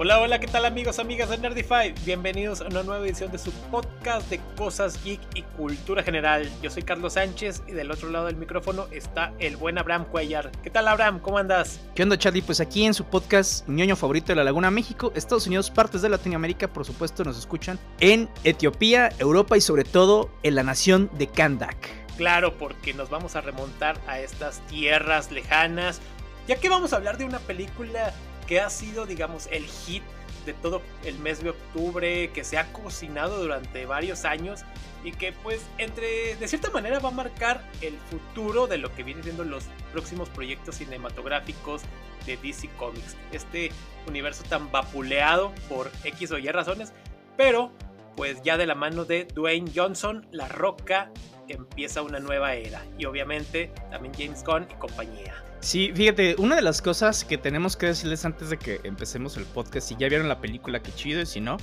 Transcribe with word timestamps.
Hola, 0.00 0.20
hola, 0.20 0.38
¿qué 0.38 0.46
tal 0.46 0.64
amigos, 0.64 1.00
amigas 1.00 1.28
de 1.28 1.38
Nerdify? 1.38 1.92
Bienvenidos 2.06 2.60
a 2.60 2.66
una 2.66 2.84
nueva 2.84 3.04
edición 3.04 3.32
de 3.32 3.38
su 3.38 3.50
podcast 3.68 4.30
de 4.30 4.38
cosas 4.56 5.02
geek 5.02 5.20
y 5.34 5.42
cultura 5.42 6.04
general. 6.04 6.48
Yo 6.62 6.70
soy 6.70 6.84
Carlos 6.84 7.14
Sánchez 7.14 7.64
y 7.66 7.72
del 7.72 7.90
otro 7.90 8.08
lado 8.08 8.26
del 8.26 8.36
micrófono 8.36 8.86
está 8.92 9.32
el 9.40 9.56
buen 9.56 9.76
Abraham 9.76 10.04
Cuellar. 10.04 10.52
¿Qué 10.62 10.70
tal 10.70 10.86
Abraham? 10.86 11.18
¿Cómo 11.18 11.38
andas? 11.38 11.80
¿Qué 11.96 12.04
onda 12.04 12.16
Charlie? 12.16 12.42
Pues 12.42 12.60
aquí 12.60 12.84
en 12.84 12.94
su 12.94 13.06
podcast 13.06 13.68
ñoño 13.68 13.96
favorito 13.96 14.28
de 14.28 14.36
la 14.36 14.44
Laguna 14.44 14.70
México, 14.70 15.10
Estados 15.16 15.48
Unidos, 15.48 15.68
partes 15.68 16.00
de 16.00 16.10
Latinoamérica, 16.10 16.68
por 16.68 16.84
supuesto 16.84 17.24
nos 17.24 17.36
escuchan 17.36 17.76
en 17.98 18.28
Etiopía, 18.44 19.08
Europa 19.18 19.56
y 19.56 19.60
sobre 19.60 19.82
todo 19.82 20.30
en 20.44 20.54
la 20.54 20.62
nación 20.62 21.10
de 21.18 21.26
Kandak. 21.26 21.76
Claro, 22.16 22.56
porque 22.56 22.94
nos 22.94 23.10
vamos 23.10 23.34
a 23.34 23.40
remontar 23.40 23.98
a 24.06 24.20
estas 24.20 24.64
tierras 24.68 25.32
lejanas, 25.32 26.00
ya 26.46 26.54
que 26.54 26.68
vamos 26.68 26.92
a 26.92 26.96
hablar 26.96 27.18
de 27.18 27.24
una 27.24 27.40
película 27.40 28.14
que 28.48 28.60
ha 28.60 28.70
sido, 28.70 29.06
digamos, 29.06 29.46
el 29.52 29.64
hit 29.64 30.02
de 30.46 30.54
todo 30.54 30.80
el 31.04 31.18
mes 31.18 31.42
de 31.42 31.50
octubre, 31.50 32.30
que 32.32 32.42
se 32.42 32.56
ha 32.56 32.72
cocinado 32.72 33.42
durante 33.42 33.84
varios 33.84 34.24
años 34.24 34.64
y 35.04 35.12
que 35.12 35.32
pues 35.32 35.60
entre, 35.76 36.36
de 36.36 36.48
cierta 36.48 36.70
manera 36.70 36.98
va 36.98 37.10
a 37.10 37.12
marcar 37.12 37.62
el 37.82 37.98
futuro 38.10 38.66
de 38.66 38.78
lo 38.78 38.92
que 38.94 39.02
vienen 39.02 39.22
siendo 39.22 39.44
los 39.44 39.64
próximos 39.92 40.30
proyectos 40.30 40.76
cinematográficos 40.76 41.82
de 42.24 42.38
DC 42.38 42.70
Comics. 42.78 43.16
Este 43.30 43.70
universo 44.06 44.42
tan 44.48 44.72
vapuleado 44.72 45.52
por 45.68 45.90
X 46.04 46.32
o 46.32 46.38
Y 46.38 46.48
razones, 46.48 46.94
pero 47.36 47.70
pues 48.16 48.42
ya 48.42 48.56
de 48.56 48.66
la 48.66 48.74
mano 48.74 49.04
de 49.04 49.26
Dwayne 49.26 49.70
Johnson, 49.74 50.26
La 50.32 50.48
Roca 50.48 51.12
empieza 51.48 52.02
una 52.02 52.20
nueva 52.20 52.54
era 52.54 52.82
y 52.98 53.04
obviamente 53.04 53.70
también 53.90 54.14
James 54.14 54.42
Gunn 54.44 54.66
y 54.70 54.74
compañía. 54.74 55.47
Sí, 55.60 55.90
fíjate, 55.94 56.36
una 56.38 56.56
de 56.56 56.62
las 56.62 56.80
cosas 56.80 57.24
que 57.24 57.36
tenemos 57.36 57.76
que 57.76 57.86
decirles 57.86 58.24
antes 58.24 58.50
de 58.50 58.58
que 58.58 58.80
empecemos 58.84 59.36
el 59.36 59.44
podcast, 59.44 59.88
si 59.88 59.96
ya 59.96 60.08
vieron 60.08 60.28
la 60.28 60.40
película, 60.40 60.80
qué 60.80 60.92
chido, 60.94 61.20
y 61.20 61.26
si 61.26 61.40
no, 61.40 61.56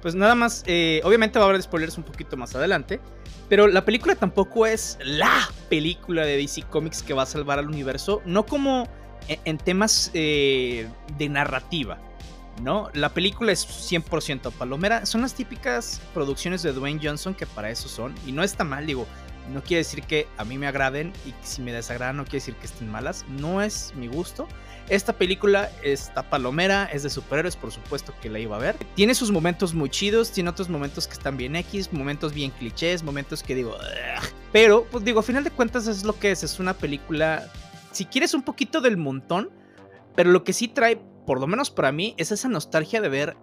pues 0.00 0.14
nada 0.14 0.34
más, 0.34 0.64
eh, 0.66 1.00
obviamente 1.04 1.38
va 1.38 1.44
a 1.44 1.48
haber 1.48 1.62
spoilers 1.62 1.98
un 1.98 2.04
poquito 2.04 2.36
más 2.36 2.54
adelante, 2.54 2.98
pero 3.48 3.66
la 3.66 3.84
película 3.84 4.14
tampoco 4.14 4.66
es 4.66 4.98
la 5.04 5.50
película 5.68 6.24
de 6.24 6.38
DC 6.38 6.62
Comics 6.62 7.02
que 7.02 7.12
va 7.12 7.24
a 7.24 7.26
salvar 7.26 7.58
al 7.58 7.68
universo, 7.68 8.22
no 8.24 8.46
como 8.46 8.88
en, 9.28 9.58
temas 9.58 10.10
eh, 10.14 10.88
de 11.18 11.28
narrativa, 11.28 11.98
¿no? 12.62 12.88
La 12.94 13.10
película 13.10 13.52
es 13.52 13.66
100% 13.66 14.50
palomera, 14.52 15.04
son 15.04 15.20
las 15.20 15.34
típicas 15.34 16.00
producciones 16.14 16.62
de 16.62 16.72
Dwayne 16.72 17.00
Johnson 17.02 17.34
que 17.34 17.46
para 17.46 17.70
eso 17.70 17.88
son, 17.88 18.14
y 18.26 18.32
no 18.32 18.42
está 18.42 18.64
mal, 18.64 18.86
digo, 18.86 19.06
no 19.50 19.62
quiere 19.62 19.78
decir 19.78 20.02
que 20.02 20.26
a 20.36 20.44
mí 20.44 20.58
me 20.58 20.66
agraden 20.66 21.12
y 21.26 21.34
si 21.42 21.62
me 21.62 21.72
desagradan 21.72 22.16
no 22.16 22.24
quiere 22.24 22.38
decir 22.38 22.54
que 22.56 22.66
estén 22.66 22.90
malas. 22.90 23.24
No 23.28 23.62
es 23.62 23.92
mi 23.96 24.06
gusto. 24.06 24.48
Esta 24.88 25.12
película 25.12 25.70
está 25.82 26.28
palomera, 26.28 26.86
es 26.92 27.02
de 27.02 27.10
superhéroes, 27.10 27.56
por 27.56 27.72
supuesto 27.72 28.12
que 28.20 28.28
la 28.28 28.38
iba 28.38 28.56
a 28.56 28.58
ver. 28.58 28.76
Tiene 28.94 29.14
sus 29.14 29.30
momentos 29.30 29.74
muy 29.74 29.88
chidos, 29.88 30.32
tiene 30.32 30.50
otros 30.50 30.68
momentos 30.68 31.06
que 31.06 31.14
están 31.14 31.36
bien 31.36 31.56
X, 31.56 31.92
momentos 31.92 32.34
bien 32.34 32.50
clichés, 32.50 33.02
momentos 33.02 33.42
que 33.42 33.54
digo... 33.54 33.76
Pero, 34.52 34.86
pues 34.90 35.04
digo, 35.04 35.20
a 35.20 35.22
final 35.22 35.44
de 35.44 35.50
cuentas 35.50 35.86
es 35.86 36.04
lo 36.04 36.18
que 36.18 36.32
es. 36.32 36.42
Es 36.42 36.58
una 36.58 36.74
película, 36.74 37.50
si 37.92 38.04
quieres 38.04 38.34
un 38.34 38.42
poquito 38.42 38.80
del 38.80 38.96
montón, 38.96 39.50
pero 40.14 40.30
lo 40.30 40.44
que 40.44 40.52
sí 40.52 40.68
trae 40.68 41.00
por 41.26 41.40
lo 41.40 41.46
menos 41.46 41.70
para 41.70 41.92
mí, 41.92 42.14
es 42.16 42.32
esa 42.32 42.48
nostalgia 42.48 43.00
de 43.00 43.08
ver 43.08 43.36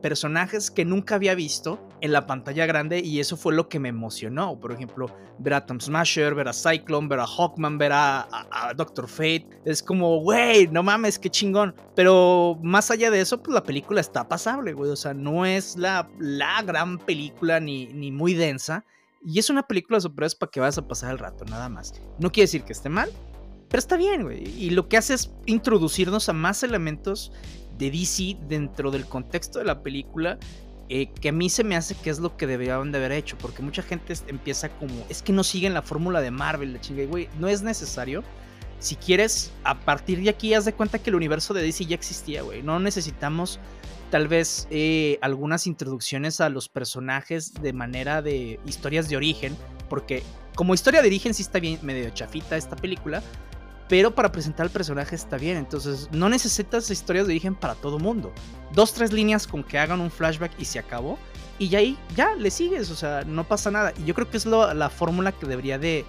personajes 0.00 0.70
que 0.70 0.84
nunca 0.84 1.16
había 1.16 1.34
visto 1.34 1.86
en 2.00 2.12
la 2.12 2.26
pantalla 2.26 2.64
grande 2.66 3.00
y 3.00 3.20
eso 3.20 3.36
fue 3.36 3.54
lo 3.54 3.68
que 3.68 3.78
me 3.78 3.90
emocionó. 3.90 4.58
Por 4.58 4.72
ejemplo, 4.72 5.14
ver 5.38 5.54
a 5.54 5.66
Tom 5.66 5.80
Smasher, 5.80 6.34
ver 6.34 6.48
a 6.48 6.52
Cyclone, 6.52 7.08
ver 7.08 7.20
a 7.20 7.26
Hawkman, 7.26 7.76
ver 7.76 7.92
a, 7.92 8.26
Doctor 8.76 9.08
Fate. 9.08 9.46
Es 9.64 9.82
como, 9.82 10.20
güey, 10.20 10.66
no 10.68 10.82
mames, 10.82 11.18
qué 11.18 11.28
chingón. 11.28 11.74
Pero 11.94 12.58
más 12.62 12.90
allá 12.90 13.10
de 13.10 13.20
eso, 13.20 13.42
pues 13.42 13.54
la 13.54 13.62
película 13.62 14.00
está 14.00 14.26
pasable, 14.26 14.72
güey. 14.72 14.90
O 14.90 14.96
sea, 14.96 15.12
no 15.12 15.44
es 15.44 15.76
la, 15.76 16.08
la 16.18 16.62
gran 16.62 16.98
película 16.98 17.60
ni, 17.60 17.86
ni 17.88 18.10
muy 18.10 18.34
densa. 18.34 18.84
Y 19.22 19.38
es 19.38 19.50
una 19.50 19.64
película 19.64 19.98
de 19.98 20.02
superhéroes 20.02 20.34
para 20.34 20.50
que 20.50 20.60
vayas 20.60 20.78
a 20.78 20.88
pasar 20.88 21.12
el 21.12 21.18
rato, 21.18 21.44
nada 21.44 21.68
más. 21.68 21.92
No 22.18 22.32
quiere 22.32 22.44
decir 22.44 22.62
que 22.62 22.72
esté 22.72 22.88
mal, 22.88 23.10
pero 23.68 23.78
está 23.78 23.96
bien, 23.96 24.22
güey. 24.22 24.42
Y 24.42 24.70
lo 24.70 24.88
que 24.88 24.96
hace 24.96 25.14
es 25.14 25.30
introducirnos 25.44 26.28
a 26.28 26.32
más 26.32 26.62
elementos 26.62 27.30
de 27.80 27.90
DC 27.90 28.36
dentro 28.46 28.92
del 28.92 29.06
contexto 29.06 29.58
de 29.58 29.64
la 29.64 29.82
película. 29.82 30.38
Eh, 30.92 31.08
que 31.20 31.28
a 31.28 31.32
mí 31.32 31.48
se 31.48 31.62
me 31.62 31.76
hace 31.76 31.94
que 31.94 32.10
es 32.10 32.18
lo 32.18 32.36
que 32.36 32.48
deberían 32.48 32.92
de 32.92 32.98
haber 32.98 33.12
hecho. 33.12 33.36
Porque 33.38 33.62
mucha 33.62 33.82
gente 33.82 34.14
empieza 34.28 34.68
como. 34.68 34.94
Es 35.08 35.22
que 35.22 35.32
no 35.32 35.42
siguen 35.42 35.74
la 35.74 35.82
fórmula 35.82 36.20
de 36.20 36.30
Marvel, 36.30 36.74
la 36.74 36.80
chinga. 36.80 37.04
Güey, 37.06 37.28
no 37.38 37.48
es 37.48 37.62
necesario. 37.62 38.22
Si 38.78 38.96
quieres, 38.96 39.52
a 39.64 39.78
partir 39.80 40.22
de 40.22 40.30
aquí, 40.30 40.54
haz 40.54 40.64
de 40.64 40.72
cuenta 40.72 40.98
que 40.98 41.10
el 41.10 41.16
universo 41.16 41.52
de 41.52 41.62
DC 41.62 41.86
ya 41.86 41.94
existía, 41.94 42.42
güey. 42.42 42.62
No 42.62 42.78
necesitamos 42.78 43.58
tal 44.10 44.26
vez 44.26 44.66
eh, 44.70 45.18
algunas 45.22 45.66
introducciones 45.66 46.40
a 46.40 46.48
los 46.48 46.68
personajes 46.68 47.54
de 47.54 47.72
manera 47.72 48.22
de 48.22 48.58
historias 48.66 49.08
de 49.08 49.16
origen. 49.16 49.56
Porque 49.88 50.22
como 50.54 50.74
historia 50.74 51.02
de 51.02 51.08
origen 51.08 51.34
sí 51.34 51.42
está 51.42 51.60
bien 51.60 51.78
medio 51.82 52.10
chafita 52.10 52.56
esta 52.56 52.76
película 52.76 53.22
pero 53.90 54.14
para 54.14 54.30
presentar 54.30 54.66
el 54.66 54.70
personaje 54.70 55.16
está 55.16 55.36
bien. 55.36 55.56
Entonces, 55.56 56.08
no 56.12 56.28
necesitas 56.28 56.88
historias 56.92 57.26
de 57.26 57.32
origen 57.32 57.56
para 57.56 57.74
todo 57.74 57.98
mundo. 57.98 58.32
Dos, 58.72 58.94
tres 58.94 59.12
líneas 59.12 59.48
con 59.48 59.64
que 59.64 59.80
hagan 59.80 60.00
un 60.00 60.12
flashback 60.12 60.52
y 60.60 60.64
se 60.64 60.78
acabó. 60.78 61.18
Y 61.58 61.68
ya 61.68 61.80
ahí, 61.80 61.98
ya 62.14 62.36
le 62.36 62.52
sigues, 62.52 62.88
o 62.90 62.94
sea, 62.94 63.24
no 63.26 63.42
pasa 63.42 63.72
nada. 63.72 63.92
Y 63.98 64.04
yo 64.04 64.14
creo 64.14 64.30
que 64.30 64.36
es 64.36 64.46
la 64.46 64.88
fórmula 64.90 65.32
que 65.32 65.44
debería 65.44 65.76
de, 65.76 66.06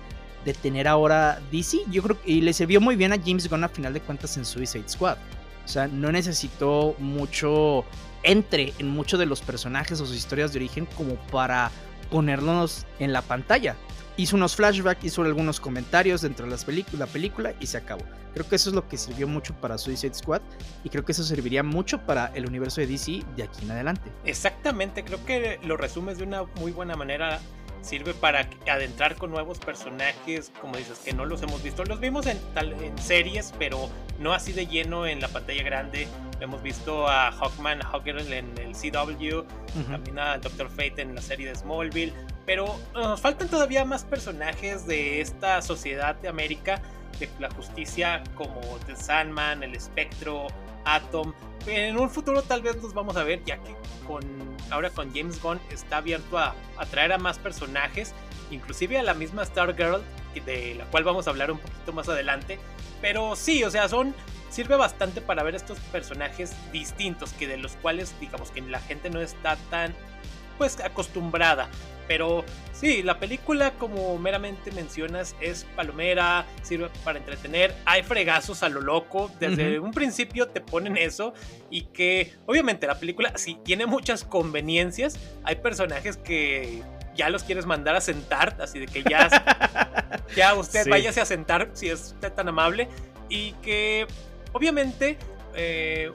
tener 0.61 0.87
ahora 0.87 1.41
DC. 1.51 1.79
Yo 1.89 2.03
creo 2.03 2.17
y 2.23 2.41
le 2.41 2.53
sirvió 2.53 2.79
muy 2.79 2.95
bien 2.95 3.13
a 3.13 3.17
James 3.17 3.49
Gunn 3.49 3.63
a 3.63 3.69
final 3.69 3.93
de 3.93 4.01
cuentas 4.01 4.37
en 4.37 4.45
Suicide 4.45 4.87
Squad. 4.87 5.17
O 5.65 5.67
sea, 5.67 5.87
no 5.87 6.11
necesitó 6.11 6.95
mucho 6.99 7.83
entre 8.21 8.73
en 8.77 8.89
muchos 8.89 9.19
de 9.19 9.25
los 9.25 9.41
personajes 9.41 9.99
o 9.99 10.05
sus 10.05 10.15
historias 10.15 10.53
de 10.53 10.59
origen 10.59 10.85
como 10.95 11.15
para 11.31 11.71
ponerlos 12.11 12.85
en 12.99 13.11
la 13.11 13.23
pantalla 13.23 13.75
hizo 14.21 14.35
unos 14.35 14.55
flashbacks, 14.55 15.03
hizo 15.03 15.23
algunos 15.23 15.59
comentarios 15.59 16.21
dentro 16.21 16.45
de 16.45 16.51
las 16.51 16.65
la 16.97 17.07
película 17.07 17.53
y 17.59 17.67
se 17.67 17.77
acabó. 17.77 18.03
Creo 18.33 18.47
que 18.47 18.55
eso 18.55 18.69
es 18.69 18.75
lo 18.75 18.87
que 18.87 18.97
sirvió 18.97 19.27
mucho 19.27 19.53
para 19.55 19.77
Suicide 19.77 20.13
Squad 20.13 20.41
y 20.83 20.89
creo 20.89 21.03
que 21.03 21.11
eso 21.11 21.23
serviría 21.23 21.63
mucho 21.63 21.99
para 22.05 22.27
el 22.35 22.45
universo 22.45 22.81
de 22.81 22.87
DC 22.87 23.23
de 23.35 23.43
aquí 23.43 23.63
en 23.63 23.71
adelante. 23.71 24.11
Exactamente, 24.23 25.03
creo 25.03 25.23
que 25.25 25.59
lo 25.63 25.75
resumes 25.75 26.17
de 26.17 26.23
una 26.23 26.43
muy 26.59 26.71
buena 26.71 26.95
manera. 26.95 27.39
Sirve 27.81 28.13
para 28.13 28.47
adentrar 28.71 29.15
con 29.15 29.31
nuevos 29.31 29.57
personajes, 29.57 30.51
como 30.61 30.77
dices, 30.77 30.99
que 30.99 31.13
no 31.13 31.25
los 31.25 31.41
hemos 31.41 31.63
visto. 31.63 31.83
Los 31.83 31.99
vimos 31.99 32.27
en, 32.27 32.37
en 32.55 32.97
series, 32.99 33.55
pero 33.57 33.89
no 34.19 34.33
así 34.33 34.53
de 34.53 34.67
lleno 34.67 35.07
en 35.07 35.19
la 35.19 35.27
pantalla 35.29 35.63
grande. 35.63 36.07
Hemos 36.39 36.61
visto 36.61 37.07
a 37.07 37.31
Hawkman, 37.31 37.81
Hawker 37.81 38.19
en 38.19 38.55
el 38.59 38.73
CW, 38.73 39.47
también 39.89 40.19
a 40.19 40.37
Doctor 40.37 40.69
Fate 40.69 41.01
en 41.01 41.15
la 41.15 41.23
serie 41.23 41.47
de 41.47 41.55
Smallville 41.55 42.13
pero 42.45 42.79
nos 42.93 43.21
faltan 43.21 43.47
todavía 43.47 43.85
más 43.85 44.03
personajes 44.03 44.85
de 44.87 45.21
esta 45.21 45.61
sociedad 45.61 46.15
de 46.15 46.27
América, 46.27 46.81
de 47.19 47.29
la 47.39 47.49
justicia, 47.51 48.23
como 48.35 48.61
The 48.87 48.95
Sandman, 48.95 49.63
el 49.63 49.75
Espectro, 49.75 50.47
Atom. 50.85 51.33
En 51.67 51.97
un 51.97 52.09
futuro 52.09 52.41
tal 52.41 52.61
vez 52.61 52.81
los 52.81 52.93
vamos 52.93 53.15
a 53.17 53.23
ver, 53.23 53.43
ya 53.45 53.57
que 53.57 53.75
con, 54.07 54.23
ahora 54.71 54.89
con 54.89 55.13
James 55.13 55.41
Gunn 55.41 55.59
está 55.69 55.97
abierto 55.97 56.37
a 56.37 56.55
atraer 56.77 57.13
a 57.13 57.17
más 57.17 57.37
personajes, 57.37 58.13
inclusive 58.49 58.97
a 58.97 59.03
la 59.03 59.13
misma 59.13 59.45
Stargirl, 59.45 60.01
de 60.45 60.75
la 60.75 60.85
cual 60.85 61.03
vamos 61.03 61.27
a 61.27 61.29
hablar 61.29 61.51
un 61.51 61.59
poquito 61.59 61.93
más 61.93 62.09
adelante. 62.09 62.59
Pero 63.01 63.35
sí, 63.35 63.63
o 63.63 63.69
sea, 63.69 63.87
son 63.87 64.15
sirve 64.49 64.75
bastante 64.75 65.21
para 65.21 65.43
ver 65.43 65.55
estos 65.55 65.79
personajes 65.79 66.53
distintos, 66.71 67.31
que 67.33 67.47
de 67.47 67.57
los 67.57 67.73
cuales 67.77 68.13
digamos 68.19 68.51
que 68.51 68.61
la 68.61 68.79
gente 68.79 69.09
no 69.09 69.21
está 69.21 69.55
tan 69.69 69.95
pues 70.61 70.79
acostumbrada. 70.79 71.69
Pero 72.07 72.45
sí, 72.71 73.01
la 73.01 73.17
película, 73.17 73.71
como 73.79 74.15
meramente 74.19 74.71
mencionas, 74.71 75.35
es 75.41 75.65
palomera, 75.75 76.45
sirve 76.61 76.91
para 77.03 77.17
entretener. 77.17 77.73
Hay 77.85 78.03
fregazos 78.03 78.61
a 78.61 78.69
lo 78.69 78.79
loco. 78.79 79.31
Desde 79.39 79.79
un 79.79 79.89
principio 79.89 80.49
te 80.49 80.61
ponen 80.61 80.97
eso. 80.97 81.33
Y 81.71 81.85
que, 81.85 82.31
obviamente, 82.45 82.85
la 82.85 82.99
película 82.99 83.33
sí 83.37 83.57
tiene 83.63 83.87
muchas 83.87 84.23
conveniencias. 84.23 85.17
Hay 85.45 85.55
personajes 85.55 86.15
que 86.15 86.83
ya 87.15 87.31
los 87.31 87.43
quieres 87.43 87.65
mandar 87.65 87.95
a 87.95 88.01
sentar, 88.01 88.55
así 88.61 88.77
de 88.77 88.85
que 88.85 89.01
ya, 89.01 90.21
ya 90.35 90.53
usted 90.53 90.87
váyase 90.87 91.21
a 91.21 91.25
sentar 91.25 91.71
si 91.73 91.89
es 91.89 92.13
usted 92.13 92.31
tan 92.33 92.47
amable. 92.49 92.87
Y 93.29 93.53
que, 93.63 94.05
obviamente, 94.53 95.17
eh, 95.55 96.11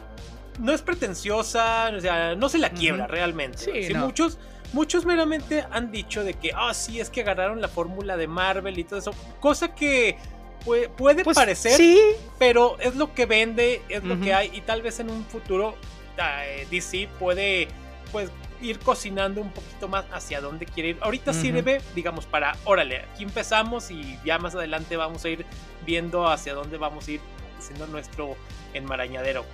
no 0.58 0.72
es 0.72 0.82
pretenciosa, 0.82 1.90
o 1.96 2.00
sea, 2.00 2.34
no 2.34 2.48
se 2.48 2.58
la 2.58 2.70
quiebra 2.70 3.06
realmente. 3.06 3.58
Sí, 3.58 3.94
muchos 3.94 4.38
muchos 4.72 5.06
meramente 5.06 5.64
han 5.70 5.90
dicho 5.90 6.24
de 6.24 6.34
que, 6.34 6.52
ah, 6.54 6.74
sí, 6.74 7.00
es 7.00 7.10
que 7.10 7.22
agarraron 7.22 7.60
la 7.60 7.68
fórmula 7.68 8.16
de 8.16 8.26
Marvel 8.26 8.78
y 8.78 8.84
todo 8.84 8.98
eso. 8.98 9.12
Cosa 9.40 9.74
que 9.74 10.18
puede, 10.64 11.24
pues, 11.24 11.34
parecer, 11.34 11.72
sí. 11.72 12.00
pero 12.38 12.76
es 12.80 12.96
lo 12.96 13.14
que 13.14 13.26
vende, 13.26 13.82
es 13.88 14.04
lo 14.04 14.20
que 14.20 14.34
hay. 14.34 14.50
Y 14.52 14.62
tal 14.62 14.82
vez 14.82 15.00
en 15.00 15.10
un 15.10 15.24
futuro 15.24 15.76
eh, 16.18 16.66
DC 16.70 17.08
puede, 17.18 17.68
pues, 18.12 18.30
ir 18.60 18.78
cocinando 18.78 19.40
un 19.40 19.50
poquito 19.50 19.86
más 19.88 20.04
hacia 20.12 20.40
dónde 20.40 20.66
quiere 20.66 20.90
ir. 20.90 20.98
Ahorita 21.00 21.32
sirve, 21.32 21.80
digamos, 21.94 22.26
para, 22.26 22.56
órale, 22.64 23.04
aquí 23.12 23.22
empezamos 23.22 23.90
y 23.90 24.18
ya 24.24 24.38
más 24.38 24.54
adelante 24.54 24.96
vamos 24.96 25.24
a 25.24 25.28
ir 25.28 25.44
viendo 25.84 26.26
hacia 26.26 26.54
dónde 26.54 26.78
vamos 26.78 27.06
a 27.06 27.12
ir 27.12 27.20
haciendo 27.58 27.86
nuestro 27.86 28.36
enmarañadero. 28.74 29.44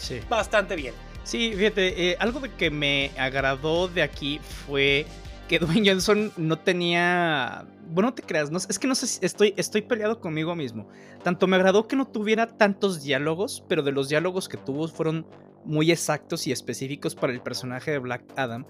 Sí. 0.00 0.20
Bastante 0.28 0.76
bien. 0.76 0.94
Sí, 1.24 1.52
fíjate, 1.54 2.10
eh, 2.10 2.16
algo 2.18 2.40
de 2.40 2.50
que 2.50 2.70
me 2.70 3.10
agradó 3.18 3.88
de 3.88 4.02
aquí 4.02 4.40
fue 4.66 5.06
que 5.48 5.58
Dwayne 5.58 5.90
Johnson 5.90 6.32
no 6.36 6.58
tenía. 6.58 7.66
Bueno, 7.88 8.10
no 8.10 8.14
te 8.14 8.22
creas, 8.22 8.50
no, 8.50 8.58
es 8.58 8.78
que 8.78 8.86
no 8.86 8.94
sé 8.94 9.06
si 9.06 9.24
estoy, 9.24 9.52
estoy 9.56 9.82
peleado 9.82 10.20
conmigo 10.20 10.54
mismo. 10.54 10.88
Tanto 11.22 11.46
me 11.46 11.56
agradó 11.56 11.86
que 11.86 11.96
no 11.96 12.06
tuviera 12.06 12.46
tantos 12.46 13.02
diálogos, 13.02 13.64
pero 13.68 13.82
de 13.82 13.92
los 13.92 14.08
diálogos 14.08 14.48
que 14.48 14.56
tuvo 14.56 14.88
fueron 14.88 15.26
muy 15.64 15.90
exactos 15.90 16.46
y 16.46 16.52
específicos 16.52 17.14
para 17.14 17.32
el 17.32 17.42
personaje 17.42 17.90
de 17.90 17.98
Black 17.98 18.24
Adam. 18.36 18.64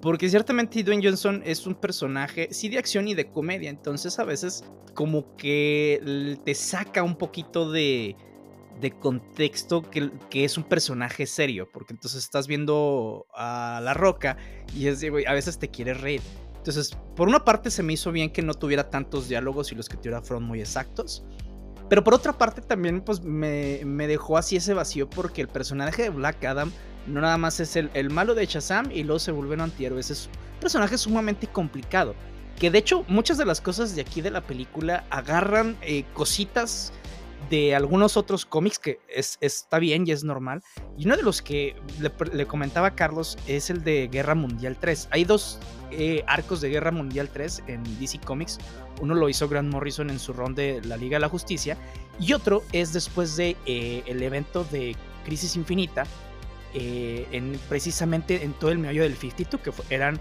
Porque 0.00 0.28
ciertamente 0.28 0.82
Dwayne 0.82 1.02
Johnson 1.04 1.42
es 1.44 1.66
un 1.66 1.74
personaje, 1.74 2.48
sí 2.50 2.68
de 2.68 2.78
acción 2.78 3.06
y 3.06 3.14
de 3.14 3.30
comedia, 3.30 3.70
entonces 3.70 4.18
a 4.18 4.24
veces 4.24 4.64
como 4.94 5.34
que 5.36 6.38
te 6.44 6.54
saca 6.54 7.02
un 7.02 7.16
poquito 7.16 7.70
de, 7.70 8.16
de 8.80 8.90
contexto 8.90 9.82
que, 9.82 10.10
que, 10.30 10.44
es 10.44 10.56
un 10.56 10.64
personaje 10.64 11.26
serio, 11.26 11.68
porque 11.72 11.92
entonces 11.94 12.24
estás 12.24 12.46
viendo 12.46 13.26
a 13.34 13.80
La 13.82 13.94
Roca 13.94 14.36
y 14.74 14.88
es 14.88 15.02
a 15.04 15.32
veces 15.32 15.58
te 15.58 15.68
quieres 15.68 16.00
reír. 16.00 16.20
Entonces, 16.56 16.96
por 17.14 17.28
una 17.28 17.44
parte 17.44 17.70
se 17.70 17.82
me 17.82 17.92
hizo 17.92 18.10
bien 18.10 18.30
que 18.30 18.42
no 18.42 18.54
tuviera 18.54 18.88
tantos 18.88 19.28
diálogos 19.28 19.70
y 19.70 19.74
los 19.74 19.88
que 19.88 19.96
tuviera 19.96 20.22
fueron 20.22 20.44
muy 20.44 20.60
exactos. 20.60 21.24
Pero 21.88 22.02
por 22.02 22.14
otra 22.14 22.32
parte 22.38 22.62
también 22.62 23.02
pues 23.02 23.22
me, 23.22 23.82
me 23.84 24.06
dejó 24.06 24.38
así 24.38 24.56
ese 24.56 24.72
vacío 24.72 25.08
porque 25.08 25.42
el 25.42 25.48
personaje 25.48 26.04
de 26.04 26.08
Black 26.08 26.42
Adam 26.44 26.72
no 27.06 27.20
nada 27.20 27.36
más 27.36 27.60
es 27.60 27.76
el, 27.76 27.90
el 27.94 28.10
malo 28.10 28.34
de 28.34 28.46
Shazam 28.46 28.90
y 28.90 29.02
luego 29.02 29.18
se 29.18 29.32
vuelve 29.32 29.54
un 29.54 29.60
antihéroe. 29.60 30.00
Es 30.00 30.28
un 30.32 30.60
personaje 30.60 30.96
sumamente 30.96 31.46
complicado. 31.46 32.14
Que 32.58 32.70
de 32.70 32.78
hecho 32.78 33.04
muchas 33.08 33.36
de 33.36 33.44
las 33.44 33.60
cosas 33.60 33.94
de 33.94 34.00
aquí 34.00 34.20
de 34.20 34.30
la 34.30 34.40
película 34.40 35.04
agarran 35.10 35.76
eh, 35.82 36.04
cositas 36.14 36.92
de 37.50 37.74
algunos 37.74 38.16
otros 38.16 38.46
cómics 38.46 38.78
que 38.78 39.00
es, 39.08 39.38
está 39.40 39.78
bien 39.78 40.06
y 40.06 40.12
es 40.12 40.24
normal. 40.24 40.62
Y 40.96 41.06
uno 41.06 41.16
de 41.16 41.22
los 41.22 41.42
que 41.42 41.76
le, 42.32 42.46
comentaba 42.46 42.88
a 42.88 42.94
Carlos 42.94 43.36
es 43.46 43.70
el 43.70 43.82
de 43.82 44.08
Guerra 44.08 44.34
Mundial 44.34 44.76
3. 44.80 45.08
Hay 45.10 45.24
dos 45.24 45.58
eh, 45.90 46.24
arcos 46.26 46.60
de 46.60 46.70
Guerra 46.70 46.90
Mundial 46.90 47.28
3 47.32 47.64
en 47.66 48.00
DC 48.00 48.20
Comics. 48.20 48.58
Uno 49.00 49.14
lo 49.14 49.28
hizo 49.28 49.48
Grant 49.48 49.72
Morrison 49.72 50.10
en 50.10 50.18
su 50.18 50.32
ron 50.32 50.54
de 50.54 50.80
la 50.84 50.96
Liga 50.96 51.16
de 51.16 51.20
la 51.20 51.28
Justicia. 51.28 51.76
Y 52.18 52.32
otro 52.32 52.62
es 52.72 52.92
después 52.92 53.36
de 53.36 53.56
eh, 53.66 54.02
el 54.06 54.22
evento 54.22 54.64
de 54.64 54.96
Crisis 55.24 55.56
Infinita. 55.56 56.04
Eh, 56.76 57.28
en, 57.30 57.56
precisamente 57.68 58.42
en 58.42 58.52
todo 58.52 58.72
el 58.72 58.78
meollo 58.78 59.04
del 59.04 59.14
52, 59.16 59.60
que 59.60 59.94
eran 59.94 60.18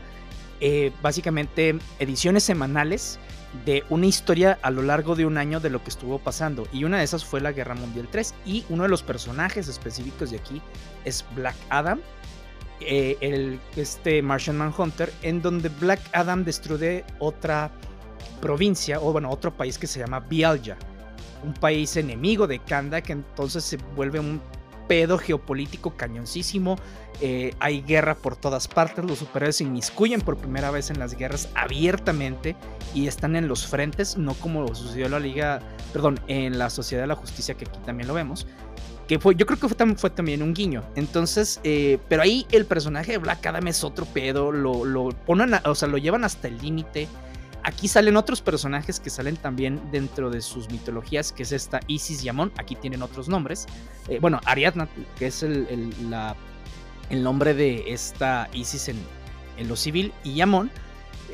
básicamente 1.02 1.78
ediciones 2.00 2.44
semanales 2.44 3.20
de 3.66 3.84
una 3.90 4.08
historia 4.08 4.58
a 4.62 4.72
lo 4.72 4.82
largo 4.82 5.16
de 5.16 5.26
un 5.26 5.38
año 5.38 5.60
de 5.60 5.70
lo 5.70 5.84
que 5.84 5.90
estuvo 5.90 6.20
pasando. 6.20 6.68
Y 6.72 6.84
una 6.84 6.98
de 6.98 7.04
esas 7.04 7.24
fue 7.24 7.40
la 7.42 7.52
Guerra 7.52 7.76
Mundial 7.76 8.08
3. 8.12 8.34
Y 8.46 8.66
uno 8.70 8.84
de 8.84 8.90
los 8.90 9.04
personajes 9.04 9.68
específicos 9.68 10.32
de 10.32 10.38
aquí 10.38 10.62
es 11.06 11.26
Black 11.36 11.56
Adam, 11.70 12.00
eh, 12.82 13.18
el, 13.22 13.60
este 13.76 14.22
Martian 14.22 14.58
Manhunter, 14.58 15.14
en 15.22 15.42
donde 15.42 15.70
Black 15.70 16.02
Adam 16.14 16.44
destruye 16.44 17.06
otra 17.20 17.72
provincia, 18.42 19.00
o 19.00 19.12
bueno, 19.12 19.30
otro 19.30 19.56
país 19.56 19.78
que 19.78 19.88
se 19.88 20.00
llama 20.00 20.20
Bialja. 20.20 20.78
Un 21.44 21.54
país 21.54 21.96
enemigo 21.98 22.48
de 22.48 22.60
Kanda 22.60 23.02
que 23.02 23.14
entonces 23.14 23.64
se 23.64 23.78
vuelve 23.96 24.20
un 24.20 24.42
pedo 24.88 25.18
geopolítico 25.18 25.96
cañoncísimo. 25.96 26.78
Eh, 27.22 27.54
hay 27.60 27.82
guerra 27.82 28.16
por 28.16 28.36
todas 28.36 28.68
partes. 28.68 29.04
Los 29.06 29.20
superhéroes 29.20 29.58
se 29.58 29.64
inmiscuyen 29.64 30.22
por 30.22 30.38
primera 30.38 30.72
vez 30.72 30.90
en 30.90 31.00
las 31.00 31.16
guerras 31.16 31.50
abiertamente 31.56 32.56
y 32.94 33.08
están 33.08 33.36
en 33.36 33.48
los 33.48 33.68
frentes, 33.68 34.18
no 34.18 34.34
como 34.34 34.74
sucedió 34.76 35.06
en 35.06 35.12
la 35.12 35.20
Liga, 35.20 35.62
perdón, 35.92 36.20
en 36.28 36.58
la 36.58 36.70
Sociedad 36.70 37.04
de 37.04 37.08
la 37.08 37.16
Justicia, 37.16 37.56
que 37.56 37.66
aquí 37.66 37.80
también 37.86 38.08
lo 38.08 38.14
vemos. 38.14 38.48
Que 39.08 39.20
fue, 39.20 39.36
yo 39.36 39.46
creo 39.46 39.60
que 39.60 39.68
fue, 39.68 39.96
fue 39.96 40.10
también 40.10 40.42
un 40.42 40.54
guiño. 40.54 40.84
Entonces, 40.96 41.60
eh, 41.64 42.00
pero 42.08 42.22
ahí 42.22 42.48
el 42.52 42.66
personaje 42.66 43.14
de 43.14 43.18
Black 43.18 43.46
Adam 43.46 43.68
es 43.68 43.84
otro 43.84 44.06
pedo. 44.06 44.52
Lo, 44.52 44.86
lo 44.86 45.10
ponen, 45.10 45.54
o 45.66 45.76
sea, 45.76 45.88
lo 45.88 45.98
llevan 45.98 46.24
hasta 46.24 46.48
el 46.48 46.58
límite. 46.60 47.08
Aquí 47.64 47.88
salen 47.88 48.18
otros 48.18 48.42
personajes 48.42 49.00
que 49.00 49.10
salen 49.10 49.38
también 49.38 49.82
dentro 49.92 50.30
de 50.30 50.42
sus 50.42 50.70
mitologías, 50.70 51.32
que 51.32 51.44
es 51.44 51.54
esta 51.54 51.80
Isis 51.88 52.24
y 52.24 52.30
Amon. 52.30 52.52
Aquí 52.58 52.76
tienen 52.76 53.02
otros 53.02 53.30
nombres. 53.30 53.68
Eh, 54.10 54.20
bueno, 54.20 54.42
Ariadna, 54.46 54.90
que 55.18 55.28
es 55.28 55.44
el, 55.44 55.68
el, 57.10 57.24
nombre 57.24 57.54
de 57.54 57.86
esta 57.88 58.50
Isis 58.52 58.90
en, 58.90 58.98
en 59.58 59.68
lo 59.70 59.78
civil, 59.78 60.12
y 60.24 60.42
Amon. 60.42 60.72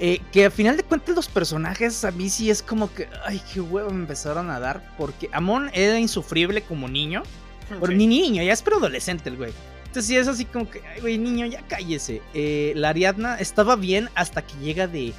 Eh, 0.01 0.21
que 0.31 0.45
al 0.45 0.51
final 0.51 0.77
de 0.77 0.83
cuentas 0.83 1.13
los 1.13 1.27
personajes 1.27 2.05
a 2.05 2.11
mí 2.11 2.29
sí 2.29 2.49
es 2.49 2.63
como 2.63 2.93
que, 2.93 3.09
ay, 3.25 3.41
qué 3.51 3.59
huevo 3.59 3.89
me 3.89 4.01
empezaron 4.01 4.49
a 4.49 4.59
dar, 4.59 4.95
porque 4.97 5.29
Amon 5.33 5.69
era 5.73 5.99
insufrible 5.99 6.61
como 6.61 6.87
niño, 6.87 7.23
pero 7.67 7.91
ni 7.91 8.07
niño, 8.07 8.41
ya 8.41 8.53
es 8.53 8.63
adolescente 8.65 9.29
el 9.29 9.35
güey. 9.35 9.51
Entonces 9.79 10.05
sí 10.05 10.15
es 10.15 10.27
así 10.27 10.45
como 10.45 10.69
que, 10.69 10.81
ay, 10.85 11.01
güey, 11.01 11.17
niño, 11.17 11.47
ya 11.47 11.63
cállese. 11.67 12.21
Eh, 12.33 12.73
la 12.75 12.89
Ariadna 12.89 13.35
estaba 13.39 13.75
bien 13.75 14.09
hasta 14.13 14.43
que 14.43 14.53
llega 14.59 14.87
de, 14.87 15.13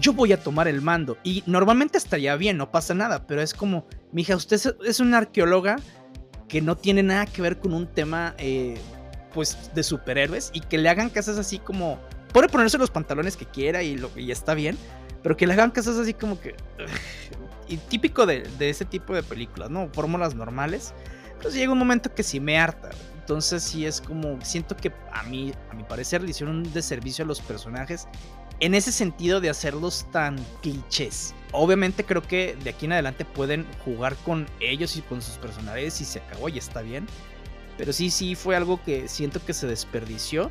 yo 0.00 0.12
voy 0.12 0.32
a 0.32 0.42
tomar 0.42 0.68
el 0.68 0.82
mando. 0.82 1.18
Y 1.22 1.42
normalmente 1.46 1.98
estaría 1.98 2.36
bien, 2.36 2.56
no 2.56 2.70
pasa 2.70 2.94
nada, 2.94 3.26
pero 3.26 3.42
es 3.42 3.54
como, 3.54 3.86
mija, 4.12 4.36
usted 4.36 4.60
es 4.84 5.00
una 5.00 5.18
arqueóloga 5.18 5.76
que 6.48 6.60
no 6.60 6.76
tiene 6.76 7.02
nada 7.02 7.26
que 7.26 7.42
ver 7.42 7.58
con 7.58 7.72
un 7.74 7.86
tema, 7.86 8.34
eh, 8.38 8.76
pues, 9.32 9.70
de 9.74 9.82
superhéroes 9.82 10.50
y 10.52 10.60
que 10.60 10.78
le 10.78 10.88
hagan 10.88 11.10
casas 11.10 11.38
así 11.38 11.58
como, 11.58 11.98
puede 12.32 12.48
ponerse 12.48 12.78
los 12.78 12.90
pantalones 12.90 13.36
que 13.36 13.46
quiera 13.46 13.82
y, 13.82 13.96
lo, 13.96 14.10
y 14.16 14.30
está 14.30 14.54
bien, 14.54 14.78
pero 15.22 15.36
que 15.36 15.46
le 15.46 15.54
hagan 15.54 15.70
casas 15.70 15.96
así 15.96 16.14
como 16.14 16.40
que... 16.40 16.54
y 17.68 17.76
típico 17.78 18.26
de, 18.26 18.48
de, 18.58 18.70
ese 18.70 18.84
tipo 18.84 19.14
de 19.14 19.22
películas, 19.22 19.70
¿no? 19.70 19.88
Fórmulas 19.92 20.34
normales. 20.34 20.94
Pues 21.42 21.54
llega 21.54 21.72
un 21.72 21.78
momento 21.78 22.14
que 22.14 22.22
sí 22.22 22.40
me 22.40 22.58
harta. 22.58 22.90
Entonces 23.18 23.64
sí 23.64 23.84
es 23.84 24.00
como, 24.00 24.40
siento 24.42 24.76
que 24.76 24.92
a 25.12 25.24
mí, 25.24 25.52
a 25.68 25.74
mi 25.74 25.82
parecer, 25.82 26.22
le 26.22 26.30
hicieron 26.30 26.58
un 26.58 26.72
deservicio 26.72 27.24
a 27.24 27.26
los 27.28 27.40
personajes 27.40 28.06
en 28.60 28.74
ese 28.74 28.92
sentido 28.92 29.40
de 29.40 29.50
hacerlos 29.50 30.06
tan 30.12 30.36
clichés. 30.62 31.34
Obviamente 31.52 32.04
creo 32.04 32.22
que 32.22 32.56
de 32.62 32.70
aquí 32.70 32.86
en 32.86 32.92
adelante 32.92 33.24
pueden 33.24 33.66
jugar 33.84 34.16
con 34.16 34.46
ellos 34.60 34.96
y 34.96 35.02
con 35.02 35.22
sus 35.22 35.36
personajes 35.36 36.00
y 36.00 36.04
se 36.04 36.20
acabó 36.20 36.48
y 36.48 36.58
está 36.58 36.82
bien. 36.82 37.06
Pero 37.78 37.92
sí, 37.92 38.10
sí 38.10 38.34
fue 38.34 38.56
algo 38.56 38.82
que 38.82 39.08
siento 39.08 39.44
que 39.44 39.52
se 39.52 39.66
desperdició. 39.66 40.50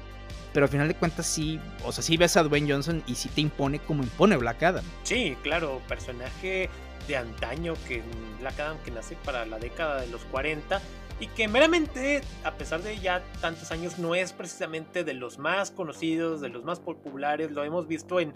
Pero 0.54 0.68
al 0.68 0.72
final 0.72 0.88
de 0.88 0.96
cuentas 0.96 1.26
sí, 1.26 1.60
o 1.84 1.92
sea, 1.92 2.02
sí 2.02 2.16
ves 2.16 2.38
a 2.38 2.44
Dwayne 2.44 2.72
Johnson 2.72 3.04
y 3.08 3.16
sí 3.16 3.28
te 3.28 3.42
impone 3.42 3.80
como 3.80 4.04
impone 4.04 4.38
Black 4.38 4.64
Adam. 4.64 4.86
Sí, 5.04 5.36
claro, 5.44 5.82
personaje 5.88 6.70
de 7.10 7.18
antaño 7.18 7.74
que 7.88 8.02
Black 8.40 8.60
Adam 8.62 8.78
que 8.86 8.92
nace 8.92 9.18
para 9.26 9.46
la 9.46 9.60
década 9.60 10.00
de 10.00 10.08
los 10.08 10.24
40 10.26 10.82
y 11.20 11.28
que 11.28 11.48
meramente, 11.48 12.22
a 12.44 12.52
pesar 12.52 12.82
de 12.82 13.00
ya 13.00 13.24
tantos 13.42 13.72
años, 13.72 13.98
no 14.00 14.16
es 14.16 14.34
precisamente 14.34 15.04
de 15.04 15.14
los 15.14 15.38
más 15.38 15.72
conocidos, 15.72 16.42
de 16.42 16.50
los 16.50 16.64
más 16.64 16.80
populares, 16.80 17.52
lo 17.52 17.64
hemos 17.64 17.88
visto 17.88 18.20
en 18.20 18.34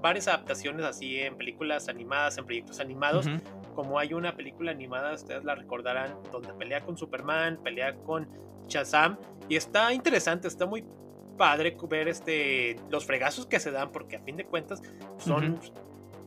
varias 0.00 0.28
adaptaciones 0.28 0.84
así 0.84 1.18
en 1.18 1.36
películas 1.36 1.88
animadas, 1.88 2.38
en 2.38 2.46
proyectos 2.46 2.80
animados, 2.80 3.28
como 3.74 3.98
hay 3.98 4.14
una 4.14 4.34
película 4.34 4.70
animada, 4.70 5.14
ustedes 5.14 5.44
la 5.44 5.54
recordarán, 5.54 6.16
donde 6.32 6.52
pelea 6.54 6.80
con 6.80 6.96
Superman, 6.96 7.58
pelea 7.62 7.94
con 7.96 8.28
Shazam, 8.66 9.18
y 9.48 9.56
está 9.56 9.92
interesante, 9.92 10.48
está 10.48 10.66
muy 10.66 10.84
padre 11.36 11.76
ver 11.88 12.08
este, 12.08 12.76
los 12.90 13.04
fregazos 13.04 13.46
que 13.46 13.60
se 13.60 13.70
dan, 13.70 13.92
porque 13.92 14.16
a 14.16 14.20
fin 14.20 14.36
de 14.36 14.44
cuentas 14.44 14.82
son 15.18 15.60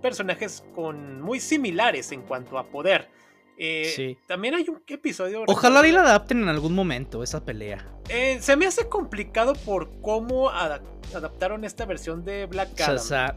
personajes 0.01 0.63
con, 0.74 1.21
muy 1.21 1.39
similares 1.39 2.12
en 2.12 2.21
cuanto 2.21 2.57
a 2.57 2.67
poder. 2.67 3.09
Eh, 3.57 4.17
también 4.27 4.55
hay 4.55 4.67
un 4.67 4.81
episodio. 4.88 5.43
Ojalá 5.47 5.88
y 5.88 5.91
la 5.91 6.01
adapten 6.01 6.41
en 6.41 6.50
algún 6.50 6.74
momento, 6.74 7.24
esa 7.24 7.43
pelea. 7.43 7.85
Eh, 8.09 8.38
se 8.41 8.55
me 8.55 8.65
hace 8.65 8.88
complicado 8.88 9.53
por 9.53 9.89
cómo 10.01 10.50
adaptaron 10.50 11.63
esta 11.63 11.85
versión 11.85 12.24
de 12.25 12.45
Black 12.45 12.79
Adam. 12.81 13.35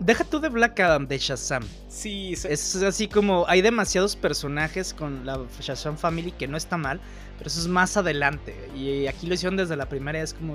deja 0.00 0.24
tú 0.24 0.40
de 0.40 0.48
Black 0.48 0.78
Adam, 0.80 1.06
de 1.06 1.18
Shazam. 1.18 1.64
Sí, 1.88 2.32
es 2.32 2.76
así 2.76 3.08
como 3.08 3.44
hay 3.48 3.62
demasiados 3.62 4.16
personajes 4.16 4.94
con 4.94 5.26
la 5.26 5.40
Shazam 5.60 5.96
Family 5.96 6.32
que 6.32 6.46
no 6.46 6.56
está 6.56 6.76
mal, 6.76 7.00
pero 7.36 7.48
eso 7.48 7.60
es 7.60 7.68
más 7.68 7.96
adelante. 7.96 8.54
Y 8.76 9.06
aquí 9.06 9.26
lo 9.26 9.34
hicieron 9.34 9.56
desde 9.56 9.76
la 9.76 9.88
primera, 9.88 10.20
es 10.20 10.34
como 10.34 10.54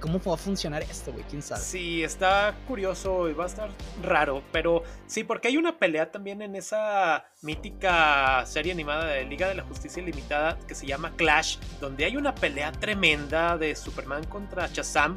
¿Cómo 0.00 0.20
va 0.20 0.34
a 0.34 0.36
funcionar 0.36 0.82
esto, 0.82 1.12
güey? 1.12 1.24
¿Quién 1.28 1.42
sabe? 1.42 1.60
Sí, 1.60 2.02
está 2.02 2.54
curioso 2.66 3.28
y 3.28 3.32
va 3.32 3.44
a 3.44 3.46
estar 3.46 3.70
raro. 4.02 4.42
Pero 4.52 4.82
sí, 5.06 5.24
porque 5.24 5.48
hay 5.48 5.56
una 5.56 5.78
pelea 5.78 6.10
también 6.10 6.42
en 6.42 6.56
esa 6.56 7.24
mítica 7.42 8.44
serie 8.46 8.72
animada 8.72 9.06
de 9.06 9.24
Liga 9.24 9.48
de 9.48 9.54
la 9.54 9.62
Justicia 9.64 10.02
Ilimitada 10.02 10.58
que 10.66 10.74
se 10.74 10.86
llama 10.86 11.12
Clash, 11.16 11.58
donde 11.80 12.04
hay 12.04 12.16
una 12.16 12.34
pelea 12.34 12.72
tremenda 12.72 13.56
de 13.58 13.74
Superman 13.74 14.24
contra 14.24 14.68
Shazam. 14.68 15.16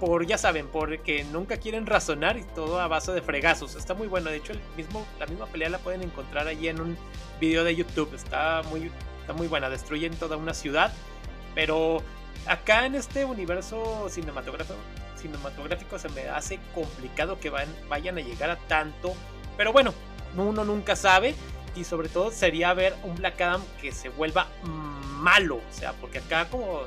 Por, 0.00 0.26
ya 0.26 0.36
saben, 0.36 0.68
porque 0.68 1.24
nunca 1.24 1.56
quieren 1.56 1.86
razonar 1.86 2.36
y 2.36 2.42
todo 2.42 2.80
a 2.80 2.86
base 2.86 3.12
de 3.12 3.22
fregazos. 3.22 3.76
Está 3.76 3.94
muy 3.94 4.08
bueno. 4.08 4.28
De 4.28 4.36
hecho, 4.36 4.52
el 4.52 4.60
mismo, 4.76 5.06
la 5.18 5.26
misma 5.26 5.46
pelea 5.46 5.70
la 5.70 5.78
pueden 5.78 6.02
encontrar 6.02 6.46
ahí 6.46 6.68
en 6.68 6.80
un 6.82 6.98
video 7.40 7.64
de 7.64 7.74
YouTube. 7.74 8.14
Está 8.14 8.62
muy, 8.68 8.90
está 9.22 9.32
muy 9.32 9.46
buena. 9.46 9.70
Destruyen 9.70 10.14
toda 10.14 10.36
una 10.36 10.52
ciudad. 10.52 10.92
Pero 11.54 12.02
acá 12.48 12.86
en 12.86 12.94
este 12.94 13.24
universo 13.24 14.08
cinematográfico, 14.08 14.78
cinematográfico 15.16 15.98
se 15.98 16.08
me 16.10 16.28
hace 16.28 16.58
complicado 16.74 17.38
que 17.40 17.50
vayan 17.50 18.18
a 18.18 18.20
llegar 18.20 18.50
a 18.50 18.56
tanto. 18.56 19.14
Pero 19.56 19.72
bueno, 19.72 19.92
uno 20.36 20.64
nunca 20.64 20.96
sabe. 20.96 21.34
Y 21.74 21.84
sobre 21.84 22.08
todo 22.08 22.30
sería 22.30 22.72
ver 22.72 22.94
un 23.04 23.16
Black 23.16 23.38
Adam 23.40 23.62
que 23.82 23.92
se 23.92 24.08
vuelva 24.08 24.48
malo. 24.64 25.56
O 25.56 25.72
sea, 25.72 25.92
porque 25.92 26.18
acá 26.18 26.46
como 26.48 26.82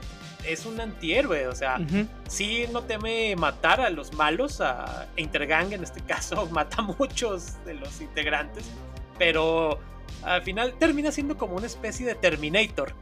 es 0.45 0.65
un 0.65 0.79
antihéroe, 0.79 1.47
o 1.47 1.55
sea, 1.55 1.79
sí 2.27 2.65
no 2.71 2.83
teme 2.83 3.35
matar 3.35 3.81
a 3.81 3.89
los 3.89 4.13
malos, 4.13 4.61
a 4.61 5.07
Intergang 5.15 5.73
en 5.73 5.83
este 5.83 6.01
caso, 6.01 6.45
mata 6.51 6.77
a 6.81 6.81
muchos 6.81 7.63
de 7.65 7.75
los 7.75 8.01
integrantes, 8.01 8.65
pero 9.17 9.79
al 10.23 10.41
final 10.41 10.73
termina 10.79 11.11
siendo 11.11 11.37
como 11.37 11.55
una 11.55 11.67
especie 11.67 12.05
de 12.05 12.15
Terminator. 12.15 12.93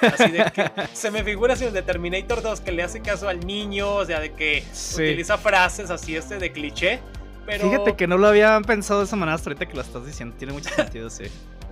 Así 0.00 0.30
de 0.30 0.44
que 0.52 0.70
se 0.92 1.10
me 1.10 1.22
figura 1.24 1.54
así 1.54 1.66
de 1.66 1.82
Terminator 1.82 2.42
2 2.42 2.60
que 2.60 2.72
le 2.72 2.82
hace 2.82 3.00
caso 3.00 3.28
al 3.28 3.40
niño, 3.46 3.94
o 3.94 4.04
sea, 4.04 4.20
de 4.20 4.32
que 4.32 4.64
utiliza 4.94 5.38
frases 5.38 5.90
así 5.90 6.16
este 6.16 6.38
de 6.38 6.52
cliché. 6.52 7.00
Pero... 7.46 7.70
Fíjate 7.70 7.96
que 7.96 8.06
no 8.06 8.16
lo 8.16 8.28
había 8.28 8.60
pensado 8.62 9.00
de 9.00 9.06
esa 9.06 9.16
manera 9.16 9.34
hasta 9.34 9.50
ahorita 9.50 9.66
que 9.66 9.74
lo 9.74 9.82
estás 9.82 10.06
diciendo. 10.06 10.34
Tiene 10.38 10.52
mucho 10.52 10.70
sentido, 10.70 11.10
sí. 11.10 11.24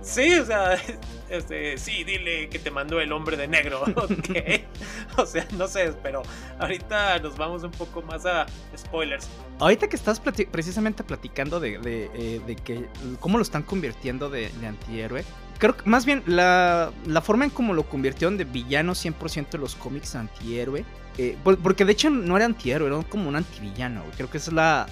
Sí, 0.03 0.33
o 0.35 0.45
sea, 0.45 0.77
este, 1.29 1.77
sí, 1.77 2.03
dile 2.03 2.49
que 2.49 2.59
te 2.59 2.69
mandó 2.69 2.99
el 2.99 3.11
hombre 3.11 3.37
de 3.37 3.47
negro, 3.47 3.81
ok. 3.95 4.29
o 5.17 5.25
sea, 5.25 5.47
no 5.57 5.67
sé, 5.67 5.93
pero 6.03 6.21
ahorita 6.59 7.19
nos 7.19 7.37
vamos 7.37 7.63
un 7.63 7.71
poco 7.71 8.01
más 8.01 8.25
a 8.25 8.45
spoilers. 8.77 9.27
Ahorita 9.59 9.87
que 9.87 9.95
estás 9.95 10.19
precisamente 10.19 11.03
platicando 11.03 11.59
de, 11.59 11.79
eh, 11.85 12.41
de, 12.45 12.55
que 12.57 12.87
cómo 13.19 13.37
lo 13.37 13.43
están 13.43 13.63
convirtiendo 13.63 14.29
de, 14.29 14.51
antihéroe, 14.67 15.23
creo 15.57 15.77
que 15.77 15.89
más 15.89 16.05
bien 16.05 16.23
la, 16.25 16.91
la, 17.05 17.21
forma 17.21 17.45
en 17.45 17.51
cómo 17.51 17.73
lo 17.73 17.83
convirtieron 17.83 18.37
de 18.37 18.43
villano 18.43 18.93
100% 18.93 19.49
de 19.51 19.57
los 19.57 19.75
cómics 19.75 20.15
antihéroe, 20.15 20.85
eh, 21.17 21.37
porque 21.43 21.85
de 21.85 21.91
hecho 21.91 22.09
no 22.09 22.35
era 22.35 22.45
antihéroe, 22.45 22.87
era 22.87 23.03
como 23.03 23.29
un 23.29 23.35
antivillano, 23.35 24.03
creo 24.15 24.29
que 24.29 24.37
esa 24.37 24.51
es 24.51 24.53
la, 24.55 24.87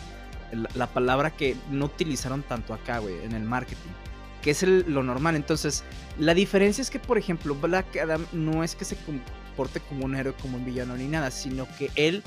la 0.76 0.88
palabra 0.88 1.32
que 1.32 1.56
no 1.70 1.86
utilizaron 1.86 2.44
tanto 2.44 2.74
acá, 2.74 3.00
güey, 3.00 3.24
en 3.24 3.34
el 3.34 3.44
marketing 3.44 3.92
que 4.42 4.52
es 4.52 4.64
lo 4.64 5.04
normal. 5.04 5.36
Entonces, 5.36 5.84
la 6.18 6.34
diferencia 6.34 6.82
es 6.82 6.90
que, 6.90 7.00
por 7.00 7.18
ejemplo, 7.18 7.56
Black 7.56 7.98
Adam 7.98 8.26
no 8.32 8.64
es 8.64 8.76
que 8.76 8.86
se 8.86 8.98
comporte 8.98 9.80
como 9.82 10.06
un 10.06 10.16
héroe, 10.16 10.34
como 10.42 10.58
un 10.58 10.66
villano 10.66 10.96
ni 10.98 11.08
nada, 11.08 11.32
sino 11.32 11.68
que 11.78 11.92
él 11.96 12.24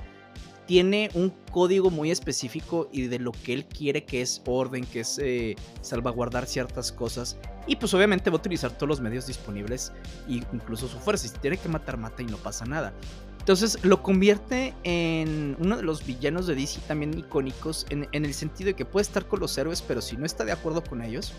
tiene 0.66 1.10
un 1.14 1.32
código 1.50 1.90
muy 1.90 2.10
específico 2.10 2.88
y 2.92 3.02
de 3.06 3.18
lo 3.18 3.32
que 3.32 3.52
él 3.52 3.64
quiere 3.66 4.04
que 4.04 4.22
es 4.22 4.42
orden, 4.46 4.84
que 4.84 5.00
es 5.00 5.18
eh, 5.18 5.56
salvaguardar 5.82 6.46
ciertas 6.46 6.90
cosas. 6.92 7.36
Y 7.66 7.76
pues 7.76 7.92
obviamente 7.94 8.30
va 8.30 8.36
a 8.36 8.40
utilizar 8.40 8.72
todos 8.72 8.88
los 8.88 9.00
medios 9.00 9.26
disponibles, 9.26 9.92
incluso 10.28 10.88
su 10.88 10.98
fuerza. 10.98 11.28
Si 11.28 11.38
tiene 11.38 11.56
que 11.56 11.68
matar, 11.68 11.96
mata 11.96 12.22
y 12.22 12.26
no 12.26 12.36
pasa 12.36 12.64
nada. 12.64 12.92
Entonces 13.38 13.78
lo 13.84 14.02
convierte 14.02 14.72
en 14.84 15.54
uno 15.60 15.76
de 15.76 15.82
los 15.82 16.06
villanos 16.06 16.46
de 16.46 16.54
DC 16.54 16.80
también 16.88 17.18
icónicos 17.18 17.84
en, 17.90 18.08
el 18.12 18.32
sentido 18.32 18.68
de 18.68 18.74
que 18.74 18.86
puede 18.86 19.02
estar 19.02 19.26
con 19.26 19.40
los 19.40 19.58
héroes, 19.58 19.82
pero 19.82 20.00
si 20.00 20.16
no 20.16 20.24
está 20.24 20.46
de 20.46 20.52
acuerdo 20.52 20.82
con 20.82 21.02
ellos, 21.02 21.34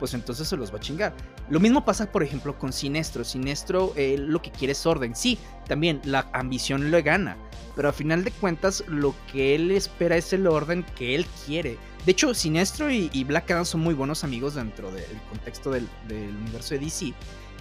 pues 0.00 0.14
entonces 0.14 0.48
se 0.48 0.56
los 0.56 0.72
va 0.72 0.78
a 0.78 0.80
chingar. 0.80 1.14
Lo 1.48 1.60
mismo 1.60 1.84
pasa, 1.84 2.10
por 2.10 2.24
ejemplo, 2.24 2.58
con 2.58 2.72
Sinestro. 2.72 3.22
Sinestro 3.22 3.94
lo 3.96 4.42
que 4.42 4.50
quiere 4.50 4.72
es 4.72 4.84
orden. 4.84 5.14
Sí, 5.14 5.38
también 5.68 6.00
la 6.04 6.28
ambición 6.32 6.90
le 6.90 7.02
gana. 7.02 7.36
Pero 7.76 7.88
a 7.88 7.92
final 7.92 8.24
de 8.24 8.30
cuentas, 8.30 8.84
lo 8.86 9.14
que 9.32 9.54
él 9.54 9.70
espera 9.70 10.16
es 10.16 10.32
el 10.32 10.46
orden 10.46 10.84
que 10.96 11.14
él 11.14 11.26
quiere. 11.46 11.76
De 12.06 12.12
hecho, 12.12 12.34
Sinestro 12.34 12.90
y, 12.90 13.24
Black 13.24 13.50
Adam 13.50 13.64
son 13.64 13.80
muy 13.80 13.94
buenos 13.94 14.24
amigos 14.24 14.54
dentro 14.54 14.92
del 14.92 15.04
contexto 15.30 15.70
del, 15.70 15.88
universo 16.08 16.74
de 16.74 16.80
DC. 16.80 17.12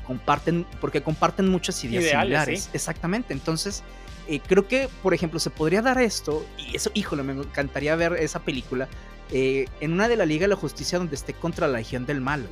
Comparten, 0.05 0.65
porque 0.81 1.01
comparten 1.01 1.47
muchas 1.47 1.81
ideas 1.83 2.11
similares. 2.11 2.69
Exactamente. 2.73 3.33
Entonces, 3.33 3.83
eh, 4.27 4.41
creo 4.45 4.67
que, 4.67 4.89
por 5.01 5.13
ejemplo, 5.13 5.39
se 5.39 5.49
podría 5.49 5.81
dar 5.81 5.99
esto. 6.01 6.45
Y 6.57 6.75
eso, 6.75 6.91
híjole, 6.93 7.23
me 7.23 7.33
encantaría 7.33 7.95
ver 7.95 8.13
esa 8.13 8.39
película 8.39 8.89
eh, 9.31 9.65
en 9.79 9.93
una 9.93 10.07
de 10.07 10.17
la 10.17 10.25
Liga 10.25 10.43
de 10.43 10.49
la 10.49 10.55
Justicia 10.55 10.97
donde 10.97 11.15
esté 11.15 11.33
contra 11.33 11.67
la 11.67 11.77
Legión 11.79 12.05
del 12.05 12.21
Mal. 12.21 12.47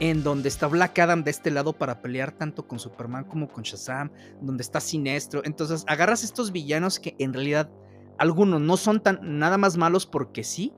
En 0.00 0.22
donde 0.22 0.48
está 0.48 0.66
Black 0.68 0.98
Adam 0.98 1.24
de 1.24 1.30
este 1.30 1.50
lado 1.50 1.72
para 1.72 2.00
pelear 2.00 2.32
tanto 2.32 2.66
con 2.66 2.78
Superman 2.78 3.24
como 3.24 3.48
con 3.48 3.64
Shazam. 3.64 4.10
Donde 4.40 4.62
está 4.62 4.80
Sinestro. 4.80 5.42
Entonces 5.44 5.84
agarras 5.86 6.22
estos 6.22 6.52
villanos 6.52 7.00
que 7.00 7.16
en 7.18 7.32
realidad 7.32 7.70
algunos 8.18 8.60
no 8.60 8.76
son 8.76 9.00
tan 9.00 9.38
nada 9.38 9.58
más 9.58 9.76
malos 9.76 10.06
porque 10.06 10.44
sí. 10.44 10.72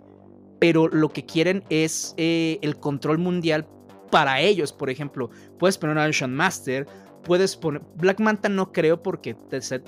Pero 0.58 0.88
lo 0.88 1.10
que 1.10 1.24
quieren 1.24 1.64
es 1.70 2.14
eh, 2.16 2.58
el 2.62 2.78
control 2.78 3.18
mundial 3.18 3.66
para 4.10 4.40
ellos. 4.40 4.72
Por 4.72 4.90
ejemplo, 4.90 5.30
puedes 5.58 5.78
poner 5.78 5.98
a 5.98 6.06
Ocean 6.06 6.34
Master 6.34 6.86
Puedes 7.24 7.56
poner. 7.56 7.82
Black 7.96 8.18
Manta 8.18 8.48
no 8.48 8.72
creo 8.72 9.02
porque 9.02 9.36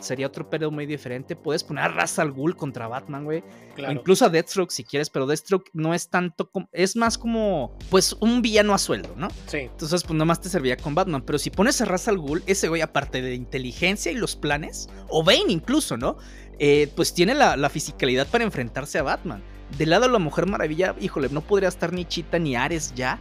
sería 0.00 0.26
otro 0.26 0.50
periodo 0.50 0.70
muy 0.70 0.86
diferente. 0.86 1.34
Puedes 1.34 1.64
poner 1.64 1.84
a 1.84 1.88
Ra's 1.88 2.18
al 2.18 2.32
Ghul 2.32 2.56
contra 2.56 2.88
Batman, 2.88 3.24
güey. 3.24 3.42
incluso 3.90 4.26
a 4.26 4.28
Deathstroke 4.28 4.70
si 4.70 4.84
quieres, 4.84 5.08
pero 5.08 5.26
Deathstroke 5.26 5.70
no 5.72 5.94
es 5.94 6.08
tanto 6.08 6.50
como. 6.50 6.68
Es 6.72 6.94
más 6.96 7.16
como. 7.16 7.76
Pues 7.90 8.14
un 8.20 8.42
villano 8.42 8.74
a 8.74 8.78
sueldo, 8.78 9.14
¿no? 9.16 9.28
Sí. 9.46 9.58
Entonces, 9.58 10.02
pues 10.04 10.14
nomás 10.14 10.40
te 10.40 10.48
servía 10.48 10.76
con 10.76 10.94
Batman. 10.94 11.22
Pero 11.22 11.38
si 11.38 11.50
pones 11.50 11.80
a 11.80 11.86
Ra's 11.86 12.08
al 12.08 12.18
Ghul, 12.18 12.42
ese 12.46 12.68
güey, 12.68 12.82
aparte 12.82 13.22
de 13.22 13.34
inteligencia 13.34 14.12
y 14.12 14.16
los 14.16 14.36
planes, 14.36 14.88
o 15.08 15.24
Bane 15.24 15.44
incluso, 15.48 15.96
¿no? 15.96 16.18
Eh, 16.58 16.92
pues 16.94 17.14
tiene 17.14 17.34
la, 17.34 17.56
la 17.56 17.70
fisicalidad 17.70 18.26
para 18.26 18.44
enfrentarse 18.44 18.98
a 18.98 19.02
Batman. 19.02 19.42
Del 19.78 19.88
lado 19.90 20.06
de 20.06 20.12
la 20.12 20.18
Mujer 20.18 20.46
Maravilla, 20.46 20.94
híjole, 21.00 21.30
no 21.30 21.40
podría 21.40 21.70
estar 21.70 21.94
ni 21.94 22.04
Chita 22.04 22.38
ni 22.38 22.56
Ares 22.56 22.92
ya 22.94 23.18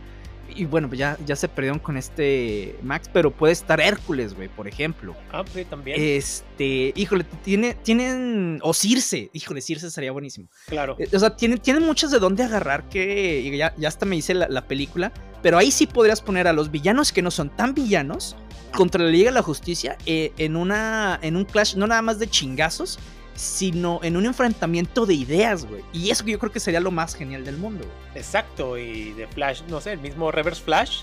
y 0.56 0.66
bueno, 0.66 0.88
pues 0.88 1.00
ya, 1.00 1.18
ya 1.26 1.36
se 1.36 1.48
perdieron 1.48 1.80
con 1.80 1.98
este 1.98 2.76
Max, 2.84 3.10
pero 3.12 3.32
puede 3.32 3.54
estar 3.54 3.80
Hércules, 3.80 4.34
güey, 4.34 4.50
por 4.50 4.68
ejemplo. 4.68 5.16
Ah, 5.32 5.44
sí, 5.52 5.66
también. 5.66 5.98
Este, 6.00 6.94
híjole, 6.96 7.26
tiene, 7.44 7.76
tienen. 7.76 8.60
O 8.62 8.74
Circe, 8.74 9.30
híjole, 9.34 9.62
Circe 9.62 9.90
sería 9.90 10.12
buenísimo. 10.12 10.48
Claro. 10.68 10.96
Eh, 11.00 11.08
o 11.14 11.20
sea, 11.20 11.36
tienen, 11.36 11.60
tienen 11.60 11.84
muchas 11.84 12.12
de 12.12 12.20
dónde 12.20 12.44
agarrar 12.44 12.88
que 12.90 13.58
ya, 13.58 13.74
ya 13.78 13.88
hasta 13.88 14.06
me 14.06 14.16
hice 14.16 14.34
la, 14.34 14.68
película. 14.68 15.12
Pero 15.42 15.58
ahí 15.58 15.72
sí 15.72 15.88
podrías 15.88 16.22
poner 16.22 16.48
a 16.48 16.54
los 16.54 16.70
villanos 16.70 17.12
que 17.12 17.22
no 17.22 17.32
son 17.32 17.50
tan 17.50 17.74
villanos 17.74 18.36
contra 18.76 19.04
la 19.04 19.10
Liga 19.10 19.32
de 19.32 19.36
la 19.36 19.42
Justicia 19.42 19.98
eh, 20.06 20.32
en, 20.38 20.56
una, 20.56 21.20
en 21.22 21.36
un 21.36 21.46
clash, 21.46 21.76
no 21.76 21.88
nada 21.88 22.02
más 22.02 22.20
de 22.20 22.30
chingazos, 22.30 23.00
sino 23.36 24.00
en 24.04 24.18
un 24.18 24.26
enfrentamiento 24.26 25.06
de 25.06 25.14
ideas, 25.14 25.66
güey. 25.66 25.84
Y 25.94 26.10
eso 26.10 26.26
que 26.26 26.32
yo 26.32 26.40
creo 26.40 26.52
que 26.52 26.60
sería 26.60 26.80
lo 26.80 26.92
más 26.92 27.16
genial 27.16 27.46
del 27.46 27.58
mundo, 27.58 27.86
Exacto, 28.16 28.78
y 28.78 29.12
de 29.14 29.28
Flash, 29.28 29.62
no 29.68 29.82
sé, 29.82 29.94
el 29.94 30.00
mismo 30.00 30.32
Reverse 30.32 30.62
Flash. 30.62 31.02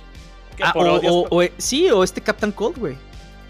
Ah, 0.61 0.73
o, 0.75 1.43
sí, 1.59 1.89
o 1.91 2.03
este 2.03 2.21
Captain 2.21 2.53
Cold, 2.53 2.79
güey. 2.79 2.97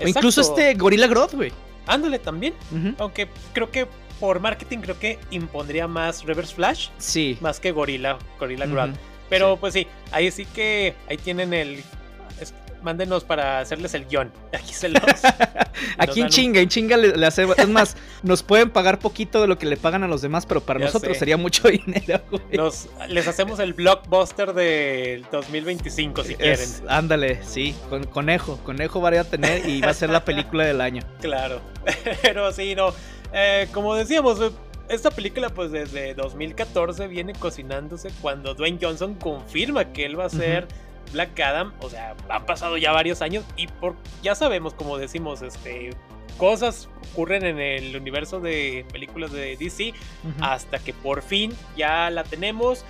O 0.01 0.07
incluso 0.07 0.41
este 0.43 0.75
Gorilla 0.75 1.07
Grodd, 1.07 1.35
güey. 1.35 1.53
Ándale 1.87 2.19
también. 2.19 2.55
Aunque 2.99 3.29
creo 3.55 3.71
que 3.71 3.87
por 4.21 4.41
marketing 4.41 4.79
creo 4.79 4.99
que 4.99 5.19
impondría 5.31 5.87
más 5.87 6.25
Reverse 6.25 6.55
Flash. 6.55 6.89
Sí. 6.99 7.39
Más 7.41 7.61
que 7.61 7.73
Gorilla, 7.73 8.19
Gorilla 8.39 8.67
Grodd. 8.67 8.91
Pero 9.31 9.57
pues 9.57 9.75
sí, 9.75 9.87
ahí 10.11 10.31
sí 10.31 10.47
que 10.47 10.95
ahí 11.09 11.17
tienen 11.17 11.53
el 11.53 11.83
mándenos 12.83 13.25
para 13.25 13.61
hacerles 13.61 13.95
el 13.95 14.07
guion. 14.07 14.33
Aquí 14.53 14.73
se 14.73 14.89
los. 14.89 15.03
Aquí 15.99 16.21
en 16.21 16.29
chinga, 16.29 16.61
en 16.61 16.69
chinga 16.69 16.97
le, 16.97 17.27
hacemos. 17.27 17.59
Es 17.59 17.69
más, 17.69 17.97
nos 18.23 18.43
pueden 18.43 18.71
pagar 18.71 18.99
poquito 18.99 19.41
de 19.41 19.47
lo 19.47 19.59
que 19.59 19.67
le 19.67 19.77
pagan 19.77 20.03
a 20.05 20.09
los 20.09 20.23
demás, 20.23 20.47
pero 20.47 20.61
para 20.61 20.81
nosotros 20.81 21.17
sería 21.17 21.37
mucho 21.37 21.69
dinero, 21.69 22.23
les 23.09 23.29
hacemos 23.29 23.59
el 23.61 23.75
blockbuster 23.75 24.53
del 24.53 25.25
2025 25.31 26.25
si 26.25 26.35
quieren. 26.35 26.69
Ándale, 26.89 27.43
sí, 27.45 27.75
con, 27.89 28.05
conejo. 28.05 28.59
Conejo 28.65 29.01
va 29.01 29.09
a 29.09 29.25
tener 29.25 29.69
y 29.69 29.81
va 29.81 29.91
a 29.91 29.95
ser 29.95 30.11
la 30.11 30.25
película 30.25 30.65
del 30.65 30.81
año. 30.81 31.03
Claro. 31.21 31.61
Pero 32.23 32.53
sí, 32.53 32.75
no. 32.75 32.93
Eh, 33.33 33.69
como 33.73 33.95
decíamos, 33.95 34.39
esta 34.89 35.11
película 35.11 35.51
pues 35.51 35.71
desde 35.71 36.15
2014 36.15 37.09
viene 37.09 37.35
cocinándose 37.35 38.11
cuando 38.21 38.55
Dwayne 38.55 38.79
Johnson 38.81 39.15
confirma 39.15 39.93
que 39.93 40.07
él 40.07 40.19
va 40.19 40.27
a 40.27 40.31
ser 40.31 40.67
Black 41.13 41.39
Adam, 41.41 41.73
o 41.81 41.91
sea, 41.91 42.15
han 42.29 42.47
pasado 42.47 42.77
ya 42.77 42.93
varios 42.93 43.23
años 43.23 43.45
y 43.57 43.67
por, 43.67 43.97
ya 44.23 44.35
sabemos, 44.35 44.75
como 44.75 44.99
decimos, 44.99 45.43
este, 45.43 45.91
cosas 46.39 46.89
ocurren 47.13 47.45
en 47.45 47.59
el 47.59 47.97
universo 47.97 48.41
de 48.41 48.87
películas 48.93 49.33
de 49.33 49.57
DC 49.57 49.93
hasta 50.41 50.79
que 50.79 50.95
por 50.95 51.23
fin 51.23 51.53
ya 51.77 52.11
la 52.11 52.25
tenemos. 52.25 52.85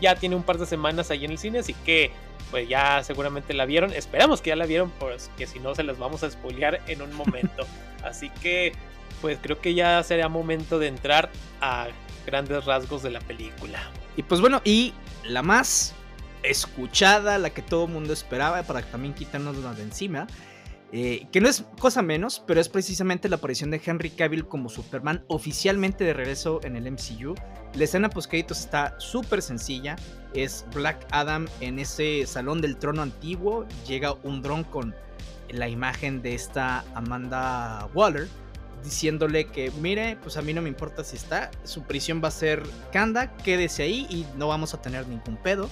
Ya 0.00 0.14
tiene 0.14 0.34
un 0.34 0.42
par 0.42 0.56
de 0.56 0.64
semanas 0.64 1.10
ahí 1.10 1.26
en 1.26 1.32
el 1.32 1.38
cine, 1.38 1.58
así 1.58 1.74
que 1.84 2.10
pues 2.50 2.68
ya 2.68 3.04
seguramente 3.04 3.52
la 3.52 3.66
vieron. 3.66 3.92
Esperamos 3.92 4.40
que 4.40 4.48
ya 4.48 4.56
la 4.56 4.66
vieron, 4.66 4.90
pues 4.98 5.30
que 5.36 5.46
si 5.46 5.60
no 5.60 5.74
se 5.74 5.82
las 5.82 5.98
vamos 5.98 6.22
a 6.22 6.30
spoilear 6.30 6.80
en 6.86 7.02
un 7.02 7.12
momento. 7.12 7.66
así 8.04 8.30
que 8.42 8.72
pues 9.20 9.38
creo 9.42 9.60
que 9.60 9.74
ya 9.74 10.02
sería 10.02 10.28
momento 10.28 10.78
de 10.78 10.86
entrar 10.86 11.30
a 11.60 11.88
grandes 12.26 12.64
rasgos 12.64 13.02
de 13.02 13.10
la 13.10 13.20
película. 13.20 13.78
Y 14.16 14.22
pues 14.22 14.40
bueno, 14.40 14.62
y 14.64 14.94
la 15.24 15.42
más 15.42 15.94
escuchada, 16.42 17.38
la 17.38 17.50
que 17.50 17.62
todo 17.62 17.86
el 17.86 17.92
mundo 17.92 18.12
esperaba, 18.12 18.62
para 18.62 18.82
también 18.82 19.14
quitarnos 19.14 19.76
de 19.76 19.82
encima. 19.82 20.26
Eh, 20.92 21.28
que 21.30 21.40
no 21.40 21.48
es 21.48 21.64
cosa 21.78 22.02
menos, 22.02 22.42
pero 22.46 22.60
es 22.60 22.68
precisamente 22.68 23.28
la 23.28 23.36
aparición 23.36 23.70
de 23.70 23.80
Henry 23.84 24.10
Cavill 24.10 24.46
como 24.46 24.68
Superman 24.68 25.22
oficialmente 25.28 26.02
de 26.02 26.12
regreso 26.12 26.60
en 26.64 26.74
el 26.74 26.90
MCU. 26.90 27.34
La 27.74 27.84
escena 27.84 28.10
post 28.10 28.32
está 28.34 28.98
súper 28.98 29.40
sencilla. 29.40 29.94
Es 30.34 30.64
Black 30.74 31.06
Adam 31.12 31.46
en 31.60 31.78
ese 31.78 32.26
salón 32.26 32.60
del 32.60 32.76
trono 32.76 33.02
antiguo. 33.02 33.66
Llega 33.86 34.14
un 34.24 34.42
dron 34.42 34.64
con 34.64 34.94
la 35.50 35.68
imagen 35.68 36.22
de 36.22 36.34
esta 36.34 36.84
Amanda 36.94 37.88
Waller. 37.94 38.26
Diciéndole 38.82 39.46
que, 39.46 39.70
mire, 39.80 40.16
pues 40.22 40.38
a 40.38 40.42
mí 40.42 40.52
no 40.54 40.62
me 40.62 40.68
importa 40.68 41.04
si 41.04 41.14
está. 41.14 41.52
Su 41.62 41.82
prisión 41.82 42.20
va 42.24 42.28
a 42.28 42.32
ser 42.32 42.62
Kanda, 42.92 43.36
quédese 43.36 43.84
ahí 43.84 44.06
y 44.10 44.26
no 44.36 44.48
vamos 44.48 44.74
a 44.74 44.82
tener 44.82 45.06
ningún 45.06 45.36
pedo. 45.36 45.68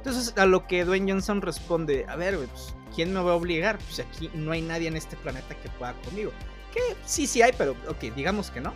Entonces, 0.00 0.34
a 0.38 0.46
lo 0.46 0.66
que 0.66 0.84
Dwayne 0.86 1.12
Johnson 1.12 1.42
responde, 1.42 2.06
a 2.08 2.16
ver, 2.16 2.38
pues, 2.38 2.74
¿quién 2.94 3.12
me 3.12 3.20
va 3.20 3.32
a 3.32 3.34
obligar? 3.34 3.78
Pues 3.78 4.00
aquí 4.00 4.30
no 4.32 4.52
hay 4.52 4.62
nadie 4.62 4.88
en 4.88 4.96
este 4.96 5.14
planeta 5.16 5.54
que 5.54 5.68
pueda 5.70 5.92
conmigo. 6.04 6.32
Que 6.72 6.80
sí, 7.04 7.26
sí 7.26 7.42
hay, 7.42 7.52
pero 7.56 7.72
ok, 7.86 8.14
digamos 8.16 8.50
que 8.50 8.62
no. 8.62 8.72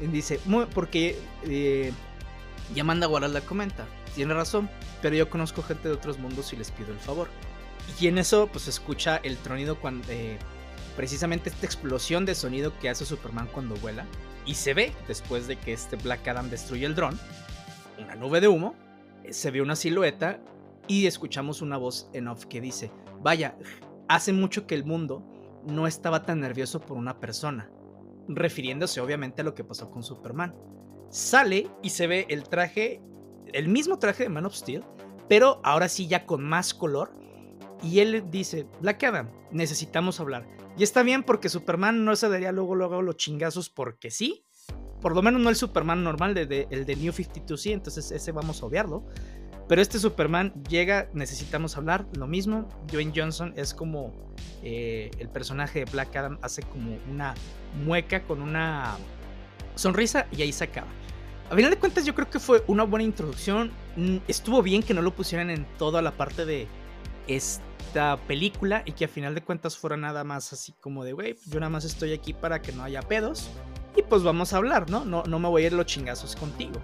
dice, 0.00 0.40
porque 0.74 1.16
eh, 1.44 1.92
Yamanda 2.74 3.08
la 3.08 3.40
comenta, 3.42 3.86
tiene 4.16 4.34
razón, 4.34 4.68
pero 5.00 5.14
yo 5.14 5.30
conozco 5.30 5.62
gente 5.62 5.88
de 5.88 5.94
otros 5.94 6.18
mundos 6.18 6.52
y 6.52 6.56
les 6.56 6.72
pido 6.72 6.92
el 6.92 6.98
favor. 6.98 7.28
Y 8.00 8.08
en 8.08 8.18
eso, 8.18 8.48
pues 8.48 8.66
escucha 8.66 9.20
el 9.22 9.36
tronido 9.38 9.78
cuando. 9.78 10.04
Eh, 10.10 10.38
precisamente 10.98 11.48
esta 11.48 11.64
explosión 11.64 12.26
de 12.26 12.34
sonido 12.34 12.76
que 12.80 12.88
hace 12.88 13.06
Superman 13.06 13.46
cuando 13.52 13.76
vuela. 13.76 14.04
Y 14.44 14.56
se 14.56 14.74
ve, 14.74 14.92
después 15.06 15.46
de 15.46 15.54
que 15.54 15.72
este 15.72 15.94
Black 15.94 16.26
Adam 16.26 16.50
destruye 16.50 16.86
el 16.86 16.96
dron, 16.96 17.16
una 18.02 18.16
nube 18.16 18.40
de 18.40 18.48
humo, 18.48 18.74
se 19.30 19.50
ve 19.50 19.62
una 19.62 19.76
silueta 19.76 20.40
y 20.86 21.06
escuchamos 21.06 21.62
una 21.62 21.76
voz 21.76 22.08
en 22.12 22.28
off 22.28 22.46
que 22.46 22.60
dice: 22.60 22.90
Vaya, 23.20 23.56
hace 24.08 24.32
mucho 24.32 24.66
que 24.66 24.74
el 24.74 24.84
mundo 24.84 25.24
no 25.66 25.86
estaba 25.86 26.24
tan 26.24 26.40
nervioso 26.40 26.80
por 26.80 26.96
una 26.96 27.20
persona. 27.20 27.70
Refiriéndose 28.28 29.00
obviamente 29.00 29.42
a 29.42 29.44
lo 29.44 29.54
que 29.54 29.64
pasó 29.64 29.90
con 29.90 30.02
Superman. 30.02 30.54
Sale 31.10 31.70
y 31.82 31.90
se 31.90 32.06
ve 32.06 32.26
el 32.28 32.44
traje, 32.44 33.00
el 33.52 33.68
mismo 33.68 33.98
traje 33.98 34.24
de 34.24 34.28
Man 34.28 34.46
of 34.46 34.54
Steel, 34.54 34.84
pero 35.28 35.60
ahora 35.64 35.88
sí 35.88 36.06
ya 36.06 36.26
con 36.26 36.42
más 36.44 36.74
color 36.74 37.12
y 37.82 38.00
él 38.00 38.24
dice, 38.30 38.66
Black 38.80 39.04
Adam, 39.04 39.30
necesitamos 39.50 40.20
hablar. 40.20 40.46
Y 40.76 40.82
está 40.82 41.02
bien 41.02 41.22
porque 41.22 41.48
Superman 41.48 42.04
no 42.04 42.16
se 42.16 42.28
daría 42.28 42.52
luego, 42.52 42.74
luego 42.74 43.02
los 43.02 43.16
chingazos 43.16 43.70
porque 43.70 44.10
sí. 44.10 44.44
Por 45.00 45.14
lo 45.14 45.22
menos 45.22 45.40
no 45.40 45.48
el 45.50 45.56
Superman 45.56 46.02
normal, 46.02 46.34
de, 46.34 46.66
el 46.70 46.84
de 46.84 46.96
New 46.96 47.12
52, 47.12 47.60
sí, 47.60 47.72
entonces 47.72 48.10
ese 48.10 48.32
vamos 48.32 48.62
a 48.62 48.66
obviarlo. 48.66 49.04
Pero 49.68 49.82
este 49.82 49.98
Superman 49.98 50.52
llega, 50.68 51.08
necesitamos 51.12 51.76
hablar, 51.76 52.06
lo 52.14 52.26
mismo. 52.26 52.68
Dwayne 52.90 53.12
Johnson 53.14 53.52
es 53.54 53.74
como 53.74 54.14
eh, 54.62 55.10
el 55.18 55.28
personaje 55.28 55.80
de 55.80 55.84
Black 55.84 56.16
Adam, 56.16 56.38
hace 56.40 56.62
como 56.62 56.96
una 57.10 57.34
mueca 57.84 58.22
con 58.22 58.40
una 58.40 58.96
sonrisa 59.74 60.26
y 60.32 60.40
ahí 60.40 60.52
se 60.52 60.64
acaba. 60.64 60.88
A 61.50 61.54
final 61.54 61.70
de 61.70 61.78
cuentas 61.78 62.06
yo 62.06 62.14
creo 62.14 62.28
que 62.28 62.40
fue 62.40 62.64
una 62.66 62.84
buena 62.84 63.04
introducción. 63.04 63.70
Mm, 63.96 64.16
estuvo 64.26 64.62
bien 64.62 64.82
que 64.82 64.94
no 64.94 65.02
lo 65.02 65.14
pusieran 65.14 65.50
en 65.50 65.66
toda 65.76 66.00
la 66.00 66.12
parte 66.12 66.46
de 66.46 66.66
esta 67.26 68.16
película 68.26 68.82
y 68.86 68.92
que 68.92 69.04
a 69.04 69.08
final 69.08 69.34
de 69.34 69.42
cuentas 69.42 69.76
fuera 69.76 69.98
nada 69.98 70.24
más 70.24 70.52
así 70.54 70.72
como 70.80 71.04
de, 71.04 71.12
güey, 71.12 71.36
yo 71.46 71.60
nada 71.60 71.70
más 71.70 71.84
estoy 71.84 72.14
aquí 72.14 72.32
para 72.32 72.62
que 72.62 72.72
no 72.72 72.82
haya 72.82 73.02
pedos 73.02 73.50
y 73.98 74.02
pues 74.02 74.22
vamos 74.22 74.52
a 74.52 74.58
hablar, 74.58 74.88
¿no? 74.90 75.04
No, 75.04 75.24
no 75.24 75.38
me 75.38 75.48
voy 75.48 75.64
a 75.64 75.66
ir 75.66 75.72
los 75.72 75.86
chingazos 75.86 76.36
contigo. 76.36 76.80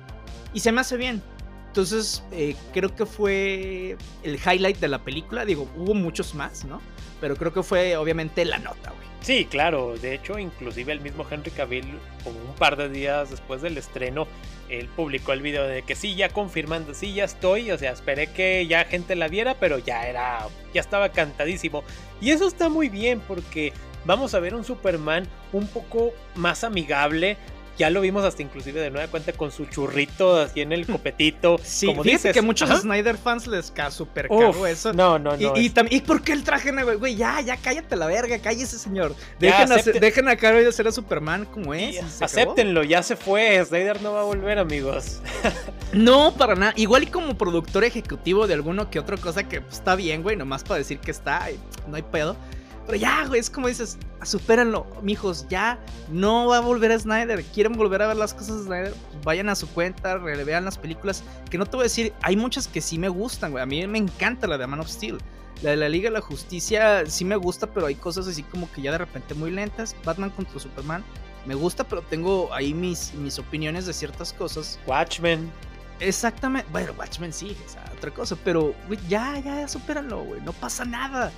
Y 0.52 0.60
se 0.60 0.72
me 0.72 0.80
hace 0.80 0.96
bien. 0.96 1.22
Entonces, 1.68 2.22
eh, 2.30 2.54
creo 2.72 2.94
que 2.94 3.06
fue 3.06 3.96
el 4.22 4.34
highlight 4.36 4.78
de 4.78 4.88
la 4.88 5.02
película. 5.02 5.44
Digo, 5.44 5.68
hubo 5.76 5.94
muchos 5.94 6.34
más, 6.34 6.64
¿no? 6.64 6.80
Pero 7.20 7.36
creo 7.36 7.52
que 7.52 7.62
fue 7.62 7.96
obviamente 7.96 8.44
la 8.44 8.58
nota, 8.58 8.90
güey. 8.90 9.03
Sí, 9.24 9.46
claro. 9.46 9.96
De 9.96 10.14
hecho, 10.14 10.38
inclusive 10.38 10.92
el 10.92 11.00
mismo 11.00 11.26
Henry 11.28 11.50
Cavill, 11.50 11.86
como 12.22 12.38
un 12.38 12.54
par 12.56 12.76
de 12.76 12.90
días 12.90 13.30
después 13.30 13.62
del 13.62 13.78
estreno, 13.78 14.26
él 14.68 14.86
publicó 14.94 15.32
el 15.32 15.40
video 15.40 15.66
de 15.66 15.82
que 15.82 15.94
sí, 15.94 16.14
ya 16.14 16.28
confirmando, 16.28 16.92
sí, 16.92 17.14
ya 17.14 17.24
estoy. 17.24 17.70
O 17.70 17.78
sea, 17.78 17.92
esperé 17.92 18.26
que 18.26 18.66
ya 18.66 18.84
gente 18.84 19.16
la 19.16 19.28
viera, 19.28 19.54
pero 19.58 19.78
ya 19.78 20.06
era, 20.06 20.46
ya 20.74 20.80
estaba 20.82 21.08
cantadísimo. 21.08 21.84
Y 22.20 22.32
eso 22.32 22.46
está 22.46 22.68
muy 22.68 22.90
bien 22.90 23.18
porque 23.26 23.72
vamos 24.04 24.34
a 24.34 24.40
ver 24.40 24.54
un 24.54 24.62
Superman 24.62 25.26
un 25.54 25.68
poco 25.68 26.12
más 26.34 26.62
amigable, 26.62 27.38
ya 27.78 27.90
lo 27.90 28.00
vimos 28.00 28.24
hasta 28.24 28.42
inclusive 28.42 28.80
de 28.80 28.90
nueva 28.90 29.08
cuenta 29.08 29.32
con 29.32 29.50
su 29.50 29.66
churrito 29.66 30.36
así 30.40 30.60
en 30.60 30.72
el 30.72 30.86
copetito. 30.86 31.58
Sí, 31.62 31.86
como 31.86 32.02
dices. 32.02 32.32
que 32.32 32.42
muchos 32.42 32.70
Snyder 32.80 33.16
fans 33.16 33.46
les 33.46 33.70
cae 33.70 33.90
súper 33.90 34.28
caro 34.28 34.66
eso. 34.66 34.92
No, 34.92 35.18
no, 35.18 35.36
no. 35.36 35.56
Y, 35.56 35.72
y, 35.90 36.00
por 36.00 36.22
qué 36.22 36.32
el 36.32 36.44
traje, 36.44 36.70
güey? 36.96 37.16
Ya, 37.16 37.40
ya 37.40 37.56
cállate 37.56 37.96
la 37.96 38.06
verga, 38.06 38.38
cállese, 38.38 38.78
señor. 38.78 39.14
Dejen, 39.38 39.72
a, 39.72 39.76
dejen 39.76 40.28
a 40.28 40.36
Caro 40.36 40.68
hacer 40.68 40.86
a 40.88 40.92
Superman 40.92 41.46
como 41.46 41.74
es. 41.74 42.22
acéptenlo, 42.22 42.82
ya 42.82 43.02
se 43.02 43.16
fue. 43.16 43.64
Snyder 43.64 44.02
no 44.02 44.12
va 44.12 44.20
a 44.20 44.24
volver, 44.24 44.58
amigos. 44.58 45.20
no, 45.92 46.34
para 46.34 46.54
nada. 46.54 46.72
Igual 46.76 47.04
y 47.04 47.06
como 47.06 47.36
productor 47.36 47.84
ejecutivo 47.84 48.46
de 48.46 48.54
alguno 48.54 48.90
que 48.90 48.98
otra 48.98 49.16
cosa 49.16 49.48
que 49.48 49.60
pues, 49.60 49.74
está 49.74 49.94
bien, 49.94 50.22
güey, 50.22 50.36
nomás 50.36 50.64
para 50.64 50.78
decir 50.78 50.98
que 50.98 51.10
está, 51.10 51.48
no 51.88 51.96
hay 51.96 52.02
pedo. 52.02 52.36
Pero 52.86 52.98
ya, 52.98 53.26
güey, 53.26 53.40
es 53.40 53.48
como 53.48 53.68
dices, 53.68 53.98
supérenlo, 54.22 54.86
mijos, 55.02 55.46
ya 55.48 55.78
no 56.10 56.48
va 56.48 56.58
a 56.58 56.60
volver 56.60 56.92
a 56.92 56.98
Snyder. 56.98 57.42
Quieren 57.44 57.72
volver 57.72 58.02
a 58.02 58.08
ver 58.08 58.16
las 58.16 58.34
cosas 58.34 58.58
de 58.58 58.64
Snyder, 58.64 58.94
pues 59.10 59.24
vayan 59.24 59.48
a 59.48 59.54
su 59.54 59.68
cuenta, 59.68 60.16
vean 60.16 60.64
las 60.64 60.76
películas. 60.76 61.22
Que 61.50 61.56
no 61.56 61.66
te 61.66 61.76
voy 61.76 61.84
a 61.84 61.84
decir, 61.84 62.12
hay 62.22 62.36
muchas 62.36 62.68
que 62.68 62.80
sí 62.80 62.98
me 62.98 63.08
gustan, 63.08 63.52
güey. 63.52 63.62
A 63.62 63.66
mí 63.66 63.86
me 63.86 63.98
encanta 63.98 64.46
la 64.46 64.58
de 64.58 64.66
Man 64.66 64.80
of 64.80 64.88
Steel. 64.88 65.18
La 65.62 65.70
de 65.70 65.76
la 65.76 65.88
Liga 65.88 66.10
de 66.10 66.14
la 66.14 66.20
Justicia 66.20 67.04
sí 67.06 67.24
me 67.24 67.36
gusta, 67.36 67.66
pero 67.68 67.86
hay 67.86 67.94
cosas 67.94 68.26
así 68.26 68.42
como 68.42 68.70
que 68.72 68.82
ya 68.82 68.92
de 68.92 68.98
repente 68.98 69.34
muy 69.34 69.50
lentas. 69.50 69.96
Batman 70.04 70.30
contra 70.30 70.58
Superman 70.58 71.02
me 71.46 71.54
gusta, 71.54 71.84
pero 71.84 72.02
tengo 72.02 72.52
ahí 72.52 72.74
mis, 72.74 73.12
mis 73.14 73.38
opiniones 73.38 73.86
de 73.86 73.92
ciertas 73.92 74.32
cosas. 74.32 74.78
Watchmen. 74.86 75.50
Exactamente. 76.00 76.68
Bueno, 76.72 76.92
Watchmen 76.98 77.32
sí, 77.32 77.56
otra 77.96 78.10
cosa. 78.10 78.36
Pero, 78.44 78.74
güey, 78.86 78.98
ya, 79.08 79.38
ya, 79.38 79.68
supéralo, 79.68 80.24
güey. 80.24 80.40
No 80.40 80.52
pasa 80.52 80.84
nada. 80.84 81.30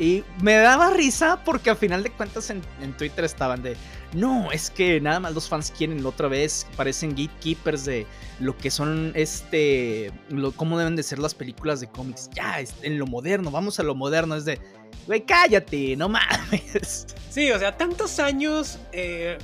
Y 0.00 0.24
me 0.40 0.54
daba 0.54 0.90
risa 0.90 1.44
porque 1.44 1.68
al 1.68 1.76
final 1.76 2.02
de 2.02 2.10
cuentas 2.10 2.48
en, 2.48 2.62
Twitter 2.96 3.22
estaban 3.22 3.62
de, 3.62 3.76
no, 4.14 4.50
es 4.50 4.70
que 4.70 4.98
nada 4.98 5.20
más 5.20 5.34
los 5.34 5.46
fans 5.46 5.70
quieren 5.76 6.04
otra 6.06 6.26
vez, 6.26 6.66
parecen 6.74 7.10
gatekeepers 7.10 7.84
de 7.84 8.06
lo 8.38 8.56
que 8.56 8.70
son, 8.70 9.12
este, 9.14 10.10
lo, 10.30 10.52
cómo 10.52 10.78
deben 10.78 10.96
de 10.96 11.02
ser 11.02 11.18
las 11.18 11.34
películas 11.34 11.80
de 11.80 11.88
cómics. 11.88 12.30
Ya, 12.32 12.64
en 12.80 12.98
lo 12.98 13.06
moderno, 13.06 13.50
vamos 13.50 13.78
a 13.78 13.82
lo 13.82 13.94
moderno, 13.94 14.36
es 14.36 14.46
de, 14.46 14.58
güey, 15.06 15.20
cállate, 15.26 15.94
no 15.96 16.08
mames. 16.08 17.06
Sí, 17.28 17.52
o 17.52 17.58
sea, 17.58 17.76
tantos 17.76 18.18
años... 18.18 18.78
Eh, 18.92 19.36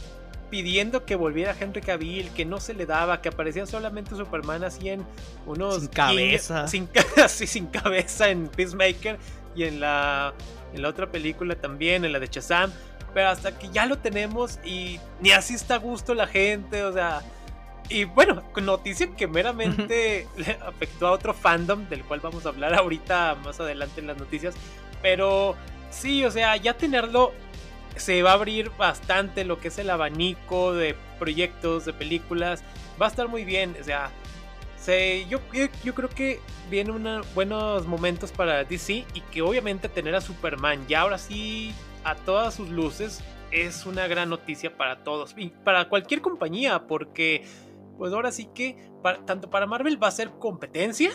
pidiendo 0.48 1.04
que 1.04 1.16
volviera 1.16 1.56
Henry 1.58 1.80
Cavill, 1.80 2.30
que 2.30 2.44
no 2.44 2.60
se 2.60 2.72
le 2.72 2.86
daba, 2.86 3.20
que 3.20 3.30
aparecía 3.30 3.66
solamente 3.66 4.14
Superman 4.14 4.62
así 4.62 4.90
en 4.90 5.04
unos... 5.44 5.80
Sin 5.80 5.88
cabeza. 5.88 6.68
sin, 6.68 6.88
sin 7.28 7.66
cabeza 7.66 8.28
en 8.28 8.46
Peacemaker 8.46 9.18
y 9.56 9.64
en 9.64 9.80
la, 9.80 10.34
en 10.74 10.82
la 10.82 10.88
otra 10.88 11.10
película 11.10 11.54
también, 11.56 12.04
en 12.04 12.12
la 12.12 12.20
de 12.20 12.28
Shazam. 12.28 12.72
Pero 13.14 13.28
hasta 13.28 13.58
que 13.58 13.70
ya 13.70 13.86
lo 13.86 13.98
tenemos 13.98 14.58
y 14.64 15.00
ni 15.20 15.30
así 15.30 15.54
está 15.54 15.76
a 15.76 15.78
gusto 15.78 16.14
la 16.14 16.26
gente, 16.26 16.84
o 16.84 16.92
sea. 16.92 17.22
Y 17.88 18.04
bueno, 18.04 18.42
noticia 18.62 19.08
que 19.14 19.28
meramente 19.28 20.26
le 20.36 20.58
afectó 20.66 21.06
a 21.06 21.12
otro 21.12 21.32
fandom, 21.32 21.88
del 21.88 22.02
cual 22.04 22.20
vamos 22.20 22.44
a 22.44 22.48
hablar 22.48 22.74
ahorita 22.74 23.36
más 23.44 23.60
adelante 23.60 24.00
en 24.00 24.08
las 24.08 24.18
noticias. 24.18 24.54
Pero 25.02 25.56
sí, 25.90 26.24
o 26.24 26.30
sea, 26.30 26.56
ya 26.56 26.74
tenerlo 26.74 27.32
se 27.96 28.22
va 28.22 28.32
a 28.32 28.34
abrir 28.34 28.70
bastante 28.76 29.44
lo 29.44 29.58
que 29.60 29.68
es 29.68 29.78
el 29.78 29.88
abanico 29.88 30.74
de 30.74 30.96
proyectos, 31.18 31.84
de 31.84 31.92
películas. 31.92 32.62
Va 33.00 33.06
a 33.06 33.08
estar 33.08 33.28
muy 33.28 33.44
bien, 33.44 33.76
o 33.80 33.84
sea, 33.84 34.10
yo, 35.28 35.40
yo, 35.84 35.94
creo 35.94 36.08
que 36.08 36.40
vienen 36.70 37.22
buenos 37.34 37.86
momentos 37.86 38.30
para 38.32 38.64
DC 38.64 39.04
y 39.14 39.20
que 39.32 39.42
obviamente 39.42 39.88
tener 39.88 40.14
a 40.14 40.20
Superman 40.20 40.86
ya 40.86 41.02
ahora 41.02 41.18
sí 41.18 41.72
a 42.04 42.14
todas 42.14 42.54
sus 42.54 42.68
luces 42.68 43.22
es 43.50 43.86
una 43.86 44.06
gran 44.06 44.28
noticia 44.28 44.76
para 44.76 45.02
todos 45.02 45.34
y 45.36 45.50
para 45.50 45.88
cualquier 45.88 46.20
compañía 46.20 46.86
porque 46.86 47.44
pues 47.98 48.12
ahora 48.12 48.30
sí 48.32 48.48
que 48.54 48.76
tanto 49.24 49.50
para 49.50 49.66
Marvel 49.66 50.02
va 50.02 50.08
a 50.08 50.12
ser 50.12 50.30
competencia 50.38 51.10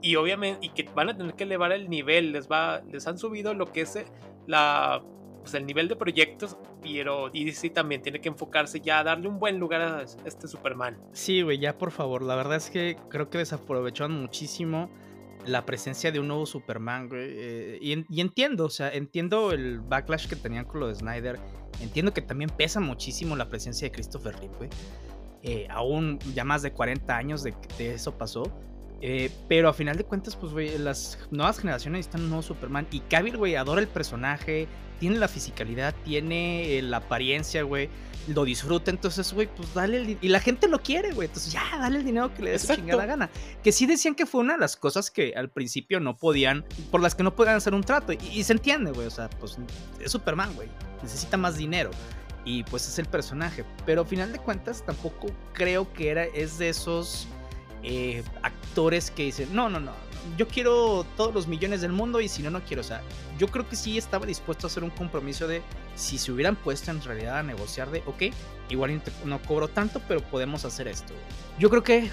y 0.00 0.16
obviamente 0.16 0.66
y 0.66 0.70
que 0.70 0.84
van 0.94 1.10
a 1.10 1.16
tener 1.16 1.34
que 1.34 1.44
elevar 1.44 1.72
el 1.72 1.88
nivel 1.88 2.32
les 2.32 2.48
va 2.48 2.80
les 2.90 3.06
han 3.06 3.18
subido 3.18 3.54
lo 3.54 3.72
que 3.72 3.82
es 3.82 3.96
eh, 3.96 4.06
la 4.46 5.02
pues, 5.42 5.54
el 5.54 5.66
nivel 5.66 5.88
de 5.88 5.96
proyectos, 5.96 6.56
pero 6.82 7.28
DC 7.30 7.70
también 7.70 8.02
tiene 8.02 8.20
que 8.20 8.28
enfocarse 8.28 8.80
ya 8.80 9.00
a 9.00 9.04
darle 9.04 9.28
un 9.28 9.38
buen 9.38 9.58
lugar 9.58 9.82
a 9.82 10.02
este 10.02 10.48
Superman. 10.48 10.98
Sí, 11.12 11.42
güey, 11.42 11.58
ya 11.58 11.76
por 11.76 11.90
favor. 11.90 12.22
La 12.22 12.34
verdad 12.34 12.56
es 12.56 12.70
que 12.70 12.96
creo 13.08 13.28
que 13.28 13.38
desaprovecharon 13.38 14.20
muchísimo 14.20 14.90
la 15.46 15.66
presencia 15.66 16.12
de 16.12 16.20
un 16.20 16.28
nuevo 16.28 16.46
Superman, 16.46 17.08
güey. 17.08 17.26
Eh, 17.28 17.78
y, 17.80 18.20
entiendo, 18.20 18.66
o 18.66 18.70
sea, 18.70 18.90
entiendo 18.92 19.52
el 19.52 19.80
backlash 19.80 20.28
que 20.28 20.36
tenían 20.36 20.64
con 20.64 20.80
lo 20.80 20.88
de 20.88 20.94
Snyder. 20.94 21.38
Entiendo 21.80 22.12
que 22.12 22.22
también 22.22 22.50
pesa 22.50 22.80
muchísimo 22.80 23.34
la 23.36 23.48
presencia 23.48 23.88
de 23.88 23.92
Christopher 23.92 24.34
Reeve, 24.36 24.56
güey. 24.56 24.70
Eh, 25.42 25.66
aún 25.70 26.20
ya 26.34 26.44
más 26.44 26.62
de 26.62 26.72
40 26.72 27.16
años 27.16 27.42
de 27.42 27.54
que 27.76 27.94
eso 27.94 28.16
pasó. 28.16 28.44
Eh, 29.04 29.32
pero 29.48 29.68
a 29.68 29.72
final 29.72 29.96
de 29.96 30.04
cuentas, 30.04 30.36
pues, 30.36 30.52
güey, 30.52 30.78
las 30.78 31.18
nuevas 31.32 31.58
generaciones 31.58 31.98
necesitan 31.98 32.22
un 32.22 32.28
nuevo 32.28 32.42
Superman. 32.42 32.86
Y 32.92 33.00
Cavill, 33.00 33.36
güey, 33.36 33.56
adora 33.56 33.80
el 33.80 33.88
personaje, 33.88 34.68
tiene 35.00 35.18
la 35.18 35.26
fisicalidad, 35.26 35.92
tiene 36.04 36.78
eh, 36.78 36.82
la 36.82 36.98
apariencia, 36.98 37.64
güey. 37.64 37.90
Lo 38.28 38.44
disfruta, 38.44 38.92
entonces, 38.92 39.32
güey, 39.32 39.48
pues 39.52 39.74
dale 39.74 39.96
el 39.96 40.18
Y 40.20 40.28
la 40.28 40.38
gente 40.38 40.68
lo 40.68 40.80
quiere, 40.80 41.10
güey. 41.10 41.26
Entonces, 41.26 41.52
ya, 41.52 41.64
dale 41.76 41.98
el 41.98 42.04
dinero 42.04 42.32
que 42.32 42.44
le 42.44 42.52
dé 42.52 42.58
su 42.60 42.72
chingada 42.72 43.04
gana. 43.04 43.28
Que 43.64 43.72
sí 43.72 43.86
decían 43.86 44.14
que 44.14 44.24
fue 44.24 44.42
una 44.42 44.52
de 44.52 44.60
las 44.60 44.76
cosas 44.76 45.10
que 45.10 45.34
al 45.34 45.50
principio 45.50 45.98
no 45.98 46.14
podían, 46.14 46.64
por 46.92 47.00
las 47.00 47.16
que 47.16 47.24
no 47.24 47.34
podían 47.34 47.56
hacer 47.56 47.74
un 47.74 47.82
trato. 47.82 48.12
Y, 48.12 48.44
se 48.44 48.52
entiende, 48.52 48.92
güey. 48.92 49.08
O 49.08 49.10
sea, 49.10 49.28
pues 49.28 49.58
es 49.98 50.12
Superman, 50.12 50.54
güey. 50.54 50.68
Necesita 51.02 51.36
más 51.36 51.56
dinero. 51.56 51.90
Y 52.44 52.62
pues 52.62 52.86
es 52.86 53.00
el 53.00 53.06
personaje. 53.06 53.64
Pero 53.84 54.02
a 54.02 54.04
final 54.04 54.32
de 54.32 54.38
cuentas, 54.38 54.86
tampoco 54.86 55.26
creo 55.52 55.92
que 55.92 56.10
era, 56.10 56.22
es 56.22 56.58
de 56.58 56.68
esos 56.68 57.26
eh, 57.82 58.22
actores 58.42 59.10
que 59.10 59.24
dicen, 59.24 59.54
no, 59.54 59.68
no, 59.68 59.80
no, 59.80 59.92
yo 60.36 60.48
quiero 60.48 61.04
todos 61.16 61.34
los 61.34 61.46
millones 61.46 61.80
del 61.80 61.92
mundo 61.92 62.20
y 62.20 62.28
si 62.28 62.42
no, 62.42 62.50
no 62.50 62.62
quiero. 62.62 62.80
O 62.80 62.84
sea, 62.84 63.02
yo 63.38 63.48
creo 63.48 63.68
que 63.68 63.76
sí 63.76 63.98
estaba 63.98 64.26
dispuesto 64.26 64.66
a 64.66 64.68
hacer 64.68 64.84
un 64.84 64.90
compromiso 64.90 65.46
de 65.46 65.62
si 65.94 66.18
se 66.18 66.32
hubieran 66.32 66.56
puesto 66.56 66.90
en 66.90 67.02
realidad 67.02 67.38
a 67.38 67.42
negociar 67.42 67.90
de, 67.90 68.02
ok, 68.06 68.34
igual 68.68 69.02
no 69.24 69.42
cobro 69.42 69.68
tanto, 69.68 70.00
pero 70.08 70.20
podemos 70.20 70.64
hacer 70.64 70.88
esto. 70.88 71.12
Yo 71.58 71.70
creo 71.70 71.82
que 71.82 72.10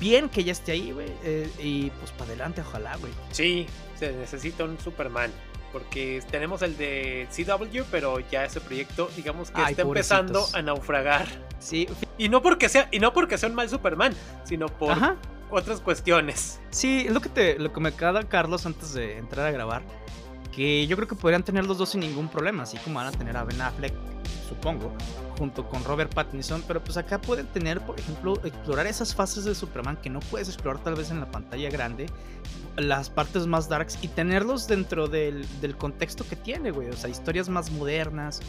bien 0.00 0.28
que 0.28 0.44
ya 0.44 0.52
esté 0.52 0.72
ahí, 0.72 0.92
güey. 0.92 1.08
Eh, 1.22 1.50
y 1.62 1.90
pues 1.90 2.10
para 2.12 2.30
adelante, 2.30 2.60
ojalá, 2.60 2.96
güey. 2.96 3.12
Sí, 3.30 3.66
se 3.98 4.12
necesita 4.12 4.64
un 4.64 4.78
Superman. 4.78 5.30
Porque 5.72 6.22
tenemos 6.30 6.62
el 6.62 6.78
de 6.78 7.28
CW, 7.30 7.82
pero 7.90 8.20
ya 8.30 8.42
ese 8.46 8.58
proyecto, 8.58 9.10
digamos 9.14 9.50
que 9.50 9.62
está 9.62 9.82
empezando 9.82 10.46
a 10.54 10.62
naufragar. 10.62 11.26
Sí. 11.58 11.86
Y 12.18 12.28
no 12.28 12.42
porque 12.42 12.68
sea, 12.68 12.88
y 12.90 12.98
no 12.98 13.12
porque 13.12 13.38
sea 13.38 13.48
un 13.48 13.54
mal 13.54 13.68
Superman, 13.68 14.12
sino 14.44 14.66
por 14.66 14.96
otras 15.50 15.80
cuestiones. 15.80 16.60
Sí, 16.70 17.04
es 17.06 17.12
lo 17.12 17.20
que 17.20 17.28
te, 17.28 17.58
lo 17.58 17.72
que 17.72 17.80
me 17.80 17.92
queda 17.92 18.22
Carlos 18.24 18.66
antes 18.66 18.92
de 18.92 19.16
entrar 19.16 19.46
a 19.46 19.50
grabar. 19.52 19.82
Que 20.54 20.86
yo 20.88 20.96
creo 20.96 21.06
que 21.06 21.14
podrían 21.14 21.44
tener 21.44 21.64
los 21.64 21.78
dos 21.78 21.90
sin 21.90 22.00
ningún 22.00 22.28
problema, 22.28 22.64
así 22.64 22.76
como 22.78 22.96
van 22.96 23.06
a 23.06 23.12
tener 23.12 23.36
a 23.36 23.44
Ben 23.44 23.60
Affleck, 23.60 23.94
supongo 24.48 24.92
junto 25.38 25.68
con 25.68 25.84
Robert 25.84 26.12
Pattinson, 26.12 26.64
pero 26.66 26.82
pues 26.82 26.96
acá 26.96 27.20
pueden 27.20 27.46
tener, 27.46 27.80
por 27.80 27.98
ejemplo, 27.98 28.34
explorar 28.42 28.88
esas 28.88 29.14
fases 29.14 29.44
de 29.44 29.54
Superman 29.54 29.96
que 29.96 30.10
no 30.10 30.18
puedes 30.18 30.48
explorar 30.48 30.82
tal 30.82 30.96
vez 30.96 31.12
en 31.12 31.20
la 31.20 31.30
pantalla 31.30 31.70
grande, 31.70 32.06
las 32.76 33.08
partes 33.08 33.46
más 33.46 33.68
darks 33.68 33.98
y 34.02 34.08
tenerlos 34.08 34.66
dentro 34.66 35.06
del, 35.06 35.46
del 35.60 35.76
contexto 35.76 36.26
que 36.28 36.34
tiene, 36.34 36.72
güey, 36.72 36.88
o 36.88 36.96
sea, 36.96 37.08
historias 37.08 37.48
más 37.48 37.70
modernas 37.70 38.40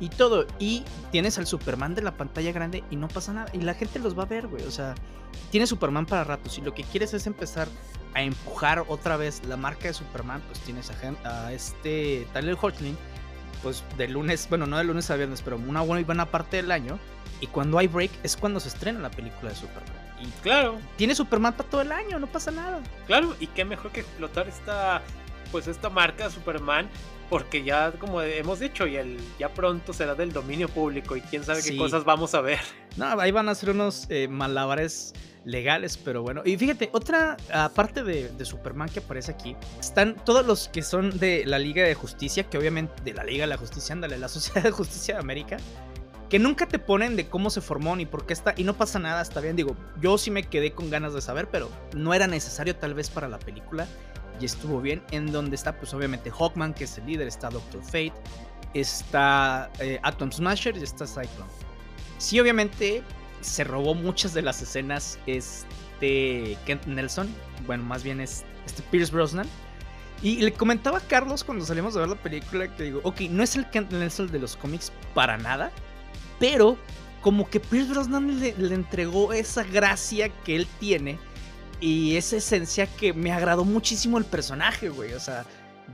y 0.00 0.08
todo. 0.08 0.46
Y 0.58 0.84
tienes 1.10 1.38
al 1.38 1.46
Superman 1.46 1.94
de 1.94 2.02
la 2.02 2.16
pantalla 2.16 2.52
grande 2.52 2.84
y 2.90 2.96
no 2.96 3.08
pasa 3.08 3.32
nada. 3.32 3.50
Y 3.52 3.60
la 3.60 3.74
gente 3.74 3.98
los 3.98 4.18
va 4.18 4.24
a 4.24 4.26
ver, 4.26 4.48
güey. 4.48 4.64
O 4.64 4.70
sea, 4.70 4.94
tiene 5.50 5.66
Superman 5.66 6.06
para 6.06 6.24
rato. 6.24 6.50
Si 6.50 6.60
lo 6.60 6.74
que 6.74 6.84
quieres 6.84 7.14
es 7.14 7.26
empezar 7.26 7.68
a 8.14 8.22
empujar 8.22 8.84
otra 8.88 9.16
vez 9.16 9.42
la 9.46 9.56
marca 9.56 9.88
de 9.88 9.94
Superman, 9.94 10.42
pues 10.46 10.60
tienes 10.60 10.90
a, 10.90 11.44
a 11.46 11.52
este 11.52 12.26
Tyler 12.32 12.56
Hoechlin 12.60 12.96
pues 13.64 13.82
de 13.96 14.06
lunes, 14.08 14.46
bueno, 14.50 14.66
no 14.66 14.76
de 14.76 14.84
lunes 14.84 15.10
a 15.10 15.16
viernes, 15.16 15.40
pero 15.42 15.56
una 15.56 15.80
buena 15.80 16.26
parte 16.26 16.58
del 16.58 16.70
año. 16.70 16.98
Y 17.40 17.46
cuando 17.46 17.78
hay 17.78 17.88
break 17.88 18.10
es 18.22 18.36
cuando 18.36 18.60
se 18.60 18.68
estrena 18.68 19.00
la 19.00 19.10
película 19.10 19.50
de 19.50 19.56
Superman. 19.56 19.92
Y 20.20 20.26
claro. 20.42 20.78
Tiene 20.96 21.14
Superman 21.14 21.54
para 21.54 21.68
todo 21.68 21.80
el 21.80 21.90
año, 21.90 22.18
no 22.18 22.26
pasa 22.26 22.50
nada. 22.50 22.80
Claro, 23.06 23.34
y 23.40 23.46
qué 23.48 23.64
mejor 23.64 23.90
que 23.90 24.00
explotar 24.00 24.46
esta, 24.48 25.02
pues 25.50 25.66
esta 25.66 25.88
marca 25.88 26.24
de 26.24 26.30
Superman, 26.30 26.88
porque 27.28 27.62
ya, 27.62 27.92
como 27.92 28.20
hemos 28.22 28.60
dicho, 28.60 28.86
y 28.86 28.96
el, 28.96 29.18
ya 29.38 29.52
pronto 29.52 29.92
será 29.92 30.14
del 30.14 30.32
dominio 30.32 30.68
público 30.68 31.16
y 31.16 31.20
quién 31.20 31.44
sabe 31.44 31.62
qué 31.62 31.76
cosas 31.76 32.04
vamos 32.04 32.34
a 32.34 32.40
ver. 32.40 32.60
No, 32.96 33.06
ahí 33.20 33.32
van 33.32 33.48
a 33.48 33.54
ser 33.54 33.70
unos 33.70 34.06
eh, 34.08 34.28
malabares 34.28 35.12
legales, 35.44 35.96
pero 35.96 36.22
bueno. 36.22 36.42
Y 36.44 36.56
fíjate, 36.56 36.90
otra 36.92 37.36
aparte 37.52 38.02
de, 38.02 38.44
Superman 38.44 38.88
que 38.88 39.00
aparece 39.00 39.32
aquí, 39.32 39.56
están 39.80 40.16
todos 40.24 40.44
los 40.46 40.68
que 40.68 40.82
son 40.82 41.18
de 41.18 41.44
la 41.46 41.58
Liga 41.58 41.84
de 41.84 41.94
Justicia, 41.94 42.44
que 42.44 42.58
obviamente 42.58 43.02
de 43.02 43.14
la 43.14 43.24
Liga 43.24 43.42
de 43.42 43.48
la 43.48 43.56
Justicia, 43.56 43.94
ándale, 43.94 44.18
la 44.18 44.28
Sociedad 44.28 44.62
de 44.62 44.70
Justicia 44.70 45.14
de 45.14 45.20
América, 45.20 45.56
que 46.28 46.38
nunca 46.38 46.66
te 46.66 46.78
ponen 46.78 47.16
de 47.16 47.28
cómo 47.28 47.50
se 47.50 47.60
formó 47.60 47.96
ni 47.96 48.06
por 48.06 48.26
qué 48.26 48.32
está, 48.32 48.54
y 48.56 48.64
no 48.64 48.74
pasa 48.74 48.98
nada, 48.98 49.22
está 49.22 49.40
bien, 49.40 49.56
digo, 49.56 49.76
yo 50.00 50.18
sí 50.18 50.30
me 50.30 50.44
quedé 50.44 50.72
con 50.72 50.90
ganas 50.90 51.14
de 51.14 51.20
saber, 51.20 51.48
pero 51.50 51.70
no 51.94 52.12
era 52.14 52.26
necesario 52.26 52.76
tal 52.76 52.94
vez 52.94 53.10
para 53.10 53.28
la 53.28 53.38
película, 53.38 53.86
y 54.40 54.44
estuvo 54.44 54.80
bien, 54.80 55.02
en 55.10 55.30
donde 55.30 55.56
está 55.56 55.76
pues 55.76 55.94
obviamente 55.94 56.30
Hawkman, 56.30 56.74
que 56.74 56.84
es 56.84 56.98
el 56.98 57.06
líder, 57.06 57.28
está 57.28 57.50
Doctor 57.50 57.82
Fate, 57.82 58.12
está 58.74 59.70
eh, 59.78 59.98
Atom 60.02 60.30
Smasher 60.32 60.76
y 60.76 60.82
está 60.82 61.06
Cyclone. 61.06 61.50
Sí, 62.18 62.38
obviamente 62.40 63.02
se 63.40 63.64
robó 63.64 63.94
muchas 63.94 64.34
de 64.34 64.42
las 64.42 64.62
escenas 64.62 65.18
este 65.26 66.56
Kent 66.66 66.86
Nelson, 66.86 67.28
bueno, 67.66 67.84
más 67.84 68.02
bien 68.02 68.20
es 68.20 68.44
este 68.66 68.82
Pierce 68.82 69.12
Brosnan. 69.12 69.46
Y 70.22 70.36
le 70.36 70.52
comentaba 70.52 70.98
a 70.98 71.00
Carlos 71.00 71.44
cuando 71.44 71.66
salimos 71.66 71.96
a 71.96 72.00
ver 72.00 72.08
la 72.08 72.14
película 72.16 72.74
que 72.74 72.84
digo, 72.84 73.00
ok, 73.02 73.22
no 73.30 73.42
es 73.42 73.56
el 73.56 73.68
Kent 73.70 73.92
Nelson 73.92 74.30
de 74.30 74.38
los 74.38 74.56
cómics 74.56 74.90
para 75.12 75.36
nada, 75.36 75.70
pero 76.38 76.78
como 77.20 77.48
que 77.48 77.60
Pierce 77.60 77.90
Brosnan 77.90 78.40
le, 78.40 78.54
le 78.56 78.74
entregó 78.74 79.32
esa 79.32 79.64
gracia 79.64 80.30
que 80.44 80.56
él 80.56 80.66
tiene 80.80 81.18
y 81.80 82.16
esa 82.16 82.36
esencia 82.36 82.86
que 82.86 83.12
me 83.12 83.32
agradó 83.32 83.64
muchísimo 83.64 84.18
el 84.18 84.24
personaje, 84.24 84.88
güey. 84.88 85.12
O 85.12 85.20
sea, 85.20 85.44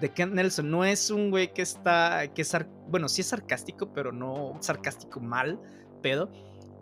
de 0.00 0.10
Kent 0.10 0.34
Nelson 0.34 0.70
no 0.70 0.84
es 0.84 1.10
un 1.10 1.30
güey 1.30 1.52
que 1.52 1.62
está, 1.62 2.28
que 2.34 2.42
es, 2.42 2.56
bueno, 2.88 3.08
sí 3.08 3.22
es 3.22 3.28
sarcástico, 3.28 3.92
pero 3.92 4.12
no 4.12 4.56
sarcástico 4.60 5.20
mal, 5.20 5.60
pedo 6.02 6.30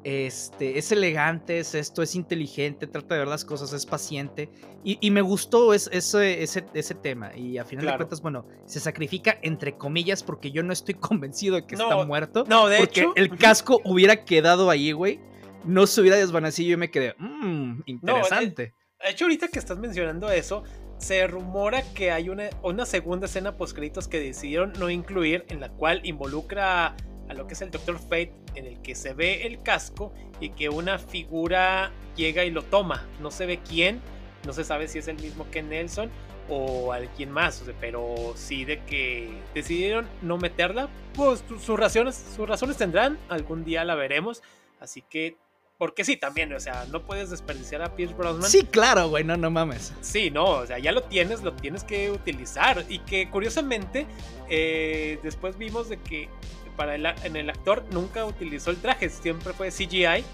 este, 0.05 0.79
es 0.79 0.93
elegante, 0.93 1.59
es 1.59 1.75
esto, 1.75 2.03
es 2.03 2.15
inteligente, 2.15 2.87
trata 2.87 3.15
de 3.15 3.21
ver 3.21 3.29
las 3.29 3.45
cosas, 3.45 3.73
es 3.73 3.85
paciente. 3.85 4.51
Y, 4.85 5.11
me 5.11 5.21
gustó 5.21 5.75
ese, 5.75 6.43
ese, 6.43 6.95
tema. 6.95 7.37
Y 7.37 7.59
a 7.59 7.65
final 7.65 7.85
de 7.85 7.97
cuentas, 7.97 8.23
bueno, 8.23 8.47
se 8.65 8.81
sacrifica 8.81 9.39
entre 9.43 9.77
comillas 9.77 10.23
porque 10.23 10.51
yo 10.51 10.63
no 10.63 10.73
estoy 10.73 10.95
convencido 11.01 11.57
de 11.57 11.67
que 11.67 11.75
está 11.75 12.05
muerto. 12.07 12.45
No, 12.49 12.69
de 12.69 12.79
porque 12.79 13.01
hecho. 13.01 13.13
El 13.17 13.37
casco 13.37 13.81
hubiera 13.85 14.25
quedado 14.25 14.71
ahí, 14.71 14.93
güey. 14.93 15.21
No 15.65 15.87
se 15.87 16.01
hubiera 16.01 16.17
desvanecido 16.17 16.69
y 16.69 16.71
yo 16.71 16.79
me 16.79 16.91
quedé, 16.91 17.15
mmm, 17.19 17.81
interesante. 17.87 18.75
De, 19.03 19.11
hecho, 19.11 19.25
ahorita 19.25 19.49
que 19.49 19.59
estás 19.59 19.79
mencionando 19.79 20.31
eso, 20.31 20.65
se 20.99 21.27
rumora 21.27 21.83
que 21.95 22.11
hay 22.11 22.29
una, 22.29 22.87
segunda 22.87 23.27
escena 23.27 23.57
post 23.57 23.75
créditos 23.75 24.09
que 24.09 24.21
decidieron 24.21 24.73
no 24.79 24.91
incluir, 24.91 25.45
en 25.49 25.61
la 25.61 25.69
cual 25.69 26.01
involucra 26.05 26.97
a 27.29 27.35
lo 27.35 27.47
que 27.47 27.55
es 27.55 27.63
el 27.63 27.71
Doctor 27.71 27.99
Fate, 27.99 28.33
en 28.55 28.67
el 28.67 28.81
que 28.83 28.95
se 28.95 29.15
ve 29.15 29.47
el 29.47 29.63
casco 29.63 30.13
y 30.41 30.51
que 30.51 30.69
una 30.69 30.99
figura 30.99 31.93
llega 32.17 32.45
y 32.45 32.51
lo 32.51 32.63
toma. 32.63 33.07
No 33.21 33.31
se 33.31 33.47
ve 33.47 33.61
quién, 33.67 34.01
no 34.47 34.53
se 34.53 34.65
sabe 34.65 34.89
si 34.89 34.99
es 34.99 35.09
el 35.09 35.17
mismo 35.21 35.49
que 35.51 35.63
Nelson 35.63 36.11
o 36.49 36.93
alguien 36.93 37.31
más, 37.31 37.63
pero 37.81 38.33
sí 38.35 38.65
de 38.65 38.83
que 38.85 39.31
decidieron 39.55 40.09
no 40.23 40.39
meterla, 40.39 40.89
pues 41.15 41.45
sus 41.61 41.79
razones, 41.79 42.17
sus 42.35 42.49
razones 42.49 42.77
tendrán, 42.77 43.19
algún 43.29 43.65
día 43.65 43.85
la 43.85 43.95
veremos, 43.95 44.43
así 44.81 45.03
que 45.03 45.37
porque 45.79 46.05
sí, 46.05 46.17
también, 46.17 46.53
o 46.53 46.59
sea, 46.59 46.87
no 46.91 47.03
puedes 47.03 47.31
desperdiciar 47.31 47.83
a 47.83 47.95
Pierce 47.95 48.13
Brosnan. 48.13 48.51
Sí, 48.51 48.65
claro, 48.65 49.09
güey, 49.11 49.23
no, 49.23 49.37
no 49.37 49.49
mames. 49.49 49.95
Sí, 50.01 50.29
no, 50.29 50.45
o 50.45 50.67
sea, 50.67 50.81
ya 50.81 50.91
lo 50.91 51.05
tienes, 51.05 51.43
lo 51.43 51.53
tienes 51.53 51.85
que 51.85 52.11
utilizar. 52.11 52.85
Y 52.89 52.99
que 53.01 53.31
curiosamente, 53.31 54.09
eh, 54.51 55.21
después 55.23 55.57
vimos 55.57 55.89
de 55.89 55.99
que 55.99 56.29
para 56.77 56.97
el, 56.97 57.07
en 57.07 57.37
el 57.37 57.49
actor 57.49 57.85
nunca 57.93 58.25
utilizó 58.25 58.73
el 58.73 58.79
traje, 58.79 59.09
siempre 59.09 59.53
fue 59.53 59.71
CGI. 59.71 60.25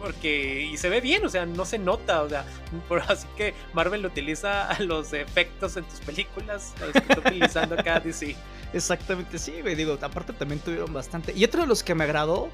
Porque, 0.00 0.62
y 0.62 0.76
se 0.76 0.88
ve 0.88 1.00
bien, 1.00 1.24
o 1.24 1.28
sea, 1.28 1.46
no 1.46 1.64
se 1.64 1.78
nota, 1.78 2.22
o 2.22 2.28
sea, 2.28 2.44
así 3.08 3.26
que 3.36 3.54
Marvel 3.72 4.04
utiliza 4.04 4.68
los 4.80 5.12
efectos 5.12 5.76
en 5.76 5.84
tus 5.84 6.00
películas, 6.00 6.74
los 6.80 6.92
que 6.92 6.98
está 6.98 7.18
utilizando 7.18 7.74
acá 7.74 8.00
DC. 8.00 8.36
Exactamente, 8.72 9.38
sí, 9.38 9.60
güey, 9.62 9.74
digo, 9.74 9.96
aparte 10.00 10.32
también 10.34 10.60
tuvieron 10.60 10.92
bastante. 10.92 11.32
Y 11.34 11.44
otro 11.44 11.62
de 11.62 11.68
los 11.68 11.82
que 11.82 11.94
me 11.94 12.04
agradó 12.04 12.50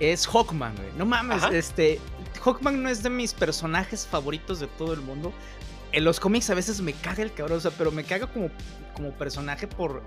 es 0.00 0.26
Hawkman, 0.26 0.74
güey. 0.76 0.88
No 0.96 1.06
mames, 1.06 1.42
este, 1.52 2.00
Hawkman 2.44 2.82
no 2.82 2.88
es 2.88 3.02
de 3.02 3.10
mis 3.10 3.34
personajes 3.34 4.06
favoritos 4.06 4.60
de 4.60 4.66
todo 4.66 4.92
el 4.92 5.00
mundo. 5.00 5.32
En 5.92 6.04
los 6.04 6.20
cómics 6.20 6.50
a 6.50 6.54
veces 6.54 6.80
me 6.80 6.92
caga 6.92 7.22
el 7.22 7.32
cabrón, 7.32 7.58
o 7.58 7.60
sea, 7.60 7.70
pero 7.70 7.90
me 7.90 8.04
caga 8.04 8.26
como, 8.26 8.50
como 8.94 9.10
personaje 9.12 9.66
por 9.66 10.02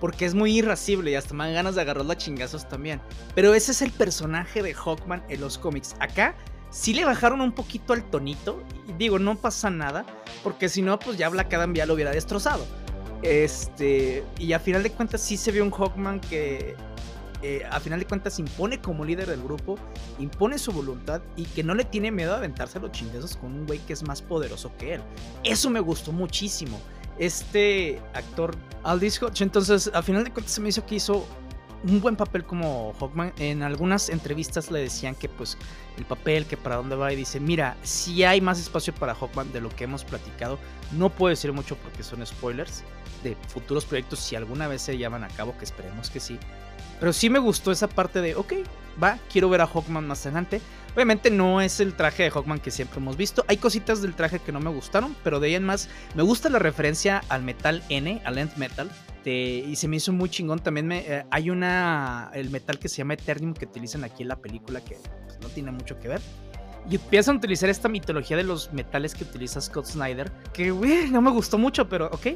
porque 0.00 0.26
es 0.26 0.34
muy 0.34 0.58
irascible 0.58 1.10
y 1.10 1.14
hasta 1.14 1.34
me 1.34 1.44
dan 1.44 1.54
ganas 1.54 1.74
de 1.74 1.80
agarrarlo 1.80 2.12
a 2.12 2.16
chingazos 2.16 2.68
también. 2.68 3.00
Pero 3.34 3.54
ese 3.54 3.72
es 3.72 3.82
el 3.82 3.90
personaje 3.90 4.62
de 4.62 4.74
Hawkman 4.74 5.24
en 5.28 5.40
los 5.40 5.58
cómics. 5.58 5.96
Acá 6.00 6.34
sí 6.70 6.92
le 6.92 7.04
bajaron 7.04 7.40
un 7.40 7.52
poquito 7.52 7.92
al 7.92 8.04
tonito. 8.04 8.62
Y 8.88 8.92
digo, 8.92 9.18
no 9.18 9.36
pasa 9.36 9.70
nada. 9.70 10.04
Porque 10.42 10.68
si 10.68 10.82
no, 10.82 10.98
pues 10.98 11.16
ya 11.16 11.28
Black 11.28 11.52
Adam 11.54 11.74
ya 11.74 11.86
lo 11.86 11.94
hubiera 11.94 12.10
destrozado. 12.10 12.66
Este. 13.22 14.24
Y 14.38 14.52
a 14.52 14.60
final 14.60 14.82
de 14.82 14.90
cuentas, 14.90 15.22
sí 15.22 15.36
se 15.36 15.52
ve 15.52 15.62
un 15.62 15.70
Hawkman 15.70 16.20
que. 16.20 16.76
Eh, 17.42 17.62
a 17.70 17.80
final 17.80 17.98
de 17.98 18.06
cuentas 18.06 18.38
impone 18.38 18.80
como 18.80 19.04
líder 19.04 19.28
del 19.28 19.42
grupo, 19.42 19.78
impone 20.18 20.58
su 20.58 20.72
voluntad 20.72 21.20
y 21.36 21.44
que 21.44 21.62
no 21.62 21.74
le 21.74 21.84
tiene 21.84 22.10
miedo 22.10 22.32
a 22.32 22.38
aventarse 22.38 22.78
a 22.78 22.80
los 22.80 22.92
chingazos 22.92 23.36
con 23.36 23.52
un 23.52 23.66
güey 23.66 23.78
que 23.80 23.92
es 23.92 24.02
más 24.02 24.22
poderoso 24.22 24.72
que 24.78 24.94
él. 24.94 25.02
Eso 25.44 25.68
me 25.70 25.80
gustó 25.80 26.12
muchísimo 26.12 26.80
este 27.18 28.00
actor 28.14 28.54
Aldis 28.84 29.22
Hodge. 29.22 29.42
Entonces, 29.42 29.90
al 29.92 30.02
final 30.02 30.24
de 30.24 30.32
cuentas, 30.32 30.54
se 30.54 30.60
me 30.60 30.68
hizo 30.68 30.84
que 30.86 30.96
hizo 30.96 31.26
un 31.84 32.00
buen 32.00 32.16
papel 32.16 32.44
como 32.44 32.94
Hawkman. 32.98 33.32
En 33.38 33.62
algunas 33.62 34.08
entrevistas 34.08 34.70
le 34.70 34.80
decían 34.80 35.14
que, 35.14 35.28
pues, 35.28 35.56
el 35.98 36.04
papel, 36.04 36.46
que 36.46 36.56
para 36.56 36.76
dónde 36.76 36.96
va, 36.96 37.12
y 37.12 37.16
dice: 37.16 37.40
Mira, 37.40 37.76
si 37.82 38.24
hay 38.24 38.40
más 38.40 38.58
espacio 38.58 38.94
para 38.94 39.14
Hawkman 39.14 39.52
de 39.52 39.60
lo 39.60 39.68
que 39.70 39.84
hemos 39.84 40.04
platicado. 40.04 40.58
No 40.92 41.10
puedo 41.10 41.30
decir 41.30 41.52
mucho 41.52 41.76
porque 41.76 42.02
son 42.02 42.24
spoilers 42.24 42.84
de 43.24 43.36
futuros 43.48 43.84
proyectos, 43.84 44.20
si 44.20 44.36
alguna 44.36 44.68
vez 44.68 44.82
se 44.82 44.96
llevan 44.96 45.24
a 45.24 45.28
cabo, 45.28 45.56
que 45.58 45.64
esperemos 45.64 46.10
que 46.10 46.20
sí. 46.20 46.38
Pero 47.00 47.12
sí 47.12 47.30
me 47.30 47.38
gustó 47.38 47.72
esa 47.72 47.88
parte 47.88 48.20
de: 48.20 48.34
Ok, 48.34 48.54
va, 49.02 49.18
quiero 49.32 49.48
ver 49.48 49.60
a 49.60 49.66
Hawkman 49.66 50.06
más 50.06 50.24
adelante. 50.26 50.60
Obviamente 50.94 51.30
no 51.30 51.60
es 51.60 51.80
el 51.80 51.92
traje 51.92 52.22
de 52.22 52.30
Hawkman 52.30 52.58
que 52.58 52.70
siempre 52.70 53.00
hemos 53.00 53.18
visto. 53.18 53.44
Hay 53.48 53.58
cositas 53.58 54.00
del 54.00 54.14
traje 54.14 54.38
que 54.38 54.50
no 54.50 54.60
me 54.60 54.70
gustaron, 54.70 55.14
pero 55.22 55.40
de 55.40 55.48
ahí 55.48 55.54
en 55.54 55.62
más 55.64 55.90
me 56.14 56.22
gusta 56.22 56.48
la 56.48 56.58
referencia 56.58 57.22
al 57.28 57.42
metal 57.42 57.82
N, 57.90 58.22
al 58.24 58.38
End 58.38 58.56
Metal. 58.56 58.90
y 59.26 59.76
se 59.76 59.88
me 59.88 59.96
hizo 59.96 60.14
muy 60.14 60.30
chingón. 60.30 60.58
También 60.60 60.86
me, 60.86 61.00
eh, 61.00 61.26
hay 61.30 61.50
una, 61.50 62.30
el 62.32 62.48
metal 62.48 62.78
que 62.78 62.88
se 62.88 62.96
llama 62.96 63.12
Eternium 63.12 63.52
que 63.52 63.66
utilizan 63.66 64.04
aquí 64.04 64.22
en 64.22 64.28
la 64.28 64.36
película 64.36 64.80
que 64.80 64.96
pues, 65.26 65.38
no 65.42 65.48
tiene 65.48 65.70
mucho 65.70 66.00
que 66.00 66.08
ver. 66.08 66.22
y 66.88 66.94
empiezan 66.94 67.34
a 67.34 67.38
utilizar 67.38 67.68
esta 67.68 67.88
mitología 67.90 68.38
de 68.38 68.44
los 68.44 68.72
metales 68.72 69.14
que 69.14 69.24
utiliza 69.24 69.60
Scott 69.60 69.86
Snyder, 69.86 70.32
que, 70.54 70.70
güey, 70.70 71.10
no 71.10 71.20
me 71.20 71.30
gustó 71.30 71.58
mucho, 71.58 71.88
pero 71.90 72.06
ok. 72.06 72.28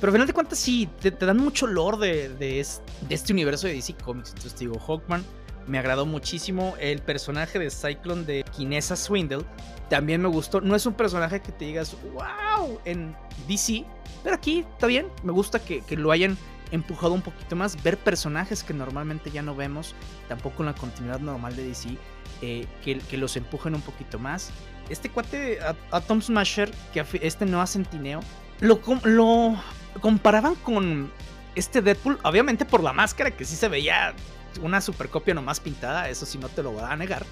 Pero 0.00 0.10
al 0.10 0.12
final 0.12 0.26
de 0.28 0.32
cuentas 0.32 0.58
sí, 0.58 0.88
te, 1.00 1.10
dan 1.10 1.38
mucho 1.38 1.66
lore 1.66 2.28
de, 2.28 2.60
este 2.60 3.32
universo 3.32 3.66
de 3.66 3.74
DC 3.74 3.94
Comics. 3.96 4.30
Entonces 4.30 4.58
digo, 4.58 4.78
Hawkman 4.78 5.24
me 5.66 5.78
agradó 5.78 6.06
muchísimo. 6.06 6.74
El 6.78 7.00
personaje 7.00 7.58
de 7.58 7.70
Cyclone 7.70 8.24
de 8.24 8.44
Kinesa 8.56 8.94
Swindle 8.94 9.44
también 9.90 10.22
me 10.22 10.28
gustó. 10.28 10.60
No 10.60 10.76
es 10.76 10.86
un 10.86 10.94
personaje 10.94 11.40
que 11.40 11.50
te 11.50 11.64
digas, 11.64 11.96
wow, 12.12 12.78
en 12.84 13.16
DC. 13.48 13.84
Pero 14.22 14.36
aquí 14.36 14.60
está 14.60 14.86
bien. 14.86 15.08
Me 15.24 15.32
gusta 15.32 15.58
que, 15.58 15.82
lo 15.96 16.12
hayan 16.12 16.38
empujado 16.70 17.12
un 17.12 17.22
poquito 17.22 17.56
más. 17.56 17.82
Ver 17.82 17.98
personajes 17.98 18.62
que 18.62 18.74
normalmente 18.74 19.32
ya 19.32 19.42
no 19.42 19.56
vemos. 19.56 19.96
Tampoco 20.28 20.62
en 20.62 20.66
la 20.66 20.74
continuidad 20.74 21.18
normal 21.18 21.56
de 21.56 21.66
DC. 21.66 21.88
Eh, 22.40 22.66
que, 22.84 23.16
los 23.16 23.36
empujen 23.36 23.74
un 23.74 23.82
poquito 23.82 24.20
más. 24.20 24.50
Este 24.90 25.10
cuate, 25.10 25.58
Atom 25.90 26.22
Smasher, 26.22 26.70
que 26.94 27.04
este 27.20 27.44
no 27.44 27.66
Centineo, 27.66 28.20
lo, 28.60 28.80
lo 29.04 29.54
comparaban 30.00 30.54
con 30.56 31.10
este 31.54 31.82
Deadpool, 31.82 32.18
obviamente 32.22 32.64
por 32.64 32.82
la 32.82 32.92
máscara, 32.92 33.30
que 33.30 33.44
sí 33.44 33.56
se 33.56 33.68
veía 33.68 34.14
una 34.62 34.80
supercopia 34.80 35.34
nomás 35.34 35.60
pintada, 35.60 36.08
eso 36.08 36.26
sí 36.26 36.38
no 36.38 36.48
te 36.48 36.62
lo 36.62 36.72
voy 36.72 36.82
a 36.84 36.96
negar. 36.96 37.24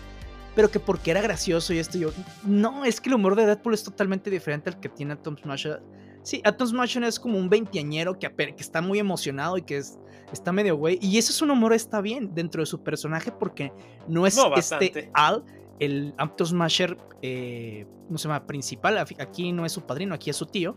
Pero 0.55 0.71
que 0.71 0.81
porque 0.81 1.11
era 1.11 1.21
gracioso 1.21 1.75
y 1.75 1.79
esto 1.79 1.99
yo. 1.99 2.11
No, 2.43 2.85
es 2.85 3.01
que 3.01 3.11
el 3.11 3.15
humor 3.17 3.37
de 3.37 3.45
Deadpool 3.45 3.75
es 3.75 3.85
totalmente 3.85 4.31
diferente 4.31 4.71
al 4.71 4.81
que 4.81 4.89
tiene 4.89 5.13
Atom 5.13 5.37
Smasher. 5.37 5.83
Sí, 6.23 6.41
Atom 6.45 6.69
Smasher 6.69 7.05
es 7.05 7.21
como 7.21 7.39
un 7.39 7.51
veinteañero 7.51 8.19
que, 8.19 8.29
que 8.35 8.55
está 8.59 8.81
muy 8.81 8.99
emocionado 8.99 9.59
y 9.59 9.63
que 9.63 9.77
es, 9.77 9.99
está 10.33 10.53
medio 10.53 10.77
güey. 10.77 10.99
Y 11.03 11.19
ese 11.19 11.33
es 11.33 11.43
un 11.43 11.51
humor 11.51 11.75
está 11.75 12.01
bien 12.01 12.35
dentro 12.35 12.63
de 12.63 12.67
su 12.67 12.83
personaje 12.83 13.31
porque 13.31 13.71
no 14.09 14.27
es 14.27 14.39
este 14.57 15.11
Al, 15.13 15.45
el 15.79 16.15
Atom 16.17 16.47
Smasher, 16.47 16.97
eh, 17.21 17.87
no 18.09 18.17
se 18.17 18.27
llama 18.27 18.47
principal. 18.47 18.97
Aquí 18.97 19.53
no 19.53 19.67
es 19.67 19.73
su 19.73 19.83
padrino, 19.83 20.15
aquí 20.15 20.31
es 20.31 20.37
su 20.37 20.47
tío 20.47 20.75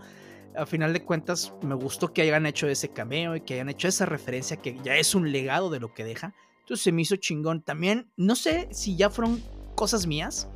a 0.55 0.65
final 0.65 0.93
de 0.93 1.03
cuentas 1.03 1.53
me 1.61 1.75
gustó 1.75 2.13
que 2.13 2.21
hayan 2.21 2.45
hecho 2.45 2.67
ese 2.67 2.89
cameo 2.89 3.35
y 3.35 3.41
que 3.41 3.55
hayan 3.55 3.69
hecho 3.69 3.87
esa 3.87 4.05
referencia 4.05 4.57
que 4.57 4.77
ya 4.83 4.95
es 4.95 5.15
un 5.15 5.31
legado 5.31 5.69
de 5.69 5.79
lo 5.79 5.93
que 5.93 6.03
deja. 6.03 6.33
Entonces 6.61 6.83
se 6.83 6.91
me 6.91 7.01
hizo 7.01 7.15
chingón. 7.15 7.61
También, 7.61 8.11
no 8.17 8.35
sé 8.35 8.67
si 8.71 8.95
ya 8.95 9.09
fueron 9.09 9.41
cosas 9.75 10.05
mías, 10.05 10.49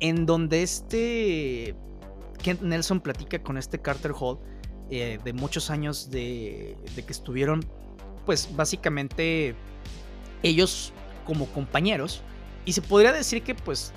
en 0.00 0.26
donde 0.26 0.62
este 0.62 1.74
Kent 2.42 2.62
Nelson 2.62 3.00
platica 3.00 3.42
con 3.42 3.58
este 3.58 3.80
Carter 3.80 4.12
Hall 4.18 4.38
eh, 4.90 5.18
de 5.24 5.32
muchos 5.32 5.70
años 5.70 6.10
de, 6.10 6.76
de 6.94 7.02
que 7.02 7.12
estuvieron, 7.12 7.60
pues 8.24 8.48
básicamente 8.54 9.54
ellos 10.42 10.92
como 11.24 11.46
compañeros. 11.46 12.22
Y 12.64 12.72
se 12.72 12.82
podría 12.82 13.12
decir 13.12 13.42
que 13.42 13.54
pues 13.54 13.92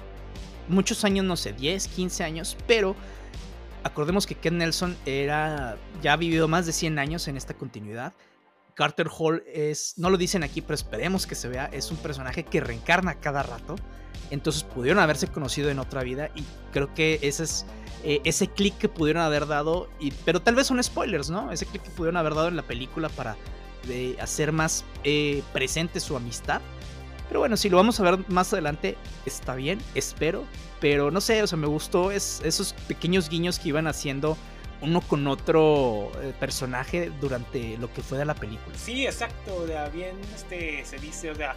muchos 0.68 1.04
años, 1.04 1.26
no 1.26 1.36
sé, 1.36 1.54
10, 1.54 1.88
15 1.88 2.24
años, 2.24 2.58
pero 2.68 2.96
Acordemos 3.84 4.28
que 4.28 4.36
Ken 4.36 4.58
Nelson 4.58 4.98
era, 5.06 5.78
ya 6.02 6.14
ha 6.14 6.18
vivido 6.18 6.48
más 6.48 6.66
de 6.66 6.74
100 6.74 7.00
años 7.00 7.28
en 7.28 7.38
esta 7.38 7.54
continuidad. 7.54 8.14
Carter 8.74 9.08
Hall 9.10 9.44
es, 9.54 9.96
no 9.98 10.10
lo 10.10 10.18
dicen 10.18 10.44
aquí, 10.44 10.62
pero 10.62 10.76
esperemos 10.76 11.28
que 11.28 11.36
se 11.36 11.50
vea, 11.50 11.66
es 11.66 11.92
un 11.92 11.98
personaje 11.98 12.44
que 12.44 12.62
reencarna 12.62 13.16
cada 13.16 13.44
rato. 13.44 13.76
Entonces 14.32 14.64
pudieron 14.64 15.02
haberse 15.02 15.28
conocido 15.28 15.70
en 15.70 15.80
otra 15.80 16.04
vida 16.04 16.30
y 16.36 16.44
creo 16.72 16.94
que 16.94 17.20
ese 17.22 17.44
es 17.44 17.66
eh, 18.04 18.22
ese 18.24 18.48
clic 18.48 18.78
que 18.78 18.88
pudieron 18.88 19.24
haber 19.24 19.48
dado, 19.48 19.90
y, 20.00 20.12
pero 20.12 20.42
tal 20.42 20.56
vez 20.56 20.68
son 20.68 20.82
spoilers, 20.82 21.30
¿no? 21.30 21.52
Ese 21.52 21.66
clic 21.66 21.82
que 21.84 21.90
pudieron 21.90 22.16
haber 22.16 22.36
dado 22.36 22.48
en 22.48 22.56
la 22.56 22.64
película 22.64 23.10
para 23.10 23.36
hacer 24.22 24.52
más 24.52 24.86
eh, 25.04 25.42
presente 25.54 26.00
su 26.00 26.16
amistad. 26.16 26.62
Pero 27.28 27.40
bueno, 27.42 27.58
si 27.58 27.70
lo 27.70 27.78
vamos 27.78 28.00
a 28.00 28.04
ver 28.04 28.20
más 28.30 28.52
adelante, 28.54 28.98
está 29.26 29.56
bien, 29.56 29.80
espero. 29.96 30.44
Pero 30.80 31.12
no 31.12 31.22
sé, 31.22 31.44
o 31.44 31.48
sea, 31.48 31.58
me 31.58 31.68
gustó 31.68 32.12
esos 32.12 32.74
pequeños 32.88 33.30
guiños 33.30 33.60
que 33.60 33.70
iban 33.70 33.88
haciendo 33.88 34.38
uno 34.82 35.02
con 35.02 35.28
otro 35.28 36.12
eh, 36.22 36.34
personaje 36.40 37.12
durante 37.20 37.78
lo 37.78 37.92
que 37.94 38.02
fue 38.02 38.18
de 38.18 38.26
la 38.26 38.36
película. 38.36 38.78
Sí, 38.78 39.06
exacto, 39.06 39.56
o 39.58 39.92
bien 39.92 40.16
este, 40.34 40.86
se 40.86 40.98
dice, 41.00 41.32
o 41.32 41.36
sea, 41.36 41.56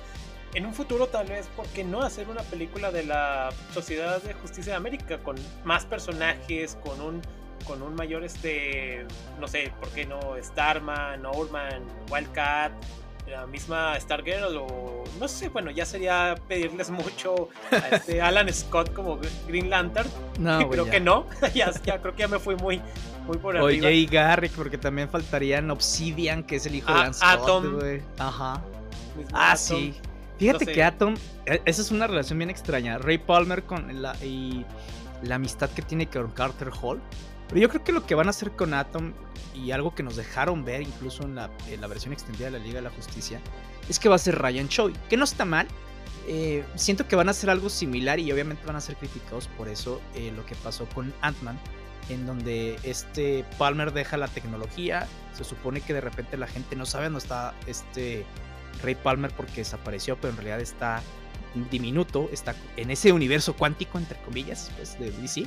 en 0.55 0.67
un 0.67 0.75
futuro 0.75 1.07
tal 1.07 1.29
vez, 1.29 1.47
¿por 1.57 1.67
qué 1.69 1.85
no 1.85 2.03
hacer 2.03 2.29
una 2.29 2.43
película 2.43 2.91
de 2.91 3.05
la 3.05 3.51
Sociedad 3.73 4.21
de 4.23 4.35
Justicia 4.35 4.73
de 4.73 4.77
América 4.77 5.19
con 5.19 5.37
más 5.65 5.87
personajes, 5.87 6.77
con 6.85 7.01
un 7.01 7.23
con 7.67 7.81
un 7.81 7.95
mayor 7.95 8.25
este 8.25 9.07
no 9.39 9.47
sé, 9.47 9.73
¿por 9.79 9.89
qué 9.91 10.05
no 10.05 10.21
Starman, 10.43 11.23
Norman, 11.23 11.85
Wildcat, 12.11 12.73
la 13.33 13.47
misma 13.47 13.99
Stargirl 13.99 14.57
o 14.59 15.05
no 15.19 15.27
sé, 15.27 15.49
bueno, 15.49 15.71
ya 15.71 15.87
sería 15.87 16.35
pedirles 16.49 16.91
mucho 16.91 17.49
a 17.71 17.97
este 17.97 18.21
Alan 18.21 18.53
Scott 18.53 18.93
como 18.93 19.19
Green 19.49 19.71
Lantern. 19.71 20.09
No, 20.39 20.69
creo 20.71 20.85
que 20.85 21.01
no. 21.01 21.27
ya, 21.55 21.73
creo 21.73 22.15
que 22.15 22.21
ya 22.21 22.29
me 22.29 22.39
fui 22.39 22.57
muy, 22.57 22.83
muy 23.27 23.39
por 23.39 23.57
arriba. 23.57 23.89
Oye, 23.89 23.95
y 23.95 24.07
Garrick, 24.07 24.53
porque 24.53 24.77
también 24.77 25.09
faltarían 25.09 25.71
Obsidian, 25.71 26.45
que 26.45 26.57
es 26.57 26.67
el 26.67 26.75
hijo 26.75 26.93
de 26.93 26.99
ah, 26.99 27.01
Alan 27.01 27.15
Scott. 27.15 27.43
Atom. 27.43 27.79
Ajá. 28.19 28.63
ah, 29.33 29.57
sí. 29.57 29.95
Fíjate 30.39 30.67
que 30.67 30.83
Atom, 30.83 31.15
e, 31.47 31.63
esa 31.65 31.83
es 31.83 31.91
una 31.91 32.07
relación 32.07 32.39
bien 32.39 32.51
extraña. 32.51 32.99
Ray 32.99 33.17
Palmer 33.17 33.63
con 33.63 34.03
la, 34.03 34.15
y 34.23 34.67
la 35.23 35.37
amistad 35.37 35.71
que 35.71 35.81
tiene 35.81 36.07
con 36.07 36.31
Carter 36.33 36.71
Hall. 36.83 37.01
Pero 37.53 37.61
yo 37.61 37.69
creo 37.69 37.85
que 37.85 37.93
lo 37.93 38.07
que 38.07 38.15
van 38.15 38.29
a 38.29 38.31
hacer 38.31 38.53
con 38.53 38.73
Atom 38.73 39.13
y 39.55 39.73
algo 39.73 39.95
que 39.95 40.03
nos 40.03 40.17
dejaron 40.17 40.65
ver 40.65 40.81
incluso 40.81 41.25
en 41.25 41.35
la, 41.35 41.51
versión 41.87 42.15
extendida 42.15 42.47
de 42.47 42.59
la 42.59 42.65
Liga 42.65 42.77
de 42.77 42.83
la 42.83 42.91
Justicia 42.91 43.41
es 43.91 43.99
que 43.99 44.09
va 44.09 44.15
a 44.15 44.19
ser 44.19 44.41
Ryan 44.41 44.69
Choi, 44.69 44.95
que 45.11 45.19
no 45.19 45.25
está 45.25 45.45
mal. 45.45 45.69
Eh, 46.27 46.65
siento 46.77 47.07
que 47.07 47.15
van 47.15 47.29
a 47.29 47.33
hacer 47.33 47.51
algo 47.51 47.69
similar 47.69 48.19
y 48.21 48.33
obviamente 48.33 48.65
van 48.65 48.77
a 48.77 48.81
ser 48.81 48.97
criticados 48.97 49.49
por 49.59 49.69
eso 49.69 50.01
eh, 50.15 50.33
lo 50.35 50.47
que 50.47 50.55
pasó 50.55 50.87
con 50.87 51.13
Ant-Man, 51.21 51.59
en 52.09 52.25
donde 52.25 52.79
este 52.85 53.45
Palmer 53.59 53.93
deja 53.93 54.17
la 54.17 54.29
tecnología, 54.29 55.07
se 55.35 55.45
supone 55.45 55.83
que 55.83 55.93
de 55.93 56.01
repente 56.01 56.39
la 56.39 56.47
gente 56.47 56.75
no 56.75 56.87
sabe 56.87 57.05
dónde 57.05 57.19
está 57.19 57.55
este 57.67 58.25
Ray 58.83 58.95
Palmer 58.95 59.31
porque 59.37 59.57
desapareció, 59.57 60.17
pero 60.17 60.31
en 60.31 60.37
realidad 60.37 60.61
está 60.61 61.03
diminuto, 61.71 62.31
está 62.33 62.55
en 62.79 62.91
ese 62.91 63.13
universo 63.13 63.55
cuántico, 63.55 63.99
entre 63.99 64.19
comillas, 64.23 64.71
pues, 64.77 64.99
de 64.99 65.11
DC 65.11 65.45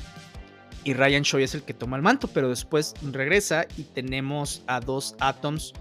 y 0.86 0.94
Ryan 0.94 1.24
Choi 1.24 1.44
es 1.44 1.56
el 1.56 1.64
que 1.64 1.74
toma 1.74 1.98
el 1.98 2.04
manto, 2.04 2.28
pero 2.28 2.48
después 2.48 2.94
regresa 3.02 3.66
y 3.76 3.84
tenemos 3.84 4.64
a 4.68 4.80
dos 4.80 5.16
Atoms 5.20 5.74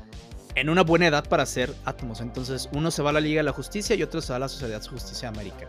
en 0.55 0.71
una 0.71 0.83
buena 0.83 1.07
edad 1.07 1.29
para 1.29 1.45
ser 1.45 1.73
átomos. 1.85 2.23
Entonces 2.23 2.71
uno 2.73 2.91
se 2.91 3.03
va 3.03 3.11
a 3.11 3.13
la 3.13 3.21
Liga 3.21 3.41
de 3.41 3.45
la 3.45 3.53
Justicia 3.53 3.95
y 3.95 4.03
otro 4.03 4.23
se 4.23 4.33
va 4.33 4.37
a 4.37 4.41
la 4.41 4.49
Sociedad 4.49 4.81
de 4.81 4.89
Justicia 4.89 5.29
América. 5.29 5.69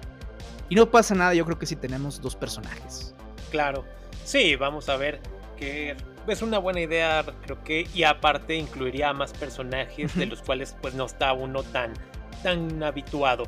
Y 0.70 0.76
no 0.76 0.90
pasa 0.90 1.14
nada, 1.16 1.34
yo 1.34 1.46
creo 1.46 1.60
que 1.60 1.66
sí 1.66 1.76
tenemos 1.76 2.22
dos 2.22 2.36
personajes. 2.36 3.14
Claro, 3.52 3.84
sí, 4.24 4.56
vamos 4.56 4.88
a 4.88 4.96
ver 4.96 5.20
que 5.58 5.96
es 6.28 6.42
una 6.42 6.58
buena 6.58 6.80
idea, 6.80 7.26
creo 7.44 7.62
que, 7.64 7.88
y 7.94 8.04
aparte 8.04 8.56
incluiría 8.56 9.10
a 9.10 9.14
más 9.14 9.34
personajes 9.34 10.16
de 10.16 10.26
los 10.26 10.42
cuales 10.42 10.76
pues 10.82 10.94
no 10.94 11.06
está 11.06 11.34
uno 11.34 11.62
tan, 11.62 11.94
tan 12.42 12.82
habituado. 12.84 13.44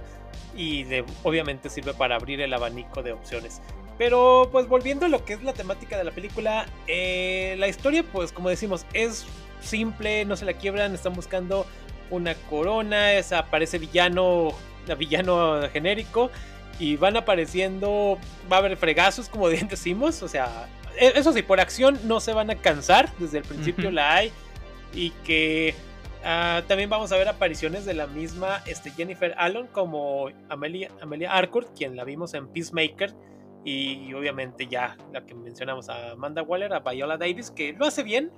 Y 0.56 0.84
de, 0.84 1.06
obviamente 1.24 1.70
sirve 1.70 1.94
para 1.94 2.16
abrir 2.16 2.42
el 2.42 2.54
abanico 2.54 3.02
de 3.04 3.14
opciones. 3.14 3.62
Pero 3.98 4.50
pues 4.52 4.68
volviendo 4.68 5.06
a 5.06 5.10
lo 5.10 5.26
que 5.26 5.34
es 5.34 5.44
la 5.44 5.54
temática 5.54 5.98
de 5.98 6.04
la 6.04 6.12
película, 6.12 6.68
eh, 6.88 7.56
la 7.58 7.68
historia 7.68 8.04
pues 8.04 8.32
como 8.32 8.50
decimos 8.50 8.86
es 8.94 9.26
simple, 9.60 10.26
no 10.26 10.36
se 10.36 10.46
la 10.46 10.54
quiebran, 10.54 10.94
están 10.94 11.14
buscando 11.14 11.66
una 12.10 12.36
corona, 12.36 13.10
aparece 13.36 13.80
villano, 13.80 14.54
villano 14.98 15.62
genérico 15.74 16.30
y 16.80 16.96
van 16.96 17.18
apareciendo, 17.18 18.18
va 18.52 18.58
a 18.58 18.60
haber 18.60 18.78
fregazos 18.78 19.30
como 19.30 19.48
bien 19.50 19.68
decimos, 19.68 20.22
o 20.22 20.28
sea, 20.28 20.68
e, 20.98 21.14
eso 21.16 21.34
sí, 21.34 21.42
por 21.42 21.60
acción 21.60 22.00
no 22.04 22.20
se 22.20 22.34
van 22.34 22.50
a 22.50 22.56
cansar, 22.56 23.12
desde 23.18 23.40
el 23.40 23.44
principio 23.44 23.92
la 23.92 24.16
hay 24.16 24.32
y 24.94 25.10
que 25.26 25.74
ah, 26.24 26.62
también 26.68 26.90
vamos 26.90 27.12
a 27.12 27.18
ver 27.18 27.28
apariciones 27.28 27.86
de 27.86 27.94
la 27.94 28.08
misma 28.08 28.62
este, 28.68 28.92
Jennifer 28.92 29.34
Allen 29.38 29.68
como 29.68 30.30
Amelia, 30.50 30.92
Amelia 31.02 31.34
Arcourt, 31.34 31.76
quien 31.76 31.96
la 31.96 32.04
vimos 32.04 32.34
en 32.36 32.48
Peacemaker 32.48 33.14
y 33.68 34.14
obviamente 34.14 34.66
ya 34.68 34.96
la 35.12 35.26
que 35.26 35.36
mencionamos 35.36 35.90
a 35.90 36.12
Amanda 36.12 36.42
Waller, 36.42 36.72
a 36.72 36.80
Viola 36.80 37.18
Davis, 37.18 37.52
que 37.52 37.74
lo 37.74 37.86
hace 37.86 38.02
bien, 38.02 38.32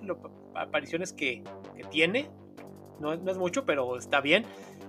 apariciones 0.55 1.13
que, 1.13 1.43
que 1.77 1.83
tiene, 1.83 2.31
no, 2.99 3.15
no, 3.15 3.29
es 3.29 3.37
mucho, 3.37 3.63
pero 3.63 3.95
está 3.95 4.21
bien. 4.21 4.43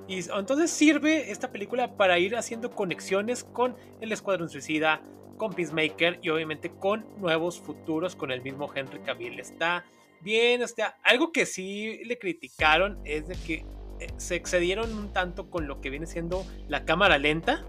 Y 0.09 0.21
entonces 0.31 0.71
sirve 0.71 1.31
esta 1.31 1.53
película 1.53 1.95
para 1.95 2.19
ir 2.19 2.37
haciendo 2.37 2.71
conexiones 2.71 3.45
con 3.45 3.77
el 4.01 4.13
Escuadrón 4.13 4.49
Suicida, 4.49 5.03
con 5.37 5.53
Peacemaker 5.53 6.21
y 6.23 6.31
obviamente 6.31 6.71
con 6.71 7.05
nuevos 7.19 7.61
futuros 7.61 8.17
con 8.17 8.31
el 8.31 8.41
mismo 8.41 8.71
Henry 8.75 9.01
Cavill. 9.01 9.39
Está 9.39 9.85
bien, 10.23 10.63
está, 10.63 10.97
algo 11.05 11.33
que 11.33 11.45
sí 11.45 12.01
le 12.07 12.19
criticaron 12.19 12.99
es 13.05 13.29
de 13.29 13.35
que 13.35 13.67
eh, 14.01 14.07
se 14.17 14.37
excedieron 14.37 14.97
un 14.97 15.13
tanto 15.13 15.51
con 15.51 15.69
lo 15.69 15.83
que 15.83 15.91
viene 15.91 16.07
siendo 16.07 16.47
la 16.67 16.87
cámara 16.87 17.19
lenta. 17.19 17.67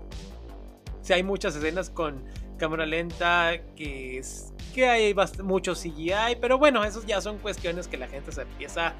O 1.01 1.03
sea, 1.03 1.17
hay 1.17 1.23
muchas 1.23 1.55
escenas 1.55 1.89
con 1.89 2.23
cámara 2.61 2.85
lenta 2.85 3.59
que 3.75 4.21
que 4.75 4.87
hay 4.87 5.15
mucho 5.43 5.73
CGI, 5.73 6.37
pero 6.39 6.59
bueno, 6.59 6.83
esos 6.83 7.05
ya 7.07 7.19
son 7.19 7.39
cuestiones 7.39 7.87
que 7.87 7.97
la 7.97 8.07
gente 8.07 8.31
se 8.31 8.43
empieza 8.43 8.93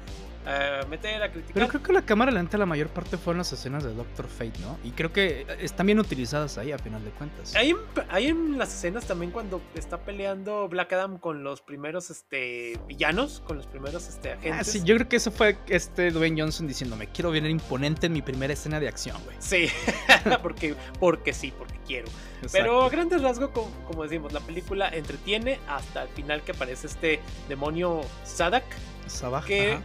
a 0.46 0.84
meter 0.86 1.22
a 1.22 1.30
criticar. 1.30 1.54
Pero 1.54 1.68
creo 1.68 1.82
que 1.82 1.92
la 1.92 2.02
cámara 2.02 2.30
lenta 2.30 2.58
la 2.58 2.66
mayor 2.66 2.88
parte 2.88 3.16
fueron 3.16 3.38
las 3.38 3.52
escenas 3.52 3.84
de 3.84 3.94
Doctor 3.94 4.26
Fate, 4.26 4.58
¿no? 4.60 4.78
Y 4.84 4.90
creo 4.90 5.12
que 5.12 5.46
están 5.60 5.86
bien 5.86 5.98
utilizadas 5.98 6.58
ahí 6.58 6.72
a 6.72 6.78
final 6.78 7.04
de 7.04 7.10
cuentas. 7.10 7.54
Hay, 7.54 7.74
hay 8.08 8.26
en 8.28 8.58
las 8.58 8.74
escenas 8.74 9.06
también 9.06 9.30
cuando 9.30 9.60
está 9.74 9.98
peleando 9.98 10.68
Black 10.68 10.92
Adam 10.92 11.18
con 11.18 11.44
los 11.44 11.60
primeros 11.62 12.10
este, 12.10 12.78
villanos, 12.86 13.42
con 13.46 13.56
los 13.56 13.66
primeros 13.66 14.08
este, 14.08 14.32
ah, 14.32 14.34
agentes. 14.34 14.60
Ah, 14.60 14.64
sí, 14.64 14.82
yo 14.84 14.94
creo 14.96 15.08
que 15.08 15.16
eso 15.16 15.30
fue 15.30 15.56
este 15.68 16.10
Dwayne 16.10 16.40
Johnson 16.40 16.66
diciéndome, 16.66 17.08
quiero 17.08 17.30
venir 17.30 17.50
imponente 17.50 18.06
en 18.06 18.12
mi 18.12 18.22
primera 18.22 18.52
escena 18.52 18.80
de 18.80 18.88
acción, 18.88 19.16
güey. 19.24 19.36
Sí, 19.38 19.68
porque, 20.42 20.74
porque 20.98 21.32
sí, 21.32 21.52
porque 21.56 21.78
quiero. 21.86 22.08
Pero 22.50 22.82
a 22.82 22.90
grandes 22.90 23.22
rasgos, 23.22 23.50
como, 23.86 24.02
decimos, 24.02 24.32
la 24.32 24.40
película 24.40 24.88
entretiene 24.88 25.60
hasta 25.68 26.02
el 26.02 26.08
final 26.08 26.42
que 26.42 26.52
aparece 26.52 26.88
este 26.88 27.20
demonio 27.48 28.00
Sadak. 28.24 28.64
Sabak, 29.06 29.44
que, 29.46 29.78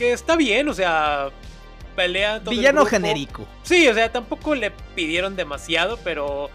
que 0.00 0.12
está 0.12 0.34
bien, 0.34 0.66
o 0.66 0.72
sea, 0.72 1.28
pelea 1.94 2.40
todo 2.40 2.52
Villano 2.52 2.86
genérico. 2.86 3.46
Sí, 3.62 3.86
o 3.86 3.92
sea, 3.92 4.10
tampoco 4.10 4.54
le 4.54 4.70
pidieron 4.70 5.36
demasiado, 5.36 5.98
pero 6.02 6.48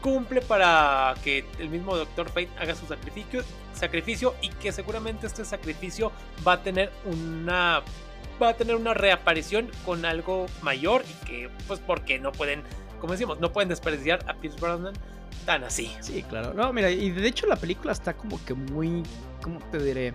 cumple 0.00 0.40
para 0.40 1.12
que 1.24 1.44
el 1.58 1.68
mismo 1.68 1.96
Doctor 1.96 2.28
Fate 2.28 2.48
haga 2.60 2.76
su 2.76 2.86
sacrificio, 2.86 3.42
sacrificio 3.74 4.36
y 4.40 4.50
que 4.50 4.70
seguramente 4.70 5.26
este 5.26 5.44
sacrificio 5.44 6.12
va 6.46 6.52
a 6.52 6.62
tener 6.62 6.92
una 7.04 7.82
va 8.40 8.50
a 8.50 8.54
tener 8.54 8.76
una 8.76 8.94
reaparición 8.94 9.68
con 9.84 10.04
algo 10.04 10.46
mayor 10.62 11.04
y 11.08 11.26
que 11.26 11.50
pues 11.66 11.80
porque 11.80 12.20
no 12.20 12.30
pueden 12.30 12.62
como 13.00 13.14
decimos, 13.14 13.40
no 13.40 13.52
pueden 13.52 13.68
desperdiciar 13.68 14.24
a 14.28 14.34
Pierce 14.34 14.60
Brosnan 14.60 14.94
tan 15.44 15.64
así. 15.64 15.90
Sí, 16.00 16.22
claro. 16.22 16.54
No, 16.54 16.72
mira, 16.72 16.88
y 16.88 17.10
de 17.10 17.26
hecho 17.26 17.48
la 17.48 17.56
película 17.56 17.92
está 17.92 18.14
como 18.14 18.42
que 18.44 18.54
muy, 18.54 19.02
¿cómo 19.42 19.58
te 19.72 19.78
diré? 19.82 20.14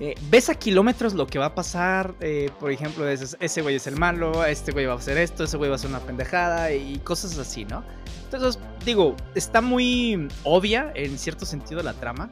Eh, 0.00 0.14
ves 0.30 0.48
a 0.48 0.54
kilómetros 0.54 1.12
lo 1.12 1.26
que 1.26 1.38
va 1.38 1.46
a 1.46 1.54
pasar. 1.54 2.14
Eh, 2.20 2.50
por 2.58 2.72
ejemplo, 2.72 3.06
ese, 3.06 3.62
güey 3.62 3.76
es 3.76 3.86
el 3.86 3.96
malo, 3.96 4.44
este 4.46 4.72
güey 4.72 4.86
va 4.86 4.94
a 4.94 4.96
hacer 4.96 5.18
esto, 5.18 5.44
ese 5.44 5.58
güey 5.58 5.68
va 5.68 5.74
a 5.74 5.76
hacer 5.76 5.90
una 5.90 6.00
pendejada 6.00 6.72
y 6.72 6.98
cosas 7.00 7.36
así, 7.38 7.66
¿no? 7.66 7.84
Entonces, 8.24 8.58
digo, 8.84 9.14
está 9.34 9.60
muy 9.60 10.28
obvia 10.44 10.90
en 10.94 11.18
cierto 11.18 11.44
sentido 11.44 11.82
la 11.82 11.92
trama. 11.92 12.30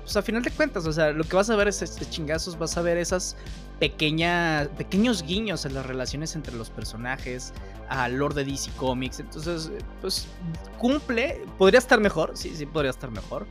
Pues 0.00 0.16
a 0.16 0.22
final 0.22 0.42
de 0.42 0.50
cuentas, 0.50 0.86
o 0.86 0.92
sea, 0.92 1.12
lo 1.12 1.24
que 1.24 1.36
vas 1.36 1.50
a 1.50 1.56
ver 1.56 1.68
es, 1.68 1.82
es 1.82 2.10
chingazos, 2.10 2.58
vas 2.58 2.76
a 2.78 2.82
ver 2.82 2.96
esas 2.96 3.36
pequeñas, 3.78 4.68
pequeños 4.68 5.22
guiños 5.22 5.66
en 5.66 5.74
las 5.74 5.84
relaciones 5.84 6.34
entre 6.34 6.54
los 6.56 6.70
personajes, 6.70 7.52
al 7.90 8.14
Lord 8.14 8.34
de 8.34 8.44
DC 8.44 8.70
Comics. 8.76 9.20
Entonces, 9.20 9.70
pues 10.00 10.26
cumple. 10.78 11.42
Podría 11.58 11.78
estar 11.78 12.00
mejor, 12.00 12.30
sí, 12.34 12.54
sí, 12.56 12.64
podría 12.64 12.90
estar 12.90 13.10
mejor. 13.10 13.46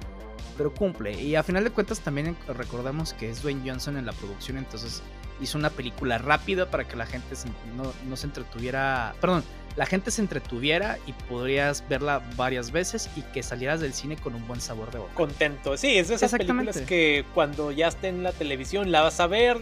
Pero 0.59 0.73
cumple. 0.73 1.13
Y 1.13 1.35
a 1.35 1.43
final 1.43 1.63
de 1.63 1.69
cuentas 1.69 2.01
también 2.01 2.35
recordamos 2.49 3.13
que 3.13 3.29
es 3.29 3.41
Dwayne 3.41 3.61
Johnson 3.65 3.95
en 3.95 4.05
la 4.05 4.11
producción. 4.11 4.57
Entonces 4.57 5.01
hizo 5.39 5.57
una 5.57 5.69
película 5.69 6.17
rápida 6.17 6.69
para 6.69 6.85
que 6.85 6.97
la 6.97 7.05
gente 7.05 7.33
no, 7.77 7.93
no 8.09 8.17
se 8.17 8.27
entretuviera. 8.27 9.15
Perdón, 9.21 9.45
la 9.77 9.85
gente 9.85 10.11
se 10.11 10.19
entretuviera 10.19 10.97
y 11.07 11.13
podrías 11.13 11.87
verla 11.87 12.21
varias 12.35 12.71
veces 12.71 13.09
y 13.15 13.21
que 13.21 13.41
salieras 13.41 13.79
del 13.79 13.93
cine 13.93 14.17
con 14.17 14.35
un 14.35 14.45
buen 14.49 14.59
sabor 14.59 14.91
de 14.91 14.99
boca. 14.99 15.13
Contento, 15.13 15.77
sí, 15.77 15.97
es 15.97 16.09
de 16.09 16.15
esas 16.15 16.29
películas 16.33 16.81
que 16.81 17.23
cuando 17.33 17.71
ya 17.71 17.87
esté 17.87 18.09
en 18.09 18.23
la 18.23 18.33
televisión 18.33 18.91
la 18.91 19.01
vas 19.01 19.21
a 19.21 19.27
ver, 19.27 19.61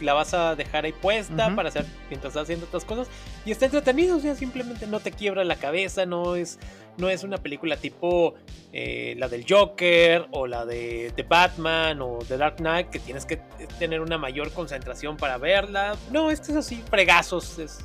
la 0.00 0.12
vas 0.12 0.34
a 0.34 0.54
dejar 0.54 0.84
ahí 0.84 0.92
puesta 0.92 1.56
para 1.56 1.70
hacer 1.70 1.86
mientras 2.10 2.32
estás 2.32 2.42
haciendo 2.42 2.66
otras 2.66 2.84
cosas 2.84 3.08
y 3.46 3.52
está 3.52 3.64
entretenido, 3.64 4.18
o 4.18 4.20
sea, 4.20 4.34
simplemente 4.34 4.86
no 4.86 5.00
te 5.00 5.12
quiebra 5.12 5.44
la 5.44 5.56
cabeza, 5.56 6.04
no 6.04 6.36
es 6.36 6.58
no 6.98 7.08
es 7.08 7.24
una 7.24 7.38
película 7.38 7.76
tipo 7.76 8.34
eh, 8.72 9.14
la 9.16 9.28
del 9.28 9.44
Joker 9.48 10.26
o 10.32 10.46
la 10.46 10.66
de, 10.66 11.12
de, 11.16 11.22
Batman 11.22 12.02
o 12.02 12.18
The 12.26 12.36
Dark 12.36 12.56
Knight 12.56 12.90
que 12.90 12.98
tienes 12.98 13.24
que 13.24 13.38
tener 13.78 14.00
una 14.00 14.18
mayor 14.18 14.52
concentración 14.52 15.16
para 15.16 15.38
verla. 15.38 15.96
No, 16.10 16.30
esto 16.30 16.50
es 16.50 16.58
así, 16.58 16.82
fregazos, 16.90 17.58
es, 17.58 17.78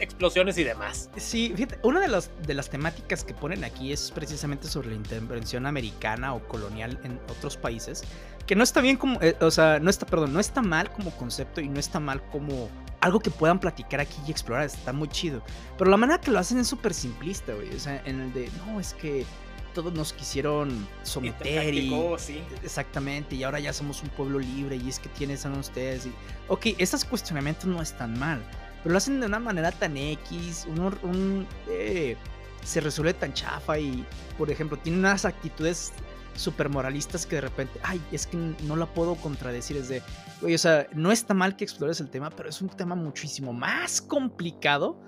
explosiones 0.00 0.58
y 0.58 0.64
demás. 0.64 1.10
Sí, 1.16 1.52
fíjate, 1.54 1.78
una 1.82 2.00
de 2.00 2.08
las, 2.08 2.30
de 2.46 2.54
las 2.54 2.70
temáticas 2.70 3.24
que 3.24 3.34
ponen 3.34 3.64
aquí 3.64 3.92
es 3.92 4.10
precisamente 4.10 4.66
sobre 4.66 4.88
la 4.88 4.96
intervención 4.96 5.66
americana 5.66 6.34
o 6.34 6.40
colonial 6.48 6.98
en 7.04 7.20
otros 7.28 7.56
países 7.56 8.02
que 8.46 8.56
no 8.56 8.64
está 8.64 8.80
bien 8.80 8.96
como, 8.96 9.20
eh, 9.22 9.36
o 9.40 9.50
sea, 9.50 9.78
no 9.78 9.88
está, 9.88 10.06
perdón, 10.06 10.32
no 10.32 10.40
está 10.40 10.62
mal 10.62 10.90
como 10.90 11.10
concepto 11.12 11.60
y 11.60 11.68
no 11.68 11.78
está 11.78 12.00
mal 12.00 12.20
como 12.30 12.68
algo 13.02 13.18
que 13.18 13.30
puedan 13.30 13.58
platicar 13.58 14.00
aquí 14.00 14.16
y 14.26 14.30
explorar, 14.30 14.64
está 14.64 14.92
muy 14.92 15.08
chido. 15.08 15.42
Pero 15.76 15.90
la 15.90 15.96
manera 15.96 16.20
que 16.20 16.30
lo 16.30 16.38
hacen 16.38 16.58
es 16.58 16.68
súper 16.68 16.94
simplista, 16.94 17.52
güey. 17.52 17.68
O 17.74 17.80
sea, 17.80 18.00
en 18.06 18.20
el 18.20 18.32
de, 18.32 18.48
no, 18.64 18.78
es 18.78 18.94
que 18.94 19.26
todos 19.74 19.92
nos 19.92 20.12
quisieron 20.12 20.86
someter 21.02 21.74
y... 21.74 21.90
Sí. 22.18 22.42
Exactamente, 22.62 23.34
y 23.34 23.42
ahora 23.42 23.58
ya 23.58 23.72
somos 23.72 24.02
un 24.02 24.08
pueblo 24.10 24.38
libre 24.38 24.76
y 24.76 24.88
es 24.88 25.00
que 25.00 25.08
tienes 25.08 25.44
a 25.44 25.50
ustedes. 25.50 26.06
Y, 26.06 26.12
ok, 26.48 26.66
esos 26.78 27.04
cuestionamientos 27.04 27.64
no 27.64 27.82
están 27.82 28.16
mal, 28.18 28.40
pero 28.82 28.92
lo 28.92 28.98
hacen 28.98 29.18
de 29.18 29.26
una 29.26 29.40
manera 29.40 29.72
tan 29.72 29.96
X, 29.96 30.68
un, 30.68 31.46
eh, 31.68 32.16
se 32.62 32.80
resuelve 32.80 33.14
tan 33.14 33.32
chafa 33.32 33.80
y, 33.80 34.06
por 34.38 34.48
ejemplo, 34.48 34.78
tiene 34.78 34.98
unas 34.98 35.24
actitudes 35.24 35.92
super 36.34 36.68
moralistas 36.68 37.26
que 37.26 37.36
de 37.36 37.42
repente, 37.42 37.78
ay, 37.82 38.00
es 38.12 38.26
que 38.26 38.36
no 38.36 38.76
la 38.76 38.86
puedo 38.86 39.14
contradecir. 39.16 39.76
Es 39.76 39.88
de, 39.88 40.02
oye, 40.42 40.54
o 40.54 40.58
sea, 40.58 40.86
no 40.94 41.12
está 41.12 41.34
mal 41.34 41.56
que 41.56 41.64
explores 41.64 42.00
el 42.00 42.10
tema, 42.10 42.30
pero 42.30 42.48
es 42.48 42.60
un 42.62 42.68
tema 42.68 42.94
muchísimo 42.94 43.52
más 43.52 44.00
complicado 44.00 45.00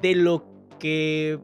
de 0.00 0.14
lo 0.14 0.46
que 0.78 1.38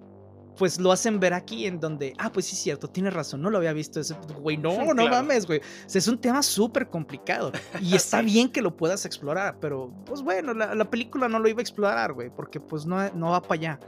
pues 0.57 0.81
lo 0.81 0.91
hacen 0.91 1.21
ver 1.21 1.35
aquí 1.35 1.67
en 1.67 1.79
donde, 1.79 2.15
ah, 2.19 2.33
pues 2.33 2.47
sí 2.47 2.57
es 2.57 2.63
cierto, 2.63 2.91
tienes 2.91 3.15
razón, 3.15 3.41
no 3.41 3.49
lo 3.49 3.59
había 3.59 3.73
visto 3.73 4.01
ese, 4.01 4.15
güey, 4.41 4.57
no, 4.57 4.93
no 4.93 5.09
mames, 5.09 5.47
güey. 5.47 5.61
O 5.61 5.89
sea, 5.89 6.01
es 6.01 6.09
un 6.09 6.19
tema 6.19 6.43
súper 6.43 6.89
complicado 6.89 7.53
y 7.81 7.95
está 7.95 8.23
bien 8.23 8.51
que 8.51 8.61
lo 8.61 8.77
puedas 8.77 9.07
explorar, 9.07 9.59
pero 9.61 9.95
pues 10.05 10.21
bueno, 10.21 10.53
la, 10.55 10.75
la, 10.75 10.91
película 10.91 11.29
no 11.29 11.39
lo 11.39 11.49
iba 11.49 11.61
a 11.61 11.63
explorar, 11.63 12.13
güey, 12.13 12.31
porque 12.31 12.59
pues 12.59 12.87
no, 12.87 13.09
no 13.11 13.31
va 13.31 13.41
para 13.41 13.55
allá 13.55 13.81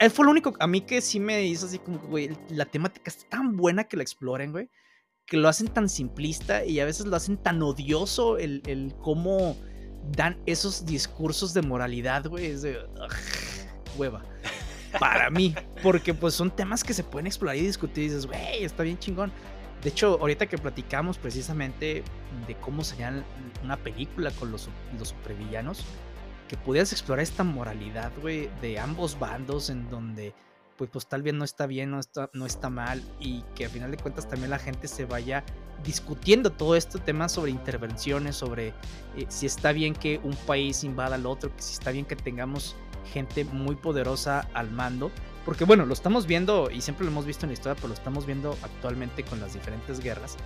él 0.00 0.10
fue 0.10 0.24
lo 0.24 0.30
único 0.30 0.54
a 0.58 0.66
mí 0.66 0.80
que 0.80 1.00
sí 1.02 1.20
me 1.20 1.44
hizo 1.44 1.66
así 1.66 1.78
como, 1.78 1.98
güey, 1.98 2.30
la 2.48 2.64
temática 2.64 3.10
está 3.10 3.28
tan 3.28 3.56
buena 3.56 3.84
que 3.84 3.98
la 3.98 4.02
exploren, 4.02 4.50
güey, 4.50 4.70
que 5.26 5.36
lo 5.36 5.46
hacen 5.46 5.68
tan 5.68 5.90
simplista 5.90 6.64
y 6.64 6.80
a 6.80 6.86
veces 6.86 7.06
lo 7.06 7.14
hacen 7.16 7.36
tan 7.36 7.62
odioso 7.62 8.38
el, 8.38 8.62
el 8.66 8.94
cómo 9.02 9.56
dan 10.16 10.38
esos 10.46 10.86
discursos 10.86 11.52
de 11.52 11.60
moralidad, 11.60 12.26
güey, 12.26 12.46
es 12.46 12.62
de 12.62 12.78
hueva. 13.98 14.24
Para 14.98 15.28
mí, 15.30 15.54
porque 15.82 16.14
pues 16.14 16.34
son 16.34 16.50
temas 16.50 16.82
que 16.82 16.94
se 16.94 17.04
pueden 17.04 17.26
explorar 17.26 17.56
y 17.56 17.60
discutir 17.60 18.04
y 18.04 18.06
dices, 18.08 18.26
güey, 18.26 18.64
está 18.64 18.82
bien 18.82 18.98
chingón. 18.98 19.30
De 19.82 19.90
hecho, 19.90 20.18
ahorita 20.18 20.46
que 20.46 20.56
platicamos 20.56 21.18
precisamente 21.18 22.02
de 22.46 22.54
cómo 22.56 22.82
sería 22.84 23.22
una 23.62 23.76
película 23.76 24.30
con 24.32 24.50
los, 24.50 24.68
los 24.98 25.08
supervillanos, 25.08 25.84
que 26.50 26.56
pudieras 26.56 26.90
explorar 26.90 27.22
esta 27.22 27.44
moralidad, 27.44 28.10
güey, 28.20 28.50
de 28.60 28.80
ambos 28.80 29.16
bandos 29.16 29.70
en 29.70 29.88
donde 29.88 30.34
pues, 30.76 30.90
pues 30.90 31.06
tal 31.06 31.22
vez 31.22 31.32
no 31.32 31.44
está 31.44 31.68
bien, 31.68 31.92
no 31.92 32.00
está, 32.00 32.28
no 32.32 32.44
está 32.44 32.68
mal 32.68 33.00
y 33.20 33.42
que 33.54 33.66
al 33.66 33.70
final 33.70 33.92
de 33.92 33.98
cuentas 33.98 34.28
también 34.28 34.50
la 34.50 34.58
gente 34.58 34.88
se 34.88 35.04
vaya 35.04 35.44
discutiendo 35.84 36.50
todo 36.50 36.74
este 36.74 36.98
tema 36.98 37.28
sobre 37.28 37.52
intervenciones, 37.52 38.34
sobre 38.34 38.74
eh, 39.16 39.26
si 39.28 39.46
está 39.46 39.70
bien 39.70 39.94
que 39.94 40.18
un 40.24 40.34
país 40.34 40.82
invada 40.82 41.14
al 41.14 41.26
otro, 41.26 41.54
que 41.54 41.62
si 41.62 41.74
está 41.74 41.92
bien 41.92 42.04
que 42.04 42.16
tengamos 42.16 42.74
gente 43.12 43.44
muy 43.44 43.76
poderosa 43.76 44.48
al 44.52 44.72
mando, 44.72 45.12
porque 45.44 45.64
bueno, 45.64 45.86
lo 45.86 45.94
estamos 45.94 46.26
viendo 46.26 46.70
y 46.70 46.80
siempre 46.80 47.04
lo 47.04 47.10
hemos 47.10 47.26
visto 47.26 47.46
en 47.46 47.50
la 47.50 47.54
historia, 47.54 47.74
pero 47.74 47.88
lo 47.88 47.94
estamos 47.94 48.26
viendo 48.26 48.56
actualmente 48.62 49.24
con 49.24 49.40
las 49.40 49.54
diferentes 49.54 50.00
guerras, 50.00 50.36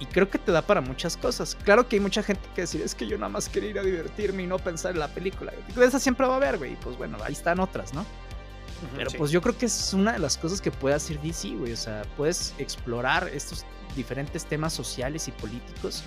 y 0.00 0.06
creo 0.06 0.30
que 0.30 0.38
te 0.38 0.52
da 0.52 0.62
para 0.62 0.80
muchas 0.80 1.16
cosas. 1.16 1.56
Claro 1.64 1.88
que 1.88 1.96
hay 1.96 2.00
mucha 2.00 2.22
gente 2.22 2.42
que 2.54 2.62
decir, 2.62 2.80
es 2.82 2.94
que 2.94 3.06
yo 3.06 3.18
nada 3.18 3.30
más 3.30 3.48
quería 3.48 3.70
ir 3.70 3.78
a 3.78 3.82
divertirme 3.82 4.44
y 4.44 4.46
no 4.46 4.58
pensar 4.58 4.92
en 4.92 5.00
la 5.00 5.08
película. 5.08 5.52
Esa 5.76 5.98
siempre 5.98 6.26
va 6.26 6.34
a 6.34 6.36
haber, 6.36 6.58
güey. 6.58 6.76
Pues 6.76 6.96
bueno, 6.96 7.18
ahí 7.24 7.32
están 7.32 7.58
otras, 7.58 7.92
¿no? 7.94 8.06
Pero 8.96 9.10
pues 9.10 9.32
yo 9.32 9.42
creo 9.42 9.58
que 9.58 9.66
es 9.66 9.92
una 9.92 10.12
de 10.12 10.20
las 10.20 10.38
cosas 10.38 10.60
que 10.60 10.70
puede 10.70 10.94
hacer 10.94 11.20
DC, 11.20 11.48
güey. 11.56 11.72
O 11.72 11.76
sea, 11.76 12.02
puedes 12.16 12.54
explorar 12.58 13.28
estos 13.28 13.64
diferentes 13.96 14.44
temas 14.46 14.72
sociales 14.72 15.26
y 15.26 15.32
políticos 15.32 16.04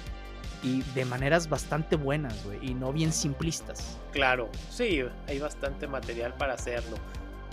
y 0.63 0.81
de 0.93 1.03
maneras 1.03 1.49
bastante 1.49 1.97
buenas, 1.97 2.41
güey, 2.45 2.59
y 2.65 2.73
no 2.73 2.93
bien 2.93 3.11
simplistas. 3.11 3.97
Claro, 4.13 4.47
sí, 4.69 5.03
hay 5.27 5.39
bastante 5.39 5.87
material 5.87 6.33
para 6.35 6.53
hacerlo. 6.53 6.95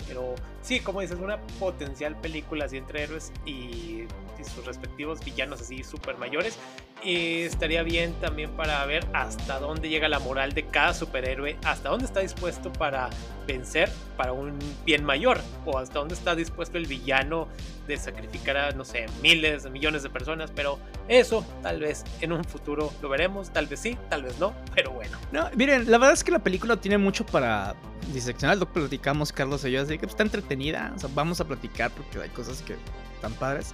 Pero 0.07 0.35
sí, 0.61 0.79
como 0.79 1.01
dices, 1.01 1.17
una 1.19 1.39
potencial 1.59 2.15
película 2.19 2.65
así 2.65 2.77
entre 2.77 3.03
héroes 3.03 3.31
y, 3.45 4.05
sus 4.55 4.65
respectivos 4.65 5.19
villanos 5.23 5.59
así 5.59 5.83
super 5.83 6.17
mayores. 6.17 6.57
Y 7.03 7.41
estaría 7.41 7.83
bien 7.83 8.13
también 8.21 8.49
para 8.51 8.85
ver 8.85 9.05
hasta 9.11 9.59
dónde 9.59 9.89
llega 9.89 10.07
la 10.07 10.19
moral 10.19 10.53
de 10.53 10.65
cada 10.65 10.93
superhéroe, 10.93 11.57
hasta 11.65 11.89
dónde 11.89 12.05
está 12.05 12.21
dispuesto 12.21 12.71
para 12.71 13.09
vencer 13.45 13.89
para 14.15 14.31
un 14.31 14.57
bien 14.85 15.03
mayor, 15.03 15.39
o 15.65 15.77
hasta 15.77 15.99
dónde 15.99 16.13
está 16.13 16.35
dispuesto 16.35 16.77
el 16.77 16.85
villano 16.85 17.49
de 17.87 17.97
sacrificar 17.97 18.55
a, 18.55 18.71
no 18.71 18.85
sé, 18.85 19.07
miles, 19.21 19.69
millones 19.69 20.03
de 20.03 20.09
personas. 20.09 20.51
Pero 20.55 20.79
eso 21.09 21.45
tal 21.61 21.81
vez 21.81 22.05
en 22.21 22.31
un 22.31 22.45
futuro 22.45 22.93
lo 23.01 23.09
veremos, 23.09 23.51
tal 23.51 23.67
vez 23.67 23.81
sí, 23.81 23.97
tal 24.09 24.23
vez 24.23 24.39
no, 24.39 24.53
pero 24.73 24.91
bueno. 24.91 25.17
No, 25.33 25.49
miren, 25.55 25.91
la 25.91 25.97
verdad 25.97 26.13
es 26.13 26.23
que 26.23 26.31
la 26.31 26.39
película 26.39 26.77
tiene 26.77 26.97
mucho 26.97 27.25
para 27.25 27.75
diseccionar. 28.13 28.57
Lo 28.57 28.71
platicamos 28.71 29.31
Carlos 29.31 29.65
y 29.65 29.71
yo, 29.71 29.81
así 29.81 29.97
que 29.97 30.05
está 30.05 30.23
entretenida. 30.59 30.93
O 30.95 30.99
sea, 30.99 31.09
vamos 31.13 31.39
a 31.41 31.45
platicar 31.45 31.91
porque 31.91 32.19
hay 32.19 32.29
cosas 32.29 32.61
que 32.61 32.75
están 33.15 33.33
padres. 33.33 33.73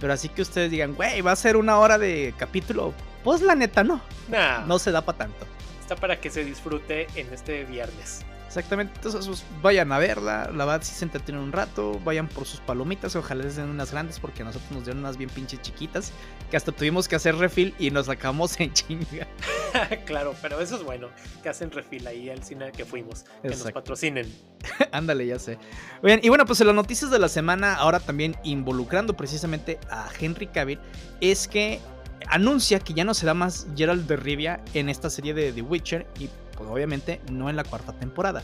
Pero 0.00 0.12
así 0.12 0.28
que 0.28 0.42
ustedes 0.42 0.70
digan, 0.70 0.94
güey, 0.94 1.20
va 1.20 1.32
a 1.32 1.36
ser 1.36 1.56
una 1.56 1.78
hora 1.78 1.98
de 1.98 2.34
capítulo. 2.38 2.92
Pues 3.22 3.40
la 3.42 3.54
neta, 3.54 3.84
no. 3.84 4.00
Nah, 4.28 4.64
No 4.66 4.78
se 4.78 4.90
da 4.90 5.02
para 5.02 5.18
tanto. 5.18 5.46
está 5.80 5.96
para 5.96 6.20
que 6.20 6.30
se 6.30 6.44
disfrute 6.44 7.06
en 7.14 7.32
este 7.32 7.64
viernes. 7.64 8.24
Exactamente, 8.54 8.92
entonces 8.94 9.26
pues, 9.26 9.44
vayan 9.62 9.90
a 9.90 9.98
verla, 9.98 10.48
la 10.54 10.64
verdad 10.64 10.80
si 10.84 10.94
se 10.94 11.04
entretienen 11.04 11.42
un 11.42 11.50
rato, 11.50 11.98
vayan 12.04 12.28
por 12.28 12.46
sus 12.46 12.60
palomitas, 12.60 13.16
ojalá 13.16 13.42
les 13.42 13.56
den 13.56 13.68
unas 13.68 13.90
grandes 13.90 14.20
porque 14.20 14.42
a 14.42 14.44
nosotros 14.44 14.70
nos 14.70 14.84
dieron 14.84 15.00
unas 15.00 15.16
bien 15.16 15.28
pinches 15.28 15.60
chiquitas, 15.60 16.12
que 16.52 16.56
hasta 16.56 16.70
tuvimos 16.70 17.08
que 17.08 17.16
hacer 17.16 17.34
refill 17.34 17.74
y 17.80 17.90
nos 17.90 18.06
sacamos 18.06 18.60
en 18.60 18.72
chinga. 18.72 19.26
claro, 20.06 20.36
pero 20.40 20.60
eso 20.60 20.76
es 20.76 20.84
bueno, 20.84 21.08
que 21.42 21.48
hacen 21.48 21.72
refil 21.72 22.06
ahí 22.06 22.30
al 22.30 22.44
cine 22.44 22.70
que 22.70 22.84
fuimos, 22.84 23.24
que 23.42 23.48
nos 23.48 23.56
Exacto. 23.56 23.74
patrocinen. 23.74 24.32
Ándale, 24.92 25.26
ya 25.26 25.40
sé. 25.40 25.58
Oigan, 26.04 26.20
y 26.22 26.28
bueno, 26.28 26.46
pues 26.46 26.60
en 26.60 26.68
las 26.68 26.76
noticias 26.76 27.10
de 27.10 27.18
la 27.18 27.28
semana, 27.28 27.74
ahora 27.74 27.98
también 27.98 28.36
involucrando 28.44 29.16
precisamente 29.16 29.80
a 29.90 30.08
Henry 30.16 30.46
Cavill, 30.46 30.78
es 31.20 31.48
que 31.48 31.80
anuncia 32.28 32.78
que 32.78 32.94
ya 32.94 33.02
no 33.02 33.14
será 33.14 33.34
más 33.34 33.66
Gerald 33.76 34.06
de 34.06 34.16
Rivia 34.16 34.62
en 34.74 34.88
esta 34.88 35.10
serie 35.10 35.34
de 35.34 35.52
The 35.52 35.62
Witcher 35.62 36.06
y 36.20 36.30
pues 36.56 36.68
obviamente 36.68 37.20
no 37.30 37.50
en 37.50 37.56
la 37.56 37.64
cuarta 37.64 37.92
temporada. 37.92 38.42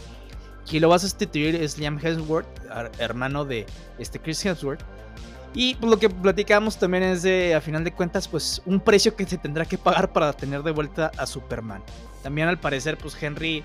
Quien 0.68 0.82
lo 0.82 0.88
va 0.88 0.96
a 0.96 0.98
sustituir 1.00 1.56
es 1.56 1.78
Liam 1.78 1.98
Hemsworth, 2.00 2.46
hermano 2.98 3.44
de 3.44 3.66
este 3.98 4.18
Chris 4.20 4.44
Hemsworth. 4.44 4.82
Y 5.52 5.74
pues, 5.74 5.90
lo 5.90 5.98
que 5.98 6.08
platicamos 6.08 6.78
también 6.78 7.02
es 7.02 7.22
de, 7.22 7.54
a 7.54 7.60
final 7.60 7.82
de 7.82 7.92
cuentas, 7.92 8.28
pues 8.28 8.62
un 8.66 8.78
precio 8.78 9.16
que 9.16 9.26
se 9.26 9.36
tendrá 9.36 9.64
que 9.64 9.78
pagar 9.78 10.12
para 10.12 10.32
tener 10.32 10.62
de 10.62 10.70
vuelta 10.70 11.10
a 11.16 11.26
Superman. 11.26 11.82
También 12.22 12.46
al 12.46 12.58
parecer, 12.58 12.96
pues 12.98 13.20
Henry 13.20 13.64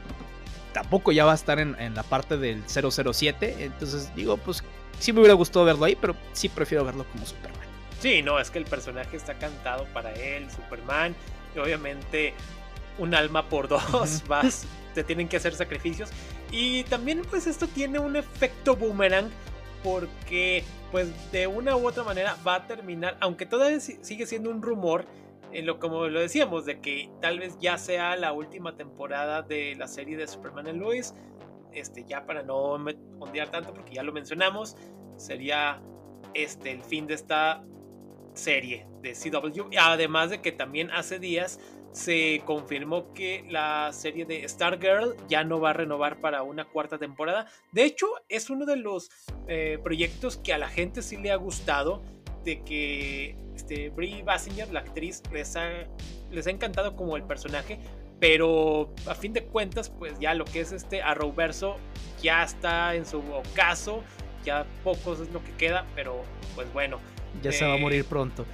tampoco 0.73 1.11
ya 1.11 1.25
va 1.25 1.33
a 1.33 1.35
estar 1.35 1.59
en, 1.59 1.79
en 1.79 1.93
la 1.93 2.03
parte 2.03 2.37
del 2.37 2.63
007. 2.67 3.55
Entonces 3.59 4.11
digo, 4.15 4.37
pues 4.37 4.63
sí 4.99 5.13
me 5.13 5.19
hubiera 5.19 5.35
gustado 5.35 5.65
verlo 5.65 5.85
ahí, 5.85 5.95
pero 5.95 6.15
sí 6.33 6.49
prefiero 6.49 6.83
verlo 6.85 7.05
como 7.11 7.25
Superman. 7.25 7.65
Sí, 7.99 8.21
no, 8.21 8.39
es 8.39 8.49
que 8.49 8.59
el 8.59 8.65
personaje 8.65 9.17
está 9.17 9.35
cantado 9.35 9.85
para 9.93 10.13
él, 10.13 10.49
Superman, 10.51 11.15
y 11.55 11.59
obviamente 11.59 12.33
un 12.97 13.15
alma 13.15 13.49
por 13.49 13.67
dos, 13.67 14.23
vas, 14.27 14.65
te 14.93 15.03
tienen 15.03 15.27
que 15.27 15.37
hacer 15.37 15.53
sacrificios. 15.53 16.09
Y 16.51 16.83
también 16.85 17.21
pues 17.29 17.47
esto 17.47 17.67
tiene 17.67 17.99
un 17.99 18.15
efecto 18.15 18.75
boomerang 18.75 19.29
porque 19.83 20.63
pues 20.91 21.31
de 21.31 21.47
una 21.47 21.75
u 21.75 21.87
otra 21.87 22.03
manera 22.03 22.37
va 22.47 22.55
a 22.55 22.67
terminar, 22.67 23.17
aunque 23.19 23.45
todavía 23.45 23.79
si- 23.79 23.99
sigue 24.01 24.25
siendo 24.25 24.49
un 24.49 24.61
rumor, 24.61 25.05
en 25.51 25.65
lo 25.65 25.79
como 25.79 26.07
lo 26.07 26.19
decíamos, 26.19 26.65
de 26.65 26.79
que 26.79 27.09
tal 27.21 27.39
vez 27.39 27.57
ya 27.59 27.77
sea 27.77 28.15
la 28.15 28.33
última 28.33 28.75
temporada 28.75 29.41
de 29.41 29.75
la 29.75 29.87
serie 29.87 30.17
de 30.17 30.27
Superman 30.27 30.67
and 30.67 30.79
Lois, 30.81 31.13
este, 31.71 32.05
ya 32.05 32.25
para 32.25 32.41
no 32.43 32.55
ondear 33.19 33.49
tanto 33.49 33.73
porque 33.73 33.93
ya 33.95 34.03
lo 34.03 34.11
mencionamos, 34.13 34.75
sería 35.17 35.81
este, 36.33 36.71
el 36.71 36.81
fin 36.81 37.05
de 37.07 37.13
esta 37.13 37.63
serie 38.33 38.87
de 39.01 39.13
CW. 39.13 39.69
Además 39.79 40.29
de 40.29 40.41
que 40.41 40.51
también 40.51 40.89
hace 40.91 41.19
días 41.19 41.59
se 41.95 42.41
confirmó 42.45 43.13
que 43.13 43.45
la 43.49 43.89
serie 43.93 44.25
de 44.25 44.47
Stargirl 44.49 45.15
ya 45.29 45.45
no 45.45 45.61
va 45.61 45.69
a 45.69 45.73
renovar 45.73 46.19
para 46.19 46.43
una 46.43 46.65
cuarta 46.65 46.97
temporada. 46.97 47.47
De 47.71 47.85
hecho, 47.85 48.07
es 48.27 48.49
uno 48.49 48.65
de 48.65 48.75
los 48.75 49.09
eh, 49.47 49.79
proyectos 49.81 50.35
que 50.35 50.51
a 50.53 50.57
la 50.57 50.67
gente 50.67 51.01
sí 51.01 51.15
le 51.15 51.31
ha 51.31 51.37
gustado. 51.37 52.03
De 52.43 52.61
que 52.63 53.37
este, 53.55 53.89
Brie 53.89 54.23
Basinger, 54.23 54.71
la 54.71 54.81
actriz, 54.81 55.23
les 55.31 55.55
ha, 55.55 55.69
les 56.31 56.45
ha 56.45 56.51
encantado 56.51 56.97
como 56.97 57.15
el 57.15 57.23
personaje. 57.23 57.79
Pero 58.19 58.93
a 59.07 59.15
fin 59.15 59.31
de 59.31 59.45
cuentas, 59.45 59.89
pues 59.89 60.19
ya 60.19 60.33
lo 60.33 60.43
que 60.43 60.59
es 60.59 60.73
este 60.73 61.01
Arrowverso 61.01 61.77
ya 62.21 62.43
está 62.43 62.93
en 62.93 63.05
su 63.05 63.19
ocaso. 63.33 64.03
Ya 64.43 64.65
pocos 64.83 65.21
es 65.21 65.29
lo 65.31 65.41
que 65.43 65.51
queda, 65.53 65.85
pero 65.95 66.21
pues 66.55 66.71
bueno. 66.73 66.99
Ya 67.41 67.53
se 67.53 67.65
va 67.65 67.73
a 67.73 67.77
Eh, 67.77 67.81
morir 67.81 68.03
pronto. 68.05 68.45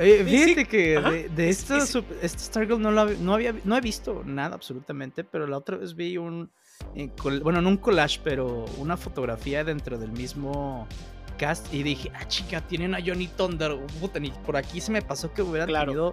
Eh, 0.00 0.24
sí, 0.28 0.30
fíjate 0.44 0.64
que 0.66 0.96
ajá. 0.98 1.10
de, 1.10 1.28
de 1.30 1.50
sup- 1.50 2.04
esta 2.22 2.38
Stargirl 2.38 2.80
no, 2.80 2.90
no, 2.90 3.34
había, 3.34 3.54
no 3.64 3.76
he 3.76 3.80
visto 3.80 4.22
nada 4.24 4.54
absolutamente, 4.54 5.24
pero 5.24 5.46
la 5.46 5.56
otra 5.58 5.76
vez 5.76 5.94
vi 5.94 6.16
un, 6.18 6.50
eh, 6.94 7.10
col- 7.16 7.40
bueno, 7.40 7.60
no 7.62 7.68
un 7.70 7.76
collage, 7.78 8.20
pero 8.22 8.66
una 8.78 8.96
fotografía 8.96 9.64
dentro 9.64 9.98
del 9.98 10.12
mismo 10.12 10.86
cast 11.38 11.72
y 11.72 11.82
dije, 11.82 12.10
ah, 12.14 12.28
chica, 12.28 12.60
tiene 12.60 12.86
una 12.86 12.98
Johnny 13.04 13.26
Thunder. 13.28 13.76
Puta, 14.00 14.20
ni 14.20 14.30
por 14.30 14.56
aquí 14.56 14.80
se 14.80 14.92
me 14.92 15.02
pasó 15.02 15.32
que 15.32 15.42
hubiera 15.42 15.66
Claro. 15.66 15.86
tenido 15.86 16.10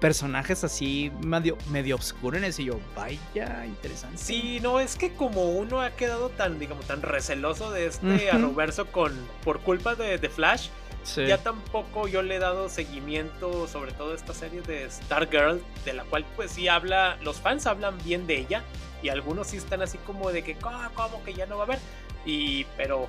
personajes 0.00 0.62
así 0.64 1.10
medio, 1.24 1.58
medio 1.72 1.96
oscuros 1.96 2.58
y 2.60 2.64
yo, 2.66 2.78
vaya, 2.94 3.66
interesante. 3.66 4.16
Sí, 4.16 4.60
no, 4.62 4.78
es 4.78 4.94
que 4.94 5.12
como 5.12 5.50
uno 5.52 5.80
ha 5.80 5.90
quedado 5.90 6.28
tan, 6.30 6.58
digamos, 6.58 6.86
tan 6.86 7.02
receloso 7.02 7.70
de 7.72 7.86
este 7.86 8.06
Ujú. 8.28 8.36
Arrowverso 8.36 8.86
con, 8.86 9.12
por 9.44 9.58
culpa 9.60 9.96
de, 9.96 10.18
de 10.18 10.28
Flash, 10.28 10.68
Sí. 11.08 11.26
ya 11.26 11.38
tampoco 11.38 12.06
yo 12.06 12.20
le 12.22 12.36
he 12.36 12.38
dado 12.38 12.68
seguimiento, 12.68 13.66
sobre 13.66 13.92
todo 13.92 14.12
a 14.12 14.14
esta 14.14 14.34
serie 14.34 14.60
de 14.60 14.90
Stargirl, 14.90 15.62
de 15.86 15.92
la 15.94 16.04
cual 16.04 16.24
pues 16.36 16.50
sí 16.50 16.68
habla, 16.68 17.16
los 17.22 17.40
fans 17.40 17.66
hablan 17.66 17.96
bien 18.04 18.26
de 18.26 18.38
ella, 18.38 18.62
y 19.02 19.08
algunos 19.08 19.46
sí 19.46 19.56
están 19.56 19.80
así 19.80 19.96
como 19.98 20.30
de 20.32 20.42
que, 20.42 20.56
"¿Cómo, 20.56 20.78
¿cómo 20.94 21.24
que 21.24 21.32
ya 21.32 21.46
no 21.46 21.56
va 21.56 21.62
a 21.62 21.66
haber? 21.66 21.78
Y, 22.26 22.64
pero 22.76 23.08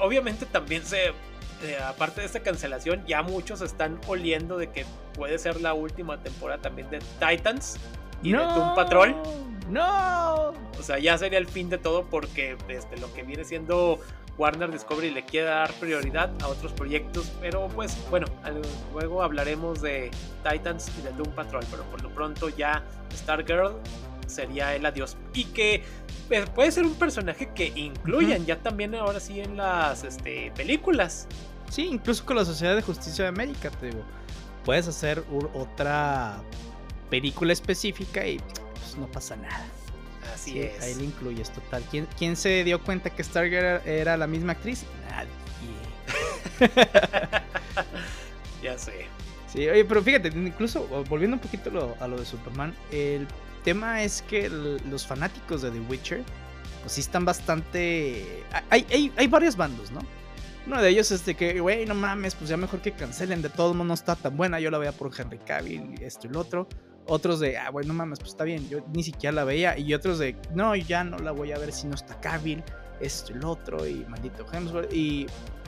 obviamente 0.00 0.46
también 0.46 0.84
se, 0.86 1.08
eh, 1.08 1.78
aparte 1.84 2.20
de 2.20 2.26
esta 2.28 2.40
cancelación, 2.40 3.04
ya 3.06 3.22
muchos 3.22 3.60
están 3.60 3.98
oliendo 4.06 4.56
de 4.56 4.70
que 4.70 4.84
puede 5.14 5.38
ser 5.38 5.60
la 5.60 5.74
última 5.74 6.18
temporada 6.22 6.62
también 6.62 6.88
de 6.90 7.00
Titans 7.18 7.76
y 8.22 8.30
de 8.32 8.38
Doom 8.38 8.74
Patrol. 8.76 9.16
No. 9.68 10.52
O 10.78 10.82
sea, 10.82 10.98
ya 10.98 11.16
sería 11.18 11.38
el 11.38 11.46
fin 11.48 11.70
de 11.70 11.78
todo 11.78 12.04
porque 12.04 12.56
este, 12.68 12.96
lo 12.98 13.12
que 13.14 13.22
viene 13.22 13.44
siendo 13.44 14.00
Warner 14.38 14.70
Discovery 14.70 15.10
le 15.10 15.24
quiere 15.24 15.46
dar 15.46 15.72
prioridad 15.74 16.30
a 16.42 16.48
otros 16.48 16.72
proyectos. 16.72 17.30
Pero 17.40 17.68
pues 17.68 17.96
bueno, 18.10 18.26
luego 18.92 19.22
hablaremos 19.22 19.82
de 19.82 20.10
Titans 20.48 20.90
y 20.98 21.02
de 21.02 21.12
Doom 21.12 21.34
Patrol. 21.34 21.64
Pero 21.70 21.84
por 21.84 22.02
lo 22.02 22.10
pronto 22.10 22.48
ya 22.48 22.82
Stargirl 23.14 23.76
sería 24.26 24.74
el 24.74 24.86
adiós. 24.86 25.16
Y 25.34 25.44
que 25.46 25.82
pues, 26.28 26.48
puede 26.50 26.72
ser 26.72 26.84
un 26.84 26.94
personaje 26.94 27.50
que 27.54 27.72
incluyan 27.74 28.46
ya 28.46 28.56
también 28.58 28.94
ahora 28.94 29.20
sí 29.20 29.40
en 29.40 29.56
las 29.56 30.04
este, 30.04 30.52
películas. 30.56 31.26
Sí, 31.70 31.86
incluso 31.86 32.24
con 32.24 32.36
la 32.36 32.44
Sociedad 32.44 32.76
de 32.76 32.82
Justicia 32.82 33.24
de 33.24 33.28
América, 33.28 33.70
te 33.70 33.86
digo. 33.86 34.02
Puedes 34.64 34.86
hacer 34.86 35.24
otra 35.54 36.40
película 37.10 37.52
específica 37.52 38.26
y 38.26 38.38
pues, 38.38 38.96
no 38.96 39.06
pasa 39.06 39.36
nada. 39.36 39.66
Así 40.34 40.52
Sí, 40.52 40.60
es. 40.60 40.80
Ahí 40.82 40.94
le 40.94 41.04
incluyes, 41.04 41.50
total. 41.50 41.82
¿Quién, 41.90 42.06
quién 42.18 42.36
se 42.36 42.64
dio 42.64 42.82
cuenta 42.82 43.10
que 43.10 43.22
Stargirl 43.24 43.80
era, 43.86 44.16
la 44.16 44.26
misma 44.26 44.52
actriz? 44.52 44.84
Nadie. 45.10 45.28
ya 48.62 48.78
sé. 48.78 49.06
Sí, 49.52 49.68
oye, 49.68 49.84
pero 49.84 50.02
fíjate, 50.02 50.28
incluso 50.28 50.86
volviendo 51.08 51.36
un 51.36 51.40
poquito 51.40 51.70
lo- 51.70 51.94
a 52.00 52.08
lo 52.08 52.18
de 52.18 52.24
Superman, 52.24 52.74
el 52.90 53.26
tema 53.64 54.02
es 54.02 54.22
que 54.22 54.46
el- 54.46 54.80
los 54.90 55.06
fanáticos 55.06 55.62
de 55.62 55.70
The 55.70 55.80
Witcher, 55.80 56.22
pues 56.80 56.92
sí 56.94 57.00
están 57.00 57.24
bastante... 57.24 58.44
Hay, 58.70 58.86
hay, 58.90 59.12
hay 59.16 59.26
varios 59.26 59.56
bandos, 59.56 59.90
¿no? 59.90 60.00
Uno 60.66 60.80
de 60.80 60.88
ellos 60.90 61.10
es 61.10 61.26
de 61.26 61.34
que, 61.34 61.60
güey, 61.60 61.84
no 61.86 61.94
mames, 61.94 62.34
pues 62.36 62.48
ya 62.48 62.56
mejor 62.56 62.80
que 62.80 62.92
cancelen, 62.92 63.42
de 63.42 63.48
todo 63.50 63.74
modo 63.74 63.84
no 63.88 63.94
está 63.94 64.14
tan 64.16 64.36
buena, 64.36 64.60
yo 64.60 64.70
la 64.70 64.78
veía 64.78 64.92
por 64.92 65.10
Henry 65.18 65.38
Cavill, 65.38 66.00
esto 66.00 66.28
y 66.28 66.30
lo 66.30 66.40
otro. 66.40 66.68
Otros 67.06 67.40
de, 67.40 67.58
ah, 67.58 67.70
güey, 67.70 67.86
no 67.86 67.94
mames, 67.94 68.20
pues 68.20 68.30
está 68.30 68.44
bien, 68.44 68.68
yo 68.68 68.78
ni 68.94 69.02
siquiera 69.02 69.34
la 69.34 69.44
veía. 69.44 69.76
Y 69.78 69.92
otros 69.94 70.18
de, 70.18 70.36
no, 70.54 70.74
ya 70.76 71.02
no 71.04 71.18
la 71.18 71.32
voy 71.32 71.52
a 71.52 71.58
ver 71.58 71.72
si 71.72 71.86
no 71.86 71.94
está 71.94 72.20
Cavill, 72.20 72.62
esto 73.00 73.32
y 73.32 73.36
lo 73.36 73.50
otro, 73.50 73.86
y 73.86 74.04
maldito 74.08 74.46
Hemsworth. 74.52 74.92
Y 74.92 75.26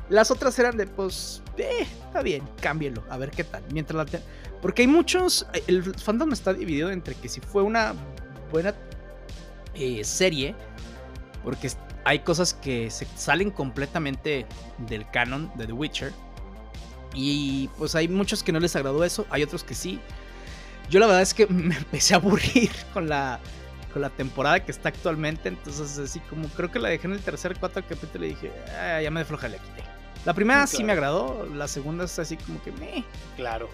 las 0.08 0.30
otras 0.30 0.56
eran 0.58 0.76
de, 0.76 0.86
pues, 0.86 1.42
eh, 1.58 1.86
está 2.06 2.22
bien, 2.22 2.42
cámbielo, 2.60 3.02
a 3.10 3.16
ver 3.16 3.30
qué 3.30 3.42
tal. 3.44 3.62
Mientras 3.72 3.96
la 3.96 4.04
te- 4.06 4.22
Porque 4.62 4.82
hay 4.82 4.88
muchos, 4.88 5.46
el 5.66 5.82
fandom 5.98 6.32
está 6.32 6.52
dividido 6.54 6.90
entre 6.90 7.14
que 7.16 7.28
si 7.28 7.40
fue 7.40 7.62
una 7.62 7.94
buena 8.52 8.72
eh, 9.74 10.04
serie, 10.04 10.54
porque 11.42 11.68
hay 12.04 12.20
cosas 12.20 12.54
que 12.54 12.90
se 12.90 13.06
salen 13.16 13.50
completamente 13.50 14.46
del 14.86 15.10
canon 15.10 15.50
de 15.56 15.66
The 15.66 15.72
Witcher. 15.72 16.12
Y 17.12 17.68
pues 17.78 17.94
hay 17.94 18.08
muchos 18.08 18.42
que 18.42 18.52
no 18.52 18.60
les 18.60 18.74
agradó 18.76 19.02
eso, 19.04 19.26
hay 19.30 19.42
otros 19.42 19.64
que 19.64 19.74
sí. 19.74 20.00
Yo 20.90 21.00
la 21.00 21.06
verdad 21.06 21.22
es 21.22 21.34
que 21.34 21.46
me 21.48 21.76
empecé 21.76 22.14
a 22.14 22.18
aburrir 22.18 22.70
con 22.92 23.08
la, 23.08 23.40
con 23.92 24.02
la 24.02 24.10
temporada 24.10 24.60
que 24.64 24.70
está 24.72 24.88
actualmente. 24.90 25.48
Entonces 25.48 25.98
así 25.98 26.20
como 26.20 26.48
creo 26.48 26.70
que 26.70 26.78
la 26.78 26.88
dejé 26.88 27.06
en 27.06 27.14
el 27.14 27.20
tercer, 27.20 27.58
cuarto 27.58 27.82
capítulo 27.88 28.24
y 28.26 28.30
dije, 28.30 28.52
"Ah, 28.78 29.00
ya 29.00 29.10
me 29.10 29.20
de 29.20 29.26
floja 29.26 29.48
la 29.48 29.58
quité. 29.58 29.82
La 30.24 30.32
primera 30.32 30.66
sí 30.66 30.76
Claro. 30.78 30.86
me 30.86 30.92
agradó, 30.92 31.46
la 31.54 31.68
segunda 31.68 32.04
es 32.04 32.18
así 32.18 32.38
como 32.38 32.62
que 32.62 32.72
me... 32.72 33.04
Claro, 33.36 33.68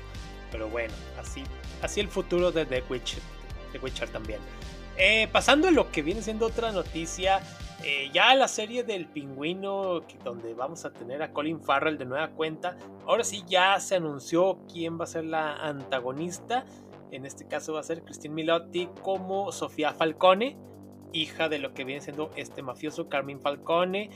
pero 0.50 0.68
bueno, 0.68 0.92
así, 1.20 1.44
así 1.80 2.00
el 2.00 2.08
futuro 2.08 2.50
de 2.50 2.66
The 2.66 2.82
Witcher, 2.90 3.20
The 3.70 3.78
Witcher 3.78 4.08
también. 4.08 4.40
Eh, 4.96 5.28
pasando 5.30 5.68
a 5.68 5.70
lo 5.70 5.92
que 5.92 6.02
viene 6.02 6.22
siendo 6.22 6.46
otra 6.46 6.72
noticia, 6.72 7.40
eh, 7.84 8.10
ya 8.12 8.34
la 8.34 8.48
serie 8.48 8.82
del 8.82 9.06
pingüino, 9.06 10.00
donde 10.24 10.52
vamos 10.54 10.84
a 10.84 10.90
tener 10.92 11.22
a 11.22 11.32
Colin 11.32 11.60
Farrell 11.62 11.96
de 11.96 12.04
nueva 12.04 12.28
cuenta, 12.30 12.76
ahora 13.06 13.22
sí 13.22 13.44
ya 13.46 13.78
se 13.78 13.94
anunció 13.94 14.58
quién 14.72 14.98
va 14.98 15.04
a 15.04 15.06
ser 15.06 15.24
la 15.26 15.54
antagonista. 15.54 16.64
En 17.10 17.26
este 17.26 17.46
caso 17.46 17.74
va 17.74 17.80
a 17.80 17.84
ser 17.84 18.02
Christine 18.02 18.34
Milotti 18.34 18.88
como 19.02 19.50
Sofía 19.52 19.92
Falcone, 19.92 20.56
hija 21.12 21.48
de 21.48 21.58
lo 21.58 21.74
que 21.74 21.84
viene 21.84 22.00
siendo 22.00 22.30
este 22.36 22.62
mafioso 22.62 23.08
Carmine 23.08 23.40
Falcone. 23.40 24.10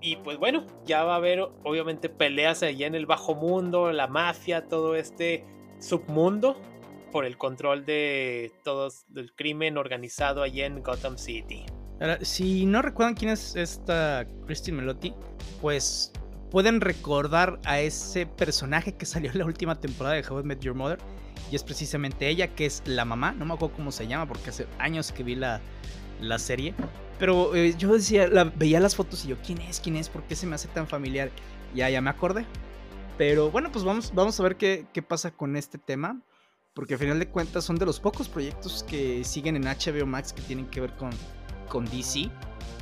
Y 0.00 0.16
pues 0.16 0.38
bueno, 0.38 0.64
ya 0.84 1.04
va 1.04 1.14
a 1.14 1.16
haber 1.16 1.40
obviamente 1.64 2.08
peleas 2.08 2.62
allá 2.62 2.86
en 2.86 2.94
el 2.94 3.06
bajo 3.06 3.34
mundo, 3.34 3.92
la 3.92 4.06
mafia, 4.06 4.68
todo 4.68 4.94
este 4.94 5.44
submundo 5.80 6.56
por 7.10 7.24
el 7.24 7.36
control 7.36 7.84
de 7.84 8.52
todos 8.64 9.06
el 9.16 9.32
crimen 9.34 9.78
organizado 9.78 10.42
allá 10.42 10.66
en 10.66 10.82
Gotham 10.82 11.18
City. 11.18 11.66
Ahora, 12.00 12.24
si 12.24 12.64
no 12.64 12.80
recuerdan 12.80 13.14
quién 13.14 13.32
es 13.32 13.56
esta 13.56 14.26
Christine 14.46 14.78
Melotti, 14.78 15.14
pues 15.60 16.12
pueden 16.50 16.80
recordar 16.80 17.58
a 17.64 17.80
ese 17.80 18.26
personaje 18.26 18.94
que 18.94 19.04
salió 19.04 19.30
en 19.32 19.38
la 19.38 19.44
última 19.44 19.80
temporada 19.80 20.14
de 20.14 20.24
How 20.28 20.40
I 20.40 20.42
Met 20.44 20.60
Your 20.60 20.74
Mother. 20.74 20.98
Y 21.50 21.56
es 21.56 21.64
precisamente 21.64 22.28
ella, 22.28 22.54
que 22.54 22.66
es 22.66 22.82
la 22.84 23.04
mamá. 23.04 23.32
No 23.32 23.44
me 23.44 23.54
acuerdo 23.54 23.76
cómo 23.76 23.92
se 23.92 24.06
llama, 24.06 24.26
porque 24.26 24.50
hace 24.50 24.66
años 24.78 25.12
que 25.12 25.22
vi 25.22 25.34
la, 25.34 25.60
la 26.20 26.38
serie. 26.38 26.74
Pero 27.18 27.54
eh, 27.54 27.74
yo 27.76 27.92
decía, 27.92 28.28
la, 28.28 28.44
veía 28.44 28.80
las 28.80 28.94
fotos 28.94 29.24
y 29.24 29.28
yo, 29.28 29.36
¿quién 29.44 29.60
es? 29.62 29.80
¿Quién 29.80 29.96
es? 29.96 30.08
¿Por 30.08 30.22
qué 30.24 30.36
se 30.36 30.46
me 30.46 30.54
hace 30.54 30.68
tan 30.68 30.86
familiar? 30.86 31.30
Ya, 31.74 31.88
ya 31.90 32.00
me 32.00 32.10
acordé. 32.10 32.44
Pero 33.16 33.50
bueno, 33.50 33.72
pues 33.72 33.84
vamos, 33.84 34.12
vamos 34.14 34.38
a 34.38 34.42
ver 34.42 34.56
qué, 34.56 34.86
qué 34.92 35.02
pasa 35.02 35.30
con 35.30 35.56
este 35.56 35.78
tema. 35.78 36.20
Porque 36.74 36.94
al 36.94 37.00
final 37.00 37.18
de 37.18 37.28
cuentas 37.28 37.64
son 37.64 37.76
de 37.76 37.86
los 37.86 37.98
pocos 37.98 38.28
proyectos 38.28 38.84
que 38.84 39.24
siguen 39.24 39.56
en 39.56 39.64
HBO 39.64 40.06
Max 40.06 40.32
que 40.32 40.42
tienen 40.42 40.66
que 40.66 40.80
ver 40.80 40.92
con, 40.94 41.10
con 41.68 41.84
DC. 41.86 42.30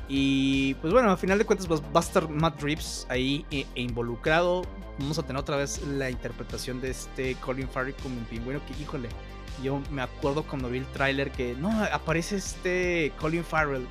Y 0.09 0.75
pues 0.75 0.93
bueno, 0.93 1.11
al 1.11 1.19
final 1.19 1.39
de 1.39 1.47
cuentas 1.47 1.67
pues, 1.67 1.81
va 1.81 2.01
a 2.01 2.03
estar 2.03 2.29
Matt 2.29 2.61
Reeves 2.63 3.07
ahí 3.09 3.47
e, 3.51 3.67
e, 3.75 3.81
involucrado. 3.81 4.63
Vamos 4.99 5.19
a 5.19 5.23
tener 5.23 5.41
otra 5.41 5.57
vez 5.57 5.83
la 5.87 6.11
interpretación 6.11 6.81
de 6.81 6.91
este 6.91 7.35
Colin 7.37 7.69
Farrell 7.69 7.95
como 7.97 8.17
un 8.17 8.25
pingüino 8.25 8.61
que, 8.67 8.83
híjole, 8.83 9.09
yo 9.63 9.81
me 9.91 10.03
acuerdo 10.03 10.43
cuando 10.43 10.69
vi 10.69 10.79
el 10.79 10.87
tráiler 10.87 11.31
que, 11.31 11.55
no, 11.55 11.85
aparece 11.85 12.37
este 12.37 13.13
Colin 13.19 13.45
Farrell. 13.45 13.87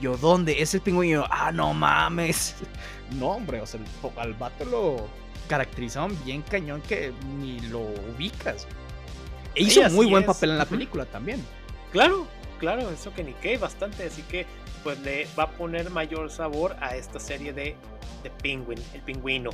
Yo, 0.00 0.16
¿dónde? 0.16 0.62
Es 0.62 0.74
el 0.74 0.80
pingüino. 0.80 1.26
Ah, 1.30 1.52
no 1.52 1.74
mames. 1.74 2.56
No, 3.10 3.30
hombre, 3.30 3.60
o 3.60 3.66
sea, 3.66 3.80
al 4.18 4.34
vato 4.34 4.64
lo 4.64 5.08
caracterizaron 5.48 6.16
bien 6.24 6.42
cañón 6.42 6.80
que 6.82 7.12
ni 7.40 7.58
lo 7.58 7.80
ubicas. 7.80 8.68
E 9.56 9.64
hizo 9.64 9.90
muy 9.90 10.06
buen 10.06 10.24
papel 10.24 10.50
en 10.50 10.58
la 10.58 10.64
película 10.64 11.06
también. 11.06 11.44
Claro, 11.90 12.28
claro, 12.60 12.88
eso 12.88 13.12
que 13.12 13.24
ni 13.24 13.32
que 13.32 13.58
bastante, 13.58 14.04
así 14.04 14.22
que 14.22 14.46
pues 14.84 15.00
le 15.00 15.26
va 15.36 15.42
a 15.42 15.50
poner 15.50 15.90
mayor 15.90 16.30
sabor 16.30 16.76
a 16.80 16.94
esta 16.94 17.18
serie 17.18 17.52
de, 17.52 17.74
de 18.22 18.30
Penguin, 18.42 18.78
el 18.94 19.00
pingüino. 19.02 19.50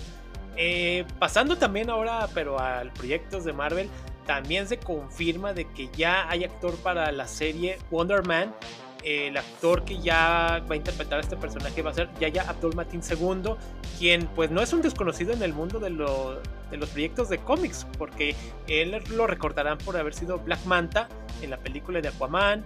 Eh, 0.56 1.04
pasando 1.18 1.56
también 1.56 1.90
ahora, 1.90 2.28
pero 2.34 2.58
al 2.58 2.90
proyectos 2.92 3.44
de 3.44 3.52
Marvel, 3.52 3.88
también 4.26 4.66
se 4.66 4.78
confirma 4.78 5.52
de 5.52 5.66
que 5.72 5.88
ya 5.96 6.28
hay 6.28 6.44
actor 6.44 6.74
para 6.76 7.12
la 7.12 7.28
serie 7.28 7.78
Wonder 7.90 8.26
Man. 8.26 8.54
el 9.04 9.36
actor 9.36 9.84
que 9.84 10.00
ya 10.00 10.64
va 10.68 10.74
a 10.74 10.76
interpretar 10.76 11.18
a 11.18 11.20
este 11.20 11.36
personaje 11.36 11.80
va 11.80 11.92
a 11.92 11.94
ser 11.94 12.08
Yaya 12.18 12.42
Abdul 12.48 12.74
Matin 12.74 13.00
II, 13.08 13.52
quien 14.00 14.26
pues 14.28 14.50
no 14.50 14.60
es 14.62 14.72
un 14.72 14.82
desconocido 14.82 15.32
en 15.32 15.42
el 15.42 15.52
mundo 15.52 15.78
de, 15.78 15.90
de 15.90 16.76
los 16.76 16.88
proyectos 16.90 17.28
de 17.28 17.38
cómics, 17.38 17.86
porque 17.98 18.34
él 18.66 19.00
lo 19.10 19.28
recordarán 19.28 19.78
por 19.78 19.96
haber 19.96 20.12
sido 20.12 20.38
Black 20.40 20.64
Manta 20.64 21.08
en 21.40 21.50
la 21.50 21.58
película 21.58 22.00
de 22.00 22.08
Aquaman, 22.08 22.64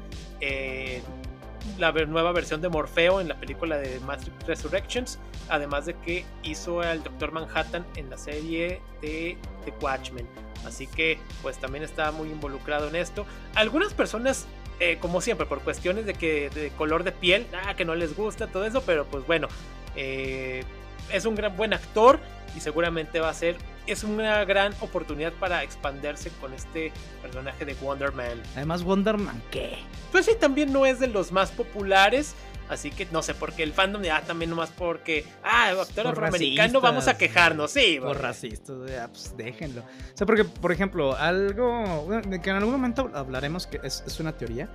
la 1.78 1.92
nueva 1.92 2.32
versión 2.32 2.60
de 2.60 2.68
Morfeo 2.68 3.20
en 3.20 3.28
la 3.28 3.38
película 3.38 3.78
de 3.78 4.00
Matrix 4.00 4.46
Resurrections, 4.46 5.18
además 5.48 5.86
de 5.86 5.94
que 5.94 6.24
hizo 6.42 6.80
al 6.80 7.02
Doctor 7.02 7.32
Manhattan 7.32 7.86
en 7.96 8.10
la 8.10 8.18
serie 8.18 8.80
de 9.00 9.36
The 9.64 9.72
Watchmen. 9.80 10.26
Así 10.66 10.86
que 10.86 11.18
pues 11.42 11.58
también 11.58 11.84
está 11.84 12.12
muy 12.12 12.30
involucrado 12.30 12.88
en 12.88 12.96
esto. 12.96 13.26
Algunas 13.54 13.94
personas, 13.94 14.46
eh, 14.78 14.98
como 15.00 15.20
siempre, 15.20 15.46
por 15.46 15.60
cuestiones 15.60 16.06
de 16.06 16.14
que 16.14 16.50
de 16.50 16.70
color 16.70 17.04
de 17.04 17.12
piel, 17.12 17.46
ah, 17.64 17.74
que 17.74 17.84
no 17.84 17.94
les 17.94 18.16
gusta 18.16 18.46
todo 18.46 18.64
eso, 18.64 18.82
pero 18.82 19.06
pues 19.06 19.26
bueno, 19.26 19.48
eh, 19.96 20.64
es 21.12 21.24
un 21.26 21.34
gran 21.34 21.56
buen 21.56 21.72
actor 21.72 22.18
y 22.56 22.60
seguramente 22.60 23.20
va 23.20 23.28
a 23.28 23.34
ser 23.34 23.56
es 23.86 24.04
una 24.04 24.44
gran 24.44 24.72
oportunidad 24.80 25.32
para 25.32 25.62
expandirse 25.62 26.30
con 26.40 26.52
este 26.54 26.92
personaje 27.22 27.64
de 27.64 27.74
Wonder 27.74 28.12
Man. 28.12 28.40
Además, 28.54 28.84
Wonder 28.84 29.16
Man, 29.16 29.42
¿qué? 29.50 29.78
Pues 30.12 30.26
sí, 30.26 30.32
también 30.38 30.72
no 30.72 30.86
es 30.86 31.00
de 31.00 31.08
los 31.08 31.32
más 31.32 31.50
populares. 31.50 32.34
Así 32.68 32.92
que 32.92 33.04
no 33.10 33.20
sé, 33.20 33.34
porque 33.34 33.64
el 33.64 33.72
fandom 33.72 34.00
ah, 34.12 34.22
también 34.24 34.48
nomás 34.48 34.70
porque, 34.70 35.26
ah, 35.42 35.70
actor 35.70 36.06
afroamericano, 36.06 36.80
vamos 36.80 37.08
a 37.08 37.18
quejarnos, 37.18 37.72
sí. 37.72 37.98
Por 38.00 38.20
racistas, 38.20 38.76
pues 39.10 39.36
déjenlo. 39.36 39.80
O 39.80 40.16
sea, 40.16 40.24
porque, 40.24 40.44
por 40.44 40.70
ejemplo, 40.70 41.16
algo 41.16 42.06
que 42.40 42.50
en 42.50 42.56
algún 42.56 42.70
momento 42.70 43.10
hablaremos, 43.12 43.66
que 43.66 43.80
es, 43.82 44.20
una 44.20 44.36
teoría. 44.36 44.68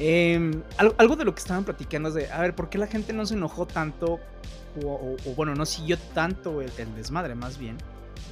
Em, 0.00 0.62
algo, 0.76 1.16
de 1.16 1.24
lo 1.24 1.34
que 1.34 1.40
estaban 1.40 1.64
platicando 1.64 2.08
es 2.10 2.14
de, 2.14 2.30
a 2.30 2.40
ver, 2.40 2.54
¿por 2.54 2.68
qué 2.68 2.78
la 2.78 2.86
gente 2.86 3.12
no 3.12 3.26
se 3.26 3.34
enojó 3.34 3.66
tanto? 3.66 4.20
O, 4.84 5.16
bueno, 5.34 5.54
no 5.54 5.66
siguió 5.66 5.98
tanto 6.14 6.62
el 6.62 6.94
desmadre, 6.94 7.34
más 7.34 7.58
bien 7.58 7.76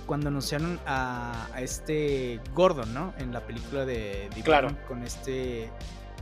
cuando 0.06 0.28
anunciaron 0.28 0.78
a, 0.86 1.48
este 1.58 2.40
Gordon, 2.54 2.94
¿no? 2.94 3.12
En 3.18 3.32
la 3.32 3.40
película 3.40 3.84
de, 3.84 4.28
claro. 4.44 4.68
con 4.88 5.02
este 5.02 5.70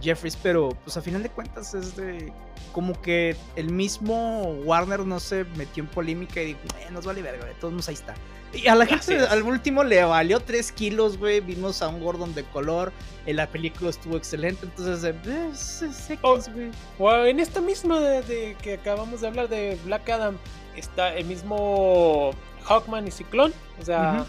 Jeffries, 0.01 0.36
pero 0.36 0.70
pues 0.84 0.97
a 0.97 1.03
final 1.03 1.22
de 1.22 1.30
cuentas 1.30 1.74
es 1.74 1.97
de 1.97 2.32
como 2.72 3.01
que 3.01 3.36
el 3.57 3.70
mismo 3.70 4.42
Warner 4.64 5.01
no 5.01 5.20
se 5.20 5.45
metió 5.57 5.82
en 5.82 5.88
polémica 5.88 6.42
y 6.42 6.47
dijo, 6.47 6.61
eh, 6.80 6.88
nos 6.90 7.07
vale 7.07 7.22
verga, 7.22 7.45
de 7.45 7.55
todos 7.55 7.72
modos 7.72 7.88
ahí 7.88 7.95
está. 7.95 8.14
Y 8.55 8.68
a 8.68 8.74
la 8.74 8.86
gente 8.86 9.18
al 9.18 9.42
último 9.42 9.84
le 9.84 10.03
valió 10.05 10.40
3 10.40 10.72
kilos, 10.72 11.18
güey. 11.18 11.40
Vimos 11.40 11.82
a 11.82 11.88
un 11.88 12.01
Gordon 12.01 12.34
de 12.34 12.45
color. 12.45 12.92
En 13.26 13.36
la 13.36 13.49
película 13.49 13.90
estuvo 13.90 14.16
excelente. 14.16 14.66
Entonces, 14.66 15.14
eh, 15.26 15.51
es, 15.53 16.53
güey. 16.53 16.70
O, 16.99 17.12
en 17.24 17.40
esta 17.40 17.61
misma 17.61 18.01
de, 18.01 18.57
que 18.62 18.74
acabamos 18.74 19.20
de 19.22 19.26
hablar 19.26 19.49
de 19.49 19.78
Black 19.84 20.09
Adam, 20.09 20.36
está 20.76 21.14
el 21.14 21.24
mismo 21.24 22.30
Hawkman 22.64 23.09
y 23.09 23.11
Ciclón. 23.11 23.53
O 23.80 23.84
sea, 23.84 24.24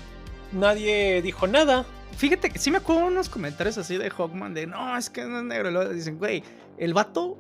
nadie 0.52 1.22
dijo 1.22 1.48
nada. 1.48 1.86
Fíjate 2.18 2.50
que 2.50 2.60
sí 2.60 2.72
me 2.72 2.78
acuerdo 2.78 3.08
unos 3.08 3.28
comentarios 3.28 3.78
así 3.78 3.98
de 3.98 4.10
Hawkman 4.10 4.54
de 4.54 4.68
no, 4.68 4.98
es 4.98 5.10
que 5.10 5.26
no 5.26 5.40
es 5.40 5.44
negro. 5.44 5.70
Y 5.70 5.74
luego 5.74 5.94
dicen, 5.94 6.18
güey, 6.18 6.44
el 6.78 6.94
vato 6.94 7.38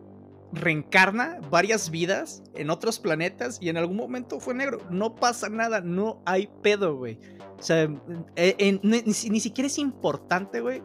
reencarna 0.51 1.39
varias 1.49 1.89
vidas 1.89 2.43
en 2.53 2.69
otros 2.69 2.99
planetas 2.99 3.57
y 3.61 3.69
en 3.69 3.77
algún 3.77 3.97
momento 3.97 4.39
fue 4.39 4.53
negro. 4.53 4.79
No 4.89 5.15
pasa 5.15 5.49
nada, 5.49 5.81
no 5.81 6.21
hay 6.25 6.49
pedo, 6.61 6.97
güey. 6.97 7.17
O 7.57 7.63
sea, 7.63 7.89
eh, 8.35 8.79
ni, 8.83 9.39
siquiera 9.39 9.67
es 9.67 9.77
importante, 9.77 10.59
güey, 10.59 10.81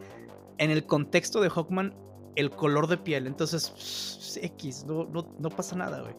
en 0.57 0.71
el 0.71 0.85
contexto 0.85 1.41
de 1.41 1.49
Hawkman 1.49 1.93
el 2.35 2.49
color 2.49 2.87
de 2.87 2.97
piel. 2.97 3.27
Entonces, 3.27 4.39
X, 4.41 4.85
no, 4.85 5.05
no, 5.05 5.49
pasa 5.49 5.75
nada, 5.75 6.01
güey. 6.01 6.13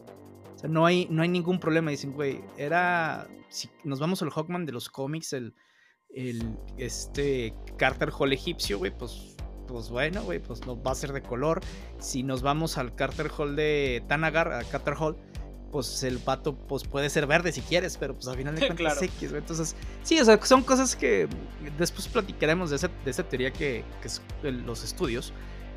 O 0.55 0.57
sea, 0.59 0.69
no 0.69 0.85
hay, 0.85 1.07
no 1.09 1.23
hay 1.23 1.29
ningún 1.29 1.59
problema. 1.59 1.89
Dicen, 1.89 2.13
güey, 2.13 2.43
era 2.57 3.27
si 3.49 3.69
nos 3.83 3.99
vamos 3.99 4.21
al 4.21 4.31
Hawkman 4.31 4.65
de 4.65 4.71
los 4.71 4.89
cómics, 4.89 5.33
el, 5.33 5.53
el 6.13 6.57
este 6.77 7.53
Carter 7.77 8.11
Hall 8.17 8.33
egipcio, 8.33 8.77
güey, 8.77 8.95
pues, 8.95 9.35
pues 9.67 9.89
bueno, 9.89 10.23
güey, 10.23 10.39
pues 10.39 10.65
nos 10.65 10.77
va 10.77 10.91
a 10.91 10.95
ser 10.95 11.13
de 11.13 11.21
color. 11.21 11.61
Si 11.99 12.23
nos 12.23 12.41
vamos 12.41 12.77
al 12.77 12.95
Carter 12.95 13.31
Hall 13.37 13.55
de 13.55 14.03
Tanagar, 14.07 14.51
a 14.51 14.63
Carter 14.63 14.95
Hall, 14.99 15.17
pues 15.71 16.03
el 16.03 16.19
pato 16.19 16.55
pues 16.55 16.83
puede 16.83 17.09
ser 17.09 17.25
verde 17.25 17.51
si 17.51 17.61
quieres, 17.61 17.97
pero 17.97 18.13
pues 18.13 18.27
al 18.27 18.37
final 18.37 18.55
de 18.55 18.67
cuentas 18.67 18.97
es 18.97 19.03
X, 19.03 19.31
güey. 19.31 19.41
Entonces, 19.41 19.75
sí, 20.03 20.19
o 20.19 20.25
sea, 20.25 20.39
son 20.43 20.63
cosas 20.63 20.95
que 20.95 21.27
después 21.77 22.07
platicaremos 22.07 22.69
de 22.69 22.75
esa, 22.75 22.89
de 23.03 23.11
esa 23.11 23.23
teoría 23.23 23.51
que, 23.51 23.83
que 24.01 24.07
es 24.07 24.21
los 24.43 24.83
estudios 24.83 25.33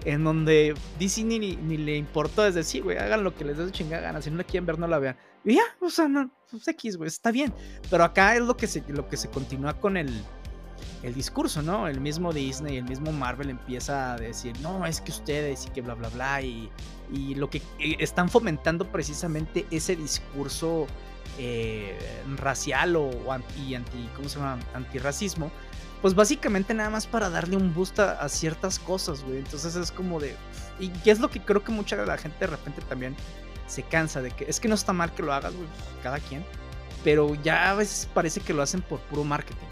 en 0.07 0.22
donde 0.22 0.74
DC 1.01 1.24
ni, 1.24 1.39
ni, 1.39 1.76
le 1.76 1.97
importó 1.97 2.43
desde 2.43 2.62
sí, 2.62 2.80
güey, 2.80 2.97
hagan 2.97 3.24
lo 3.24 3.34
que 3.34 3.45
les 3.45 3.59
dé 3.59 3.64
su 3.64 3.70
chingada 3.72 4.03
gana, 4.03 4.22
si 4.22 4.30
no 4.30 4.37
la 4.37 4.45
quieren 4.45 4.64
ver, 4.64 4.78
no 4.78 4.87
la 4.87 5.01
vean. 5.01 5.16
Y 5.47 5.55
ya, 5.55 5.62
o 5.80 5.88
sea, 5.88 6.09
no, 6.09 6.30
pues 6.51 6.66
X, 6.66 6.97
güey, 6.97 7.09
está 7.09 7.30
bien. 7.30 7.55
Pero 7.88 8.05
acá 8.05 8.34
es 8.34 8.42
lo 8.42 8.57
que 8.57 8.66
se, 8.66 8.82
lo 8.88 9.09
que 9.09 9.16
se 9.16 9.30
continúa 9.30 9.80
con 9.80 9.97
el, 9.97 10.12
el 11.03 11.14
discurso, 11.14 11.62
¿no? 11.62 11.86
El 11.86 12.01
mismo 12.01 12.32
Disney, 12.32 12.76
el 12.76 12.84
mismo 12.84 13.12
Marvel 13.12 13.51
empieza 13.51 14.14
a 14.14 14.16
decir, 14.18 14.59
no, 14.61 14.84
es 14.84 15.01
que 15.01 15.12
ustedes 15.12 15.66
y 15.66 15.70
que 15.70 15.80
bla, 15.82 15.94
bla, 15.94 16.09
bla, 16.09 16.42
y, 16.42 16.68
y 17.12 17.36
lo 17.36 17.49
que 17.49 17.62
están 17.78 18.28
fomentando 18.28 18.90
precisamente 18.90 19.66
ese 19.70 19.94
discurso 19.94 20.88
eh, 21.38 21.97
racial 22.36 22.97
o, 22.97 23.32
anti, 23.32 23.76
anti, 23.76 24.11
¿cómo 24.16 24.28
se 24.28 24.38
llama? 24.38 24.59
Antirracismo 24.74 25.51
pues 26.03 26.14
básicamente 26.14 26.74
nada 26.74 26.90
más 26.90 27.07
para 27.07 27.30
darle 27.30 27.57
un 27.57 27.74
boost 27.74 27.99
a, 27.99 28.28
ciertas 28.28 28.78
cosas, 28.78 29.24
güey. 29.24 29.38
Entonces 29.38 29.74
es 29.76 29.90
como 29.90 30.20
de... 30.20 30.36
Y 30.78 30.92
es 31.09 31.20
lo 31.20 31.30
que 31.30 31.40
creo 31.40 31.64
que 31.64 31.72
mucha 31.72 31.97
de 31.97 32.07
la 32.07 32.18
gente 32.18 32.36
de 32.40 32.47
repente 32.49 32.82
también 32.82 33.16
se 33.67 33.83
cansa 33.83 34.23
de 34.23 34.31
que 34.31 34.45
es 34.45 34.61
que 34.61 34.69
no 34.69 34.75
está 34.75 34.93
mal 34.93 35.12
que 35.12 35.23
lo 35.23 35.33
hagas, 35.33 35.55
güey, 35.55 35.69
pues, 35.69 35.85
cada 36.03 36.19
quien. 36.19 36.45
Pero 37.05 37.35
ya 37.43 37.71
a 37.71 37.75
veces 37.75 38.09
parece 38.12 38.41
que 38.41 38.53
lo 38.53 38.62
hacen 38.62 38.83
por 38.83 39.01
puro 39.01 39.25
marketing, 39.25 39.67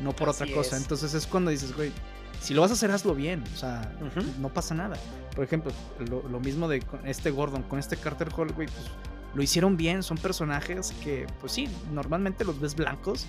no 0.00 0.14
por 0.14 0.28
otra 0.28 0.46
cosa. 0.52 0.76
Entonces 0.76 1.14
es 1.14 1.26
cuando 1.26 1.50
dices, 1.50 1.74
güey, 1.74 1.92
si 2.40 2.54
lo 2.54 2.62
vas 2.62 2.70
a 2.70 2.74
hacer, 2.74 2.90
hazlo 2.90 3.14
bien. 3.14 3.44
O 3.54 3.56
sea, 3.56 3.92
no 4.38 4.48
pasa 4.48 4.74
nada. 4.74 4.96
Por 5.34 5.44
ejemplo, 5.44 5.72
lo, 6.08 6.40
mismo 6.40 6.68
de 6.68 6.82
este 7.04 7.30
Gordon, 7.30 7.62
con 7.62 7.78
este 7.78 7.96
Carter 7.96 8.28
Hall, 8.36 8.52
güey, 8.52 8.66
pues 8.66 8.86
lo 9.34 9.42
hicieron 9.42 9.76
bien. 9.76 10.02
Son 10.02 10.16
personajes 10.16 10.92
que, 11.04 11.26
pues 11.40 11.52
sí, 11.52 11.68
normalmente 11.92 12.44
los 12.44 12.58
ves 12.58 12.74
blancos 12.74 13.26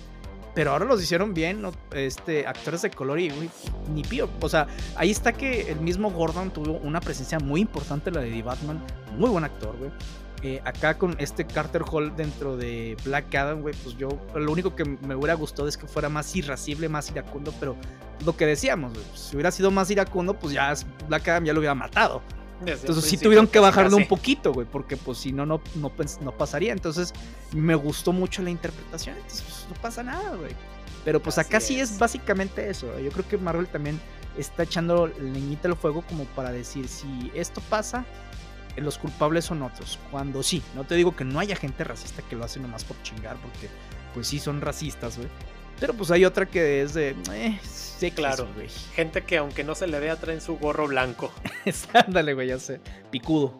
pero 0.54 0.72
ahora 0.72 0.84
los 0.84 1.02
hicieron 1.02 1.34
bien, 1.34 1.62
este, 1.94 2.46
actores 2.46 2.82
de 2.82 2.90
color 2.90 3.18
y 3.20 3.32
ni 3.94 4.02
pío. 4.02 4.28
O 4.40 4.48
sea, 4.48 4.66
ahí 4.96 5.10
está 5.10 5.32
que 5.32 5.70
el 5.70 5.80
mismo 5.80 6.10
Gordon 6.10 6.50
tuvo 6.50 6.72
una 6.78 7.00
presencia 7.00 7.38
muy 7.38 7.60
importante, 7.60 8.10
la 8.10 8.20
de 8.20 8.30
The 8.30 8.42
Batman. 8.42 8.82
Muy 9.16 9.30
buen 9.30 9.44
actor, 9.44 9.76
güey. 9.78 9.90
eh, 10.42 10.60
acá 10.64 10.98
con 10.98 11.14
este 11.18 11.46
Carter 11.46 11.82
Hall 11.90 12.14
dentro 12.16 12.56
de 12.56 12.96
Black 13.04 13.32
Adam, 13.34 13.60
güey, 13.62 13.74
pues 13.82 13.96
yo 13.96 14.08
lo 14.34 14.50
único 14.50 14.74
que 14.74 14.84
me 14.84 15.14
hubiera 15.14 15.34
gustado 15.34 15.68
es 15.68 15.76
que 15.76 15.86
fuera 15.86 16.08
más 16.08 16.34
irascible, 16.34 16.88
más 16.88 17.10
iracundo, 17.10 17.54
pero 17.60 17.76
lo 18.26 18.36
que 18.36 18.44
decíamos, 18.44 18.92
pues, 18.92 19.20
si 19.20 19.36
hubiera 19.36 19.52
sido 19.52 19.70
más 19.70 19.90
iracundo, 19.90 20.34
pues 20.34 20.52
ya 20.52 20.74
Black 21.08 21.28
Adam 21.28 21.44
ya 21.44 21.52
lo 21.52 21.60
hubiera 21.60 21.74
matado. 21.74 22.22
Entonces 22.66 23.04
sí 23.04 23.18
tuvieron 23.18 23.46
que 23.46 23.58
bajarlo 23.58 23.96
un 23.96 24.06
poquito, 24.06 24.52
güey, 24.52 24.66
porque 24.66 24.96
pues 24.96 25.18
si 25.18 25.32
no, 25.32 25.46
no, 25.46 25.60
no, 25.76 25.92
no 26.20 26.32
pasaría. 26.32 26.72
Entonces 26.72 27.12
me 27.52 27.74
gustó 27.74 28.12
mucho 28.12 28.42
la 28.42 28.50
interpretación, 28.50 29.16
entonces 29.16 29.42
pues, 29.42 29.66
no 29.68 29.74
pasa 29.82 30.02
nada, 30.02 30.36
güey. 30.36 30.52
Pero 31.04 31.20
pues 31.20 31.38
acá 31.38 31.60
sí 31.60 31.80
es 31.80 31.98
básicamente 31.98 32.70
eso. 32.70 32.98
Yo 33.00 33.10
creo 33.10 33.26
que 33.26 33.36
Marvel 33.36 33.66
también 33.66 34.00
está 34.38 34.62
echando 34.62 35.08
leñita 35.08 35.68
al 35.68 35.76
fuego 35.76 36.02
como 36.02 36.24
para 36.26 36.52
decir, 36.52 36.88
si 36.88 37.30
esto 37.34 37.60
pasa, 37.68 38.04
los 38.76 38.98
culpables 38.98 39.44
son 39.44 39.62
otros. 39.62 39.98
Cuando 40.10 40.42
sí, 40.42 40.62
no 40.74 40.84
te 40.84 40.94
digo 40.94 41.14
que 41.14 41.24
no 41.24 41.40
haya 41.40 41.56
gente 41.56 41.84
racista 41.84 42.22
que 42.22 42.36
lo 42.36 42.44
hace 42.44 42.60
nomás 42.60 42.84
por 42.84 43.00
chingar, 43.02 43.36
porque 43.36 43.68
pues 44.14 44.28
sí 44.28 44.38
son 44.38 44.60
racistas, 44.60 45.16
güey. 45.16 45.28
Pero 45.82 45.94
pues 45.94 46.12
hay 46.12 46.24
otra 46.24 46.46
que 46.46 46.80
es 46.82 46.94
de... 46.94 47.16
Eh, 47.32 47.58
sí, 47.64 48.12
claro. 48.12 48.48
güey. 48.54 48.68
Gente 48.94 49.22
que 49.22 49.38
aunque 49.38 49.64
no 49.64 49.74
se 49.74 49.88
le 49.88 49.98
vea 49.98 50.14
traen 50.14 50.40
su 50.40 50.56
gorro 50.56 50.86
blanco. 50.86 51.32
Ándale, 51.92 52.34
güey, 52.34 52.46
ya 52.46 52.60
sé. 52.60 52.78
Picudo. 53.10 53.58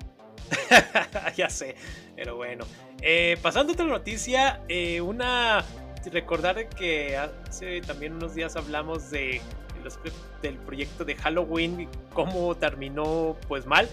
ya 1.37 1.51
sé. 1.51 1.75
Pero 2.15 2.37
bueno. 2.37 2.65
Eh, 3.01 3.39
pasando 3.43 3.73
a 3.73 3.75
otra 3.75 3.87
noticia, 3.87 4.61
eh, 4.69 5.01
una... 5.01 5.65
Recordar 6.13 6.69
que 6.69 7.17
hace 7.17 7.81
también 7.81 8.13
unos 8.13 8.37
días 8.37 8.55
hablamos 8.55 9.11
de 9.11 9.41
del 10.43 10.59
proyecto 10.59 11.05
de 11.05 11.17
Halloween 11.17 11.81
y 11.81 11.89
cómo 12.13 12.57
terminó 12.57 13.37
pues 13.49 13.67
mal. 13.67 13.89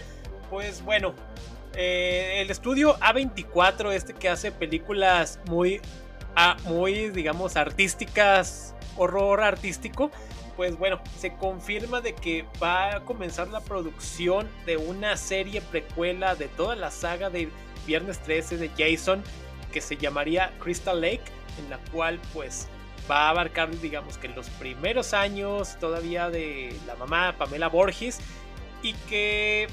Pues 0.50 0.84
bueno, 0.84 1.14
eh, 1.74 2.42
el 2.42 2.50
estudio 2.50 2.96
A24, 3.00 3.90
este 3.90 4.12
que 4.12 4.28
hace 4.28 4.52
películas 4.52 5.40
muy, 5.46 5.80
ah, 6.36 6.56
muy, 6.64 7.10
digamos, 7.10 7.56
artísticas, 7.56 8.74
horror 8.96 9.42
artístico, 9.42 10.10
pues 10.56 10.76
bueno, 10.76 11.00
se 11.18 11.34
confirma 11.34 12.00
de 12.00 12.14
que 12.14 12.44
va 12.62 12.96
a 12.96 13.00
comenzar 13.00 13.48
la 13.48 13.60
producción 13.60 14.48
de 14.66 14.76
una 14.76 15.16
serie 15.16 15.62
precuela 15.62 16.34
de 16.34 16.48
toda 16.48 16.76
la 16.76 16.90
saga 16.90 17.30
de 17.30 17.48
Viernes 17.86 18.18
13 18.20 18.58
de 18.58 18.70
Jason, 18.76 19.22
que 19.72 19.80
se 19.80 19.96
llamaría 19.96 20.52
Crystal 20.58 21.00
Lake, 21.00 21.24
en 21.58 21.70
la 21.70 21.78
cual 21.92 22.20
pues 22.34 22.68
va 23.10 23.26
a 23.26 23.30
abarcar, 23.30 23.70
digamos 23.80 24.18
que 24.18 24.28
los 24.28 24.48
primeros 24.50 25.14
años 25.14 25.76
todavía 25.80 26.30
de 26.30 26.76
la 26.86 26.94
mamá 26.94 27.34
Pamela 27.38 27.68
Borges 27.68 28.18
y 28.82 28.92
que 29.08 29.68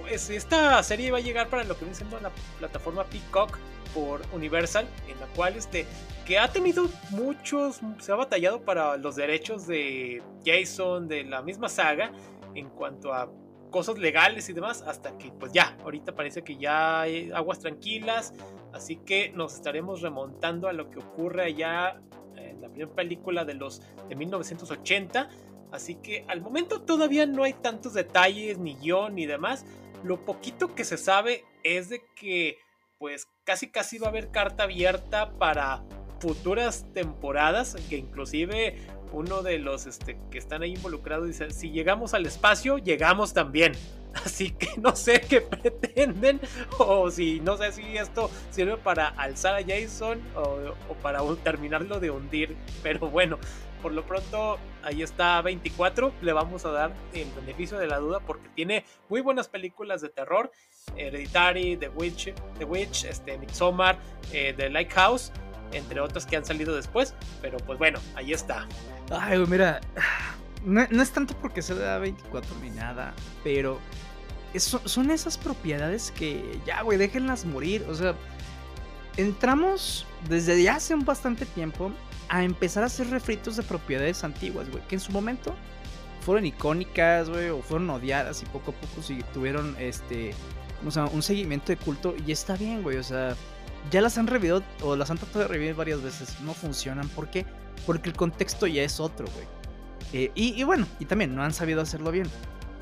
pues 0.00 0.30
esta 0.30 0.82
serie 0.82 1.10
va 1.10 1.18
a 1.18 1.20
llegar 1.20 1.48
para 1.48 1.64
lo 1.64 1.74
que 1.74 1.84
viene 1.84 1.96
siendo 1.96 2.20
la 2.20 2.30
plataforma 2.58 3.04
Peacock 3.04 3.58
por 3.94 4.22
Universal, 4.32 4.86
en 5.08 5.18
la 5.20 5.26
cual 5.28 5.56
este 5.56 5.86
que 6.24 6.38
ha 6.38 6.52
tenido 6.52 6.88
muchos, 7.10 7.80
se 7.98 8.12
ha 8.12 8.14
batallado 8.14 8.64
para 8.64 8.96
los 8.96 9.16
derechos 9.16 9.66
de 9.66 10.22
Jason, 10.44 11.08
de 11.08 11.24
la 11.24 11.42
misma 11.42 11.68
saga, 11.68 12.12
en 12.54 12.68
cuanto 12.68 13.12
a 13.12 13.30
cosas 13.70 13.98
legales 13.98 14.48
y 14.48 14.52
demás, 14.52 14.82
hasta 14.82 15.16
que 15.16 15.30
pues 15.32 15.52
ya, 15.52 15.76
ahorita 15.82 16.14
parece 16.14 16.42
que 16.42 16.56
ya 16.56 17.00
hay 17.02 17.30
aguas 17.32 17.60
tranquilas, 17.60 18.32
así 18.72 18.96
que 18.96 19.30
nos 19.30 19.54
estaremos 19.54 20.02
remontando 20.02 20.68
a 20.68 20.72
lo 20.72 20.90
que 20.90 20.98
ocurre 20.98 21.44
allá 21.44 22.00
en 22.36 22.60
la 22.60 22.68
primera 22.68 22.94
película 22.94 23.44
de 23.44 23.54
los 23.54 23.82
de 24.08 24.16
1980, 24.16 25.28
así 25.72 25.96
que 25.96 26.24
al 26.28 26.40
momento 26.40 26.82
todavía 26.82 27.26
no 27.26 27.44
hay 27.44 27.54
tantos 27.54 27.94
detalles, 27.94 28.58
ni 28.58 28.74
guion, 28.74 29.14
ni 29.14 29.26
demás, 29.26 29.64
lo 30.02 30.24
poquito 30.24 30.74
que 30.74 30.84
se 30.84 30.96
sabe 30.96 31.44
es 31.62 31.88
de 31.88 32.02
que 32.14 32.58
pues 33.00 33.28
casi 33.44 33.70
casi 33.70 33.98
va 33.98 34.08
a 34.08 34.10
haber 34.10 34.30
carta 34.30 34.64
abierta 34.64 35.32
para 35.32 35.82
futuras 36.20 36.84
temporadas, 36.92 37.74
que 37.88 37.96
inclusive 37.96 38.76
uno 39.10 39.42
de 39.42 39.58
los 39.58 39.86
este, 39.86 40.18
que 40.30 40.36
están 40.36 40.62
ahí 40.62 40.74
involucrados 40.74 41.26
dice, 41.26 41.50
si 41.50 41.70
llegamos 41.70 42.12
al 42.12 42.26
espacio, 42.26 42.76
llegamos 42.76 43.32
también. 43.32 43.72
Así 44.24 44.50
que 44.50 44.68
no 44.76 44.94
sé 44.94 45.22
qué 45.22 45.40
pretenden 45.62 46.40
o 46.78 47.10
si 47.10 47.40
no 47.40 47.56
sé 47.56 47.72
si 47.72 47.96
esto 47.96 48.30
sirve 48.50 48.76
para 48.76 49.08
alzar 49.08 49.54
a 49.54 49.64
Jason 49.64 50.20
o, 50.36 50.74
o 50.90 50.94
para 51.00 51.20
terminarlo 51.42 52.00
de 52.00 52.10
hundir. 52.10 52.54
Pero 52.82 53.08
bueno, 53.08 53.38
por 53.80 53.92
lo 53.92 54.04
pronto 54.04 54.58
ahí 54.82 55.02
está 55.02 55.40
24, 55.40 56.12
le 56.20 56.32
vamos 56.32 56.64
a 56.66 56.70
dar 56.70 56.92
el 57.14 57.30
beneficio 57.32 57.78
de 57.78 57.86
la 57.86 57.98
duda 57.98 58.20
porque 58.20 58.48
tiene 58.50 58.84
muy 59.08 59.20
buenas 59.20 59.48
películas 59.48 60.00
de 60.02 60.10
terror, 60.10 60.50
Hereditary, 60.96 61.76
The 61.76 61.88
Witch, 61.90 62.32
The 62.58 62.64
Witch, 62.64 63.04
este, 63.04 63.38
Midsommar, 63.38 63.98
eh, 64.32 64.54
The 64.56 64.70
Lighthouse, 64.70 65.32
entre 65.72 66.00
otras 66.00 66.26
que 66.26 66.36
han 66.36 66.44
salido 66.44 66.74
después, 66.74 67.14
pero 67.40 67.58
pues 67.58 67.78
bueno, 67.78 67.98
ahí 68.14 68.32
está. 68.32 68.66
Ay, 69.10 69.38
mira, 69.46 69.80
no, 70.64 70.82
es 70.82 71.10
tanto 71.10 71.34
porque 71.34 71.62
se 71.62 71.74
da 71.74 71.98
24 71.98 72.56
ni 72.62 72.70
nada, 72.70 73.14
pero 73.42 73.78
son 74.58 75.10
esas 75.10 75.38
propiedades 75.38 76.10
que 76.10 76.58
ya, 76.66 76.82
güey, 76.82 76.98
déjenlas 76.98 77.44
morir, 77.44 77.86
o 77.88 77.94
sea, 77.94 78.14
entramos 79.16 80.06
desde 80.28 80.62
ya 80.62 80.76
hace 80.76 80.94
un 80.94 81.04
bastante 81.04 81.46
tiempo 81.46 81.92
a 82.28 82.42
empezar 82.42 82.82
a 82.82 82.86
hacer 82.86 83.10
refritos 83.10 83.56
de 83.56 83.62
propiedades 83.62 84.24
antiguas, 84.24 84.68
güey, 84.70 84.82
que 84.86 84.96
en 84.96 85.00
su 85.00 85.12
momento 85.12 85.54
fueron 86.20 86.46
icónicas, 86.46 87.30
güey, 87.30 87.48
o 87.48 87.62
fueron 87.62 87.90
odiadas 87.90 88.42
y 88.42 88.46
poco 88.46 88.72
a 88.72 88.74
poco 88.74 89.02
tuvieron 89.32 89.76
este, 89.78 90.34
o 90.86 90.90
sea, 90.90 91.06
un 91.06 91.22
seguimiento 91.22 91.66
de 91.68 91.76
culto 91.76 92.14
y 92.26 92.32
está 92.32 92.56
bien, 92.56 92.82
güey, 92.82 92.96
o 92.96 93.02
sea, 93.02 93.34
ya 93.90 94.00
las 94.00 94.18
han 94.18 94.26
revivido 94.26 94.62
o 94.82 94.96
las 94.96 95.10
han 95.10 95.18
tratado 95.18 95.40
de 95.40 95.48
revivir 95.48 95.74
varias 95.74 96.02
veces, 96.02 96.40
no 96.40 96.54
funcionan, 96.54 97.08
¿por 97.08 97.30
qué? 97.30 97.46
Porque 97.86 98.08
el 98.08 98.16
contexto 98.16 98.66
ya 98.66 98.82
es 98.82 99.00
otro, 99.00 99.26
güey. 99.34 99.46
Eh, 100.12 100.30
y, 100.34 100.62
bueno, 100.64 100.86
y 100.98 101.04
también 101.04 101.34
no 101.34 101.42
han 101.42 101.52
sabido 101.52 101.80
hacerlo 101.80 102.10
bien. 102.10 102.28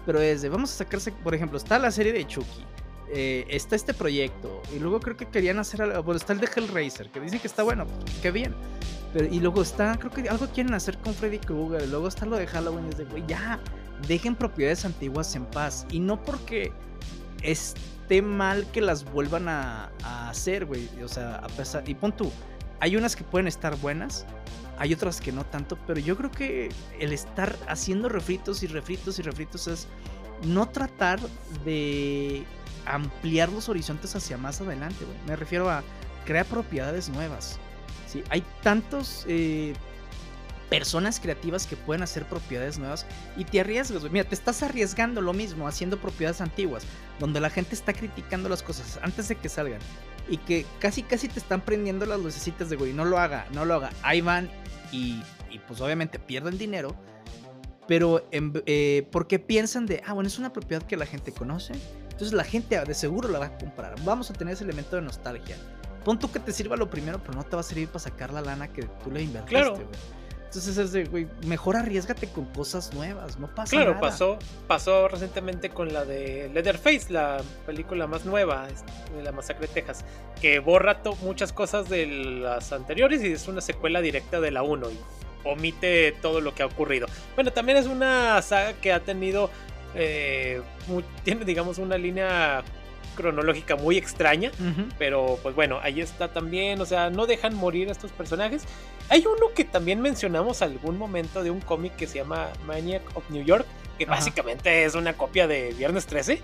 Pero 0.06 0.20
es 0.20 0.40
de, 0.40 0.48
vamos 0.48 0.72
a 0.72 0.76
sacarse, 0.76 1.12
por 1.12 1.34
ejemplo, 1.34 1.58
está 1.58 1.78
la 1.78 1.90
serie 1.90 2.12
de 2.12 2.26
Chucky, 2.26 2.64
eh, 3.12 3.44
está 3.50 3.76
este 3.76 3.92
proyecto, 3.92 4.62
y 4.74 4.78
luego 4.78 5.00
creo 5.00 5.16
que 5.16 5.26
querían 5.26 5.58
hacer 5.58 5.82
algo, 5.82 6.02
bueno, 6.02 6.16
está 6.16 6.32
el 6.32 6.40
de 6.40 6.48
Hellraiser, 6.54 7.10
que 7.10 7.20
dicen 7.20 7.38
que 7.38 7.46
está 7.46 7.62
bueno, 7.62 7.86
qué 8.22 8.30
bien. 8.30 8.54
Pero, 9.12 9.26
y 9.26 9.40
luego 9.40 9.62
está, 9.62 9.96
creo 9.98 10.10
que 10.10 10.28
algo 10.28 10.46
quieren 10.48 10.74
hacer 10.74 10.98
con 10.98 11.14
Freddy 11.14 11.38
Krueger. 11.38 11.88
Luego 11.88 12.08
está 12.08 12.26
lo 12.26 12.36
de 12.36 12.46
Halloween. 12.46 12.86
Es 12.88 12.98
de, 12.98 13.04
güey, 13.04 13.24
ya, 13.26 13.58
dejen 14.06 14.34
propiedades 14.34 14.84
antiguas 14.84 15.34
en 15.34 15.46
paz. 15.46 15.86
Y 15.90 16.00
no 16.00 16.22
porque 16.22 16.72
esté 17.42 18.22
mal 18.22 18.66
que 18.72 18.80
las 18.80 19.04
vuelvan 19.04 19.48
a, 19.48 19.90
hacer, 20.28 20.66
güey. 20.66 20.88
O 21.02 21.08
sea, 21.08 21.36
a 21.36 21.48
pesar. 21.48 21.88
Y 21.88 21.94
pon 21.94 22.12
tú, 22.12 22.30
hay 22.80 22.96
unas 22.96 23.16
que 23.16 23.24
pueden 23.24 23.46
estar 23.48 23.76
buenas. 23.76 24.26
Hay 24.78 24.94
otras 24.94 25.20
que 25.20 25.32
no 25.32 25.44
tanto, 25.44 25.76
pero 25.88 25.98
yo 25.98 26.16
creo 26.16 26.30
que 26.30 26.68
el 27.00 27.12
estar 27.12 27.56
haciendo 27.66 28.08
refritos 28.08 28.62
y 28.62 28.68
refritos 28.68 29.18
y 29.18 29.22
refritos 29.22 29.66
es 29.66 29.88
no 30.44 30.68
tratar 30.68 31.18
de 31.64 32.44
ampliar 32.86 33.48
los 33.48 33.68
horizontes 33.68 34.14
hacia 34.14 34.38
más 34.38 34.60
adelante, 34.60 35.04
güey. 35.04 35.16
Me 35.26 35.34
refiero 35.34 35.68
a 35.68 35.82
crear 36.24 36.46
propiedades 36.46 37.08
nuevas. 37.08 37.58
¿sí? 38.06 38.22
Hay 38.30 38.44
tantos 38.62 39.24
eh, 39.26 39.74
personas 40.68 41.18
creativas 41.20 41.66
que 41.66 41.76
pueden 41.76 42.02
hacer 42.02 42.24
propiedades 42.26 42.78
nuevas 42.78 43.06
y 43.36 43.44
te 43.44 43.60
arriesgas, 43.60 44.02
Mira, 44.10 44.24
te 44.24 44.34
estás 44.34 44.62
arriesgando 44.62 45.20
lo 45.20 45.32
mismo 45.32 45.66
haciendo 45.66 45.98
propiedades 45.98 46.40
antiguas, 46.40 46.84
donde 47.18 47.40
la 47.40 47.50
gente 47.50 47.74
está 47.74 47.92
criticando 47.92 48.48
las 48.48 48.62
cosas 48.62 48.98
antes 49.02 49.28
de 49.28 49.36
que 49.36 49.48
salgan 49.48 49.80
y 50.28 50.36
que 50.38 50.66
casi 50.78 51.02
casi 51.02 51.28
te 51.28 51.38
están 51.38 51.62
prendiendo 51.62 52.04
las 52.06 52.20
lucecitas 52.20 52.68
de 52.68 52.76
güey, 52.76 52.92
no 52.92 53.04
lo 53.04 53.18
haga, 53.18 53.46
no 53.52 53.64
lo 53.64 53.74
haga. 53.74 53.90
Ahí 54.02 54.20
van 54.20 54.50
y, 54.92 55.22
pues 55.66 55.80
obviamente 55.80 56.18
pierden 56.18 56.58
dinero, 56.58 56.94
pero 57.86 58.26
eh, 58.30 59.08
porque 59.10 59.38
piensan 59.38 59.86
de, 59.86 60.02
ah, 60.06 60.12
bueno, 60.12 60.28
es 60.28 60.38
una 60.38 60.52
propiedad 60.52 60.82
que 60.82 60.96
la 60.96 61.06
gente 61.06 61.32
conoce, 61.32 61.72
entonces 62.04 62.32
la 62.32 62.44
gente 62.44 62.78
de 62.84 62.94
seguro 62.94 63.28
la 63.28 63.38
va 63.38 63.46
a 63.46 63.58
comprar. 63.58 63.94
Vamos 64.04 64.30
a 64.30 64.34
tener 64.34 64.54
ese 64.54 64.64
elemento 64.64 64.96
de 64.96 65.02
nostalgia. 65.02 65.56
Pon 66.04 66.18
tú 66.18 66.30
que 66.30 66.40
te 66.40 66.52
sirva 66.52 66.76
lo 66.76 66.88
primero, 66.88 67.20
pero 67.22 67.34
no 67.34 67.44
te 67.44 67.56
va 67.56 67.60
a 67.60 67.64
servir 67.64 67.88
para 67.88 67.98
sacar 67.98 68.32
la 68.32 68.40
lana 68.40 68.68
que 68.68 68.82
tú 68.82 69.10
le 69.10 69.22
invertiste, 69.22 69.54
claro. 69.54 69.78
Entonces 70.48 70.78
es 70.78 70.92
de, 70.92 71.04
güey, 71.04 71.26
mejor 71.44 71.76
arriesgate 71.76 72.26
con 72.26 72.46
cosas 72.46 72.94
nuevas, 72.94 73.38
no 73.38 73.54
pasa 73.54 73.76
nada. 73.76 73.86
Claro, 73.88 74.00
pasó, 74.00 74.38
pasó 74.66 75.06
recientemente 75.06 75.68
con 75.68 75.92
la 75.92 76.06
de 76.06 76.50
Leatherface, 76.54 77.12
la 77.12 77.42
película 77.66 78.06
más 78.06 78.24
nueva 78.24 78.66
de 79.14 79.22
la 79.22 79.30
masacre 79.30 79.66
de 79.66 79.74
Texas, 79.74 80.06
que 80.40 80.58
borra 80.58 81.02
muchas 81.20 81.52
cosas 81.52 81.90
de 81.90 82.06
las 82.06 82.72
anteriores 82.72 83.22
y 83.22 83.32
es 83.32 83.46
una 83.46 83.60
secuela 83.60 84.00
directa 84.00 84.40
de 84.40 84.50
la 84.50 84.62
1 84.62 84.90
y 84.90 84.98
omite 85.44 86.12
todo 86.22 86.40
lo 86.40 86.54
que 86.54 86.62
ha 86.62 86.66
ocurrido. 86.66 87.08
Bueno, 87.34 87.52
también 87.52 87.76
es 87.76 87.86
una 87.86 88.40
saga 88.40 88.72
que 88.72 88.90
ha 88.90 89.00
tenido, 89.00 89.50
eh, 89.94 90.62
tiene 91.24 91.44
digamos 91.44 91.76
una 91.76 91.98
línea 91.98 92.64
cronológica 93.18 93.74
muy 93.76 93.98
extraña, 93.98 94.50
pero 94.98 95.38
pues 95.42 95.54
bueno, 95.54 95.78
ahí 95.82 96.00
está 96.00 96.28
también, 96.32 96.80
o 96.80 96.86
sea, 96.86 97.10
no 97.10 97.26
dejan 97.26 97.54
morir 97.54 97.88
a 97.88 97.92
estos 97.92 98.12
personajes. 98.12 98.62
Hay 99.10 99.20
uno 99.26 99.52
que 99.54 99.64
también 99.64 100.00
mencionamos 100.00 100.62
algún 100.62 100.96
momento 100.96 101.42
de 101.42 101.50
un 101.50 101.60
cómic 101.60 101.96
que 101.96 102.06
se 102.06 102.18
llama 102.18 102.48
Maniac 102.66 103.02
of 103.14 103.28
New 103.30 103.42
York, 103.44 103.66
que 103.98 104.06
básicamente 104.06 104.84
es 104.84 104.94
una 104.94 105.14
copia 105.14 105.46
de 105.48 105.74
Viernes 105.76 106.06
13, 106.06 106.40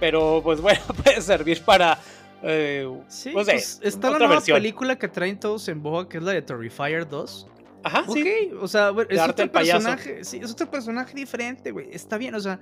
pero 0.00 0.40
pues 0.42 0.60
bueno, 0.66 0.80
puede 1.04 1.20
servir 1.22 1.62
para 1.62 1.98
Eh, 2.42 2.86
Sí, 3.08 3.32
no 3.34 3.44
sé, 3.44 3.52
pues, 3.52 3.80
está 3.82 4.10
la 4.10 4.18
nueva 4.18 4.34
versión. 4.34 4.56
película 4.56 4.96
que 4.96 5.08
traen 5.08 5.38
todos 5.40 5.68
en 5.68 5.82
boga, 5.82 6.08
que 6.08 6.18
es 6.18 6.22
la 6.22 6.32
de 6.32 6.42
Terrifier 6.42 7.08
2. 7.08 7.46
Ajá, 7.84 8.04
Ok, 8.08 8.14
sí. 8.16 8.50
o 8.60 8.66
sea, 8.68 8.90
bueno, 8.90 9.08
es 9.10 9.20
otro 9.20 9.50
personaje, 9.52 10.24
sí, 10.24 10.40
es 10.42 10.50
otro 10.50 10.68
personaje 10.70 11.14
diferente, 11.14 11.70
güey. 11.70 11.88
Está 11.92 12.18
bien, 12.18 12.34
o 12.34 12.40
sea, 12.40 12.58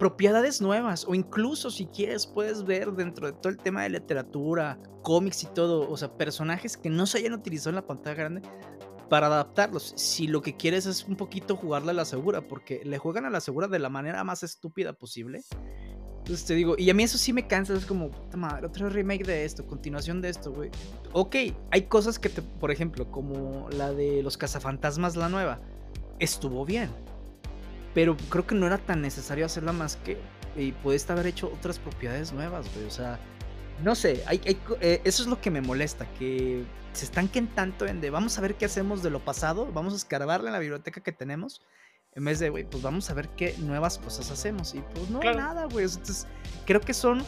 propiedades 0.00 0.62
nuevas 0.62 1.04
o 1.06 1.14
incluso 1.14 1.70
si 1.70 1.84
quieres 1.84 2.26
puedes 2.26 2.64
ver 2.64 2.90
dentro 2.92 3.26
de 3.26 3.34
todo 3.34 3.50
el 3.50 3.58
tema 3.58 3.82
de 3.82 3.90
literatura, 3.90 4.78
cómics 5.02 5.42
y 5.42 5.46
todo, 5.48 5.88
o 5.90 5.96
sea, 5.98 6.16
personajes 6.16 6.78
que 6.78 6.88
no 6.88 7.04
se 7.04 7.18
hayan 7.18 7.34
utilizado 7.34 7.68
en 7.68 7.76
la 7.76 7.86
pantalla 7.86 8.16
grande 8.16 8.42
para 9.10 9.26
adaptarlos. 9.26 9.92
Si 9.96 10.26
lo 10.26 10.40
que 10.40 10.56
quieres 10.56 10.86
es 10.86 11.04
un 11.04 11.16
poquito 11.16 11.54
jugarle 11.54 11.90
a 11.90 11.94
la 11.94 12.06
segura, 12.06 12.40
porque 12.48 12.80
le 12.82 12.96
juegan 12.96 13.26
a 13.26 13.30
la 13.30 13.42
segura 13.42 13.68
de 13.68 13.78
la 13.78 13.90
manera 13.90 14.24
más 14.24 14.42
estúpida 14.42 14.94
posible. 14.94 15.42
Entonces 16.20 16.46
te 16.46 16.54
digo, 16.54 16.76
y 16.78 16.88
a 16.88 16.94
mí 16.94 17.02
eso 17.02 17.18
sí 17.18 17.34
me 17.34 17.46
cansa, 17.46 17.74
es 17.74 17.84
como, 17.84 18.10
puta 18.10 18.38
madre, 18.38 18.68
otro 18.68 18.88
remake 18.88 19.26
de 19.26 19.44
esto, 19.44 19.66
continuación 19.66 20.22
de 20.22 20.30
esto, 20.30 20.50
güey. 20.50 20.70
Ok, 21.12 21.36
hay 21.70 21.82
cosas 21.82 22.18
que 22.18 22.30
te, 22.30 22.40
por 22.40 22.70
ejemplo, 22.70 23.10
como 23.10 23.68
la 23.70 23.92
de 23.92 24.22
los 24.22 24.38
cazafantasmas, 24.38 25.14
la 25.14 25.28
nueva, 25.28 25.60
estuvo 26.18 26.64
bien. 26.64 26.88
Pero 27.94 28.16
creo 28.28 28.46
que 28.46 28.54
no 28.54 28.66
era 28.66 28.78
tan 28.78 29.02
necesario 29.02 29.46
hacerla 29.46 29.72
más 29.72 29.96
que. 29.96 30.18
Y 30.56 30.72
pudiste 30.72 31.12
haber 31.12 31.26
hecho 31.26 31.48
otras 31.52 31.78
propiedades 31.78 32.32
nuevas, 32.32 32.66
güey. 32.74 32.86
O 32.86 32.90
sea, 32.90 33.18
no 33.82 33.94
sé, 33.94 34.22
hay, 34.26 34.40
hay 34.46 34.54
co- 34.56 34.76
eh, 34.80 35.00
eso 35.04 35.22
es 35.22 35.28
lo 35.28 35.40
que 35.40 35.50
me 35.50 35.60
molesta, 35.60 36.06
que 36.18 36.64
se 36.92 37.04
estanquen 37.04 37.46
tanto 37.48 37.86
en 37.86 38.00
de 38.00 38.10
vamos 38.10 38.36
a 38.36 38.40
ver 38.40 38.56
qué 38.56 38.64
hacemos 38.64 39.02
de 39.02 39.10
lo 39.10 39.20
pasado, 39.24 39.70
vamos 39.72 39.92
a 39.92 39.96
escarbarle 39.96 40.48
en 40.48 40.52
la 40.52 40.58
biblioteca 40.58 41.00
que 41.00 41.12
tenemos, 41.12 41.62
en 42.14 42.24
vez 42.24 42.40
de, 42.40 42.50
güey, 42.50 42.64
pues 42.64 42.82
vamos 42.82 43.08
a 43.10 43.14
ver 43.14 43.28
qué 43.30 43.54
nuevas 43.58 43.98
cosas 43.98 44.30
hacemos. 44.32 44.74
Y 44.74 44.80
pues 44.94 45.08
no, 45.08 45.20
Claro. 45.20 45.38
nada, 45.38 45.64
güey. 45.66 45.84
Entonces, 45.86 46.26
creo 46.66 46.80
que 46.80 46.92
son 46.94 47.22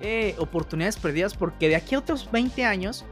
eh, 0.00 0.36
oportunidades 0.38 0.96
perdidas 0.96 1.34
porque 1.34 1.68
de 1.68 1.74
aquí 1.76 1.96
a 1.96 1.98
otros 1.98 2.30
20 2.30 2.64
años, 2.64 3.04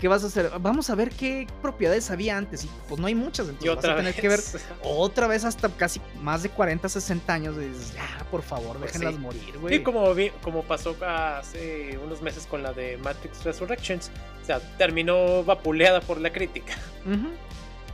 ¿qué 0.00 0.08
vas 0.08 0.24
a 0.24 0.28
hacer? 0.28 0.50
Vamos 0.60 0.88
a 0.90 0.94
ver 0.94 1.10
qué 1.10 1.46
propiedades 1.62 2.10
había 2.10 2.36
antes. 2.36 2.64
Y 2.64 2.70
pues 2.88 3.00
no 3.00 3.06
hay 3.06 3.14
muchas, 3.14 3.48
entonces 3.48 3.66
Y 3.66 3.68
vas 3.74 3.84
a 3.84 3.96
tener 3.96 4.04
vez. 4.14 4.20
que 4.20 4.28
ver 4.28 4.40
otra 4.82 5.26
vez 5.26 5.44
hasta 5.44 5.68
casi 5.68 6.00
más 6.20 6.42
de 6.42 6.48
40, 6.48 6.88
60 6.88 7.32
años. 7.32 7.56
Y 7.56 7.66
dices, 7.68 7.92
ya, 7.94 8.24
por 8.30 8.42
favor, 8.42 8.76
Pues 8.78 8.92
déjenlas 8.92 9.14
sí. 9.14 9.20
morir, 9.20 9.58
güey. 9.58 9.76
Sí, 9.78 9.82
como, 9.82 10.14
vi- 10.14 10.32
como 10.42 10.62
pasó 10.64 10.96
hace 11.06 11.98
unos 12.04 12.22
meses 12.22 12.46
con 12.46 12.62
la 12.62 12.72
de 12.72 12.96
Matrix 12.98 13.44
Resurrections. 13.44 14.10
O 14.42 14.46
sea, 14.46 14.58
terminó 14.78 15.44
vapuleada 15.44 16.00
por 16.00 16.20
la 16.20 16.32
crítica. 16.32 16.74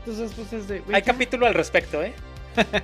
Entonces, 0.04 0.32
pues 0.36 0.52
es 0.52 0.68
de. 0.68 0.76
Hay 0.92 1.02
ya. 1.02 1.02
capítulo 1.02 1.46
al 1.46 1.54
respecto, 1.54 2.02
¿eh? 2.02 2.14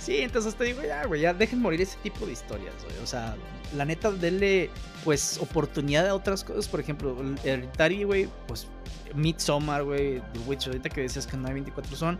Sí, 0.00 0.18
entonces 0.18 0.54
te 0.54 0.64
digo, 0.64 0.80
ya, 0.82 1.04
güey, 1.04 1.20
ya 1.20 1.34
dejen 1.34 1.60
morir 1.60 1.82
ese 1.82 1.98
tipo 2.02 2.24
de 2.24 2.32
historias, 2.32 2.72
güey. 2.82 2.96
O 3.02 3.06
sea, 3.06 3.36
la 3.76 3.84
neta, 3.84 4.10
denle, 4.10 4.70
pues, 5.04 5.38
oportunidad 5.40 6.06
a 6.08 6.14
otras 6.14 6.44
cosas. 6.44 6.68
Por 6.68 6.80
ejemplo, 6.80 7.16
Hereditary, 7.44 8.04
güey, 8.04 8.28
pues, 8.46 8.66
Midsommar, 9.14 9.84
güey, 9.84 10.20
The 10.32 10.38
Witch, 10.46 10.66
ahorita 10.66 10.88
que 10.88 11.02
decías 11.02 11.26
que 11.26 11.36
no 11.36 11.48
hay 11.48 11.54
24 11.54 11.96
son 11.96 12.18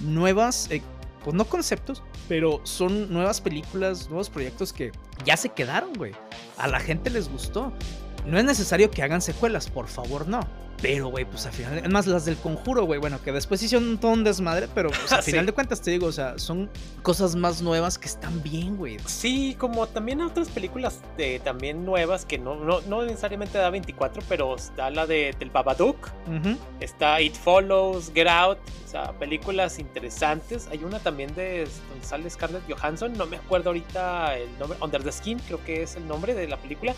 nuevas, 0.00 0.70
eh, 0.70 0.82
pues 1.24 1.34
no 1.36 1.44
conceptos, 1.44 2.02
pero 2.28 2.60
son 2.64 3.12
nuevas 3.12 3.40
películas, 3.40 4.08
nuevos 4.08 4.30
proyectos 4.30 4.72
que 4.72 4.92
ya 5.24 5.36
se 5.36 5.50
quedaron, 5.50 5.92
güey. 5.94 6.12
A 6.56 6.66
la 6.66 6.80
gente 6.80 7.10
les 7.10 7.28
gustó. 7.28 7.72
No 8.26 8.38
es 8.38 8.44
necesario 8.44 8.90
que 8.90 9.02
hagan 9.02 9.20
secuelas, 9.22 9.68
por 9.70 9.88
favor, 9.88 10.28
no. 10.28 10.40
Pero, 10.82 11.08
güey, 11.08 11.26
pues 11.26 11.44
al 11.44 11.52
final, 11.52 11.76
es 11.76 11.90
más, 11.90 12.06
las 12.06 12.24
del 12.24 12.36
conjuro, 12.38 12.84
güey, 12.84 12.98
bueno, 12.98 13.20
que 13.22 13.32
después 13.32 13.62
hicieron 13.62 13.98
todo 13.98 14.12
un 14.12 14.24
desmadre, 14.24 14.66
pero 14.74 14.88
pues, 14.88 15.12
al 15.12 15.22
Sí. 15.22 15.32
final 15.32 15.44
de 15.44 15.52
cuentas 15.52 15.82
te 15.82 15.90
digo, 15.90 16.06
o 16.06 16.12
sea, 16.12 16.38
son 16.38 16.70
cosas 17.02 17.36
más 17.36 17.60
nuevas 17.60 17.98
que 17.98 18.06
están 18.06 18.42
bien, 18.42 18.78
güey. 18.78 18.96
Sí, 19.04 19.54
como 19.58 19.86
también 19.88 20.22
otras 20.22 20.48
películas 20.48 21.00
de, 21.18 21.38
también 21.40 21.84
nuevas 21.84 22.24
que 22.24 22.38
no, 22.38 22.54
no, 22.54 22.80
no 22.88 23.02
necesariamente 23.04 23.58
da 23.58 23.68
24, 23.68 24.22
pero 24.26 24.56
está 24.56 24.88
la 24.88 25.06
de 25.06 25.34
del 25.38 25.50
Babadook, 25.50 26.08
está 26.80 27.20
It 27.20 27.34
Follows, 27.34 28.10
Get 28.14 28.28
Out, 28.28 28.58
o 28.86 28.90
sea, 28.90 29.12
películas 29.18 29.78
interesantes. 29.78 30.66
Hay 30.70 30.82
una 30.82 30.98
también 30.98 31.34
de 31.34 31.68
donde 31.90 32.06
sale 32.06 32.30
Scarlett 32.30 32.62
Johansson, 32.72 33.12
no 33.12 33.26
me 33.26 33.36
acuerdo 33.36 33.68
ahorita 33.68 34.36
el 34.38 34.58
nombre, 34.58 34.78
Under 34.80 35.02
the 35.02 35.12
Skin, 35.12 35.38
creo 35.40 35.62
que 35.62 35.82
es 35.82 35.96
el 35.96 36.08
nombre 36.08 36.34
de 36.34 36.48
la 36.48 36.56
película, 36.56 36.94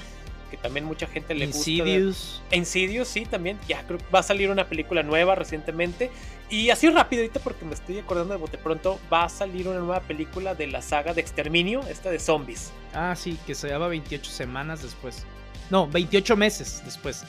que 0.52 0.58
también 0.58 0.84
mucha 0.84 1.06
gente 1.06 1.34
le 1.34 1.46
gusta. 1.46 1.70
Insidious. 1.70 2.42
Insidious, 2.52 3.08
sí, 3.08 3.24
también. 3.24 3.58
Ya 3.66 3.82
creo 3.86 3.96
que 3.98 4.04
va 4.14 4.18
a 4.18 4.22
salir 4.22 4.50
una 4.50 4.68
película 4.68 5.02
nueva 5.02 5.34
recientemente. 5.34 6.10
Y 6.50 6.68
así 6.68 6.90
rápido, 6.90 7.22
ahorita 7.22 7.40
porque 7.40 7.64
me 7.64 7.72
estoy 7.72 7.98
acordando 7.98 8.34
de 8.34 8.38
bote 8.38 8.58
pronto, 8.58 9.00
va 9.10 9.24
a 9.24 9.28
salir 9.30 9.66
una 9.66 9.78
nueva 9.78 10.00
película 10.00 10.54
de 10.54 10.66
la 10.66 10.82
saga 10.82 11.14
de 11.14 11.22
Exterminio, 11.22 11.80
esta 11.88 12.10
de 12.10 12.18
zombies. 12.18 12.70
Ah, 12.92 13.14
sí, 13.16 13.38
que 13.46 13.54
se 13.54 13.70
llama 13.70 13.88
28 13.88 14.30
semanas 14.30 14.82
después. 14.82 15.24
No, 15.70 15.88
28 15.88 16.36
meses 16.36 16.82
después. 16.84 17.24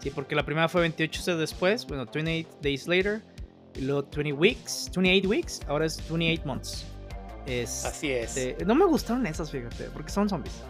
Sí, 0.00 0.10
porque 0.10 0.34
la 0.34 0.44
primera 0.44 0.68
fue 0.68 0.82
28 0.82 1.18
meses 1.20 1.38
después, 1.38 1.86
bueno, 1.86 2.04
28 2.04 2.58
days 2.60 2.86
later, 2.86 3.22
y 3.74 3.80
luego 3.80 4.06
20 4.14 4.34
weeks, 4.34 4.90
28 4.94 5.26
weeks, 5.26 5.60
ahora 5.66 5.86
es 5.86 5.96
28 6.10 6.42
months. 6.44 6.84
Este, 7.46 7.88
Así 7.88 8.10
es. 8.10 8.66
no 8.66 8.74
me 8.74 8.84
gustaron 8.84 9.26
esas, 9.26 9.50
fíjate, 9.50 9.84
porque 9.94 10.12
son 10.12 10.28
zombies. 10.28 10.62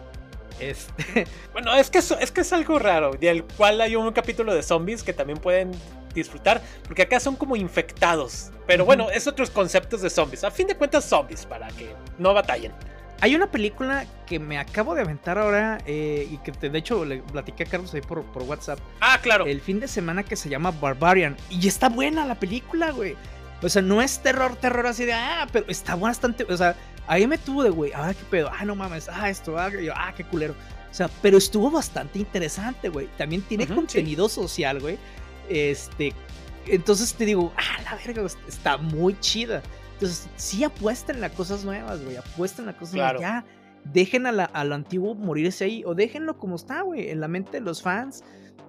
Este, 0.59 1.27
Bueno, 1.53 1.73
es 1.75 1.89
que, 1.89 1.99
es, 1.99 2.11
es 2.11 2.31
que 2.31 2.41
es 2.41 2.53
algo 2.53 2.79
raro, 2.79 3.11
del 3.11 3.43
cual 3.43 3.81
hay 3.81 3.95
un 3.95 4.11
capítulo 4.11 4.53
de 4.53 4.63
zombies 4.63 5.03
que 5.03 5.13
también 5.13 5.39
pueden 5.39 5.71
disfrutar, 6.13 6.61
porque 6.85 7.03
acá 7.03 7.19
son 7.19 7.35
como 7.35 7.55
infectados. 7.55 8.51
Pero 8.65 8.85
bueno, 8.85 9.09
es 9.11 9.27
otros 9.27 9.49
conceptos 9.49 10.01
de 10.01 10.09
zombies. 10.09 10.43
A 10.43 10.51
fin 10.51 10.67
de 10.67 10.75
cuentas, 10.75 11.05
zombies, 11.05 11.45
para 11.45 11.67
que 11.69 11.93
no 12.17 12.33
batallen. 12.33 12.71
Hay 13.21 13.35
una 13.35 13.49
película 13.49 14.05
que 14.27 14.37
me 14.39 14.59
acabo 14.59 14.93
de 14.93 15.01
aventar 15.01 15.39
ahora 15.39 15.79
eh, 15.87 16.27
y 16.29 16.37
que 16.39 16.51
te- 16.51 16.69
de 16.69 16.77
hecho 16.77 17.03
le 17.03 17.17
platiqué 17.23 17.63
a 17.63 17.65
Carlos 17.65 17.91
ahí 17.95 18.01
por, 18.01 18.23
por 18.25 18.43
WhatsApp 18.43 18.77
Ah, 19.01 19.17
claro. 19.23 19.45
el 19.47 19.59
fin 19.59 19.79
de 19.79 19.87
semana 19.87 20.21
que 20.23 20.35
se 20.35 20.49
llama 20.49 20.69
Barbarian 20.69 21.35
y 21.49 21.67
está 21.67 21.89
buena 21.89 22.25
la 22.27 22.35
película, 22.35 22.91
güey. 22.91 23.15
O 23.63 23.69
sea, 23.69 23.81
no 23.81 24.03
es 24.03 24.19
terror, 24.21 24.55
terror 24.57 24.85
así 24.85 25.05
de, 25.05 25.13
ah, 25.13 25.47
pero 25.51 25.65
está 25.67 25.95
bastante, 25.95 26.43
o 26.47 26.55
sea, 26.55 26.75
ahí 27.07 27.25
me 27.27 27.37
tuvo 27.37 27.63
de, 27.63 27.69
güey, 27.69 27.91
ahora 27.93 28.13
qué 28.13 28.23
pedo, 28.29 28.49
ah, 28.57 28.63
no 28.65 28.75
mames, 28.75 29.09
ah, 29.09 29.29
esto, 29.29 29.57
ah, 29.57 29.69
yo, 29.69 29.93
ah, 29.95 30.13
qué 30.15 30.23
culero. 30.23 30.53
O 30.91 30.93
sea, 30.93 31.09
pero 31.21 31.37
estuvo 31.37 31.69
bastante 31.69 32.17
interesante, 32.19 32.89
güey. 32.89 33.07
También 33.17 33.41
tiene 33.43 33.67
contenido 33.67 34.29
social, 34.29 34.79
güey. 34.79 34.97
Este, 35.49 36.13
entonces 36.65 37.13
te 37.13 37.25
digo, 37.25 37.51
ah, 37.57 37.81
la 37.83 37.95
verga, 37.95 38.25
está 38.47 38.77
muy 38.77 39.19
chida. 39.19 39.61
Entonces, 39.93 40.27
sí 40.35 40.63
apuesten 40.63 41.23
a 41.23 41.29
cosas 41.29 41.63
nuevas, 41.65 42.03
güey. 42.03 42.17
Apuesten 42.17 42.67
a 42.69 42.73
cosas 42.77 42.95
Claro. 42.95 43.19
nuevas. 43.19 43.43
Ya, 43.43 43.91
dejen 43.91 44.25
a, 44.27 44.31
la- 44.31 44.45
a 44.45 44.63
lo 44.63 44.75
antiguo 44.75 45.15
morirse 45.15 45.65
ahí. 45.65 45.83
O 45.85 45.95
déjenlo 45.95 46.37
como 46.37 46.55
está, 46.55 46.81
güey. 46.81 47.09
En 47.09 47.19
la 47.19 47.27
mente 47.27 47.51
de 47.53 47.61
los 47.61 47.81
fans. 47.81 48.23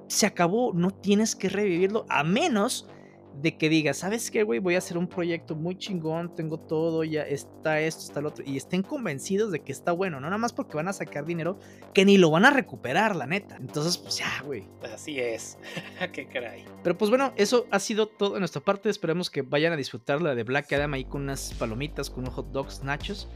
Se 0.07 0.25
acabó. 0.27 0.73
No 0.73 0.91
tienes 0.91 1.37
que 1.37 1.49
revivirlo. 1.51 2.07
A 2.09 2.25
menos 2.25 2.87
de 3.35 3.57
que 3.57 3.69
digas, 3.69 3.99
¿sabes 3.99 4.31
qué, 4.31 4.43
güey? 4.43 4.59
Voy 4.59 4.75
a 4.75 4.79
hacer 4.79 4.99
un 4.99 5.07
proyecto 5.07 5.55
muy 5.55 5.77
chingón. 5.77 6.35
Tengo 6.35 6.59
todo. 6.59 7.05
Ya 7.05 7.23
está 7.23 7.81
esto, 7.81 8.03
está 8.05 8.21
lo 8.21 8.29
otro. 8.29 8.45
Y 8.47 8.57
estén 8.57 8.83
convencidos 8.83 9.53
de 9.53 9.61
que 9.61 9.73
está 9.73 9.93
bueno. 9.93 10.21
No 10.21 10.27
nada 10.27 10.39
más 10.39 10.53
porque 10.53 10.77
van 10.77 10.89
a 10.89 10.93
sacar 10.93 11.25
dinero 11.25 11.59
que 11.95 12.05
ni 12.05 12.19
lo 12.19 12.31
van 12.31 12.45
a 12.45 12.51
recuperar, 12.51 13.15
la 13.15 13.27
neta. 13.27 13.57
Entonces, 13.57 13.97
pues 13.99 14.19
ya, 14.19 14.43
güey. 14.45 14.67
Así 14.93 15.19
es. 15.19 15.59
qué 16.13 16.27
caray. 16.27 16.65
Pero 16.83 16.99
pues 16.99 17.11
bueno, 17.11 17.33
eso 17.37 17.67
ha 17.71 17.79
sido 17.79 18.07
todo 18.07 18.35
de 18.35 18.41
nuestra 18.41 18.61
parte. 18.61 18.91
Esperemos 18.91 19.31
que 19.31 19.43
vayan 19.43 19.73
a 19.73 19.77
disfrutar 19.77 20.21
la 20.21 20.35
de 20.35 20.43
Black 20.43 20.73
Adam 20.73 20.95
ahí 20.95 21.05
con 21.05 21.23
unas 21.23 21.55
palomitas, 21.55 22.11
con 22.11 22.25
unos 22.25 22.35
hot 22.35 22.51
dogs, 22.51 22.83
nachos. 22.83 23.29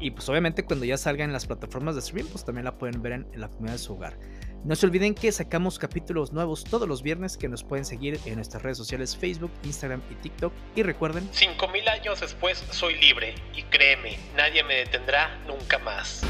Y 0.00 0.10
pues 0.10 0.28
obviamente 0.28 0.64
cuando 0.64 0.84
ya 0.84 0.96
salga 0.96 1.24
en 1.24 1.32
las 1.32 1.46
plataformas 1.46 1.94
de 1.94 2.02
stream, 2.02 2.26
pues 2.28 2.44
también 2.44 2.64
la 2.64 2.76
pueden 2.76 3.00
ver 3.02 3.12
en, 3.12 3.26
en 3.32 3.40
la 3.40 3.48
comunidad 3.48 3.72
de 3.74 3.78
su 3.78 3.94
hogar. 3.94 4.18
No 4.64 4.74
se 4.74 4.86
olviden 4.86 5.14
que 5.14 5.30
sacamos 5.32 5.78
capítulos 5.78 6.32
nuevos 6.32 6.64
todos 6.64 6.88
los 6.88 7.02
viernes 7.02 7.36
que 7.36 7.48
nos 7.48 7.62
pueden 7.62 7.84
seguir 7.84 8.20
en 8.24 8.34
nuestras 8.36 8.62
redes 8.62 8.76
sociales 8.76 9.16
Facebook, 9.16 9.52
Instagram 9.62 10.02
y 10.10 10.14
TikTok. 10.16 10.52
Y 10.74 10.82
recuerden, 10.82 11.28
5000 11.32 11.88
años 11.88 12.20
después 12.20 12.64
soy 12.70 12.96
libre 12.96 13.34
y 13.54 13.62
créeme, 13.62 14.18
nadie 14.36 14.64
me 14.64 14.74
detendrá 14.74 15.38
nunca 15.46 15.78
más. 15.78 16.22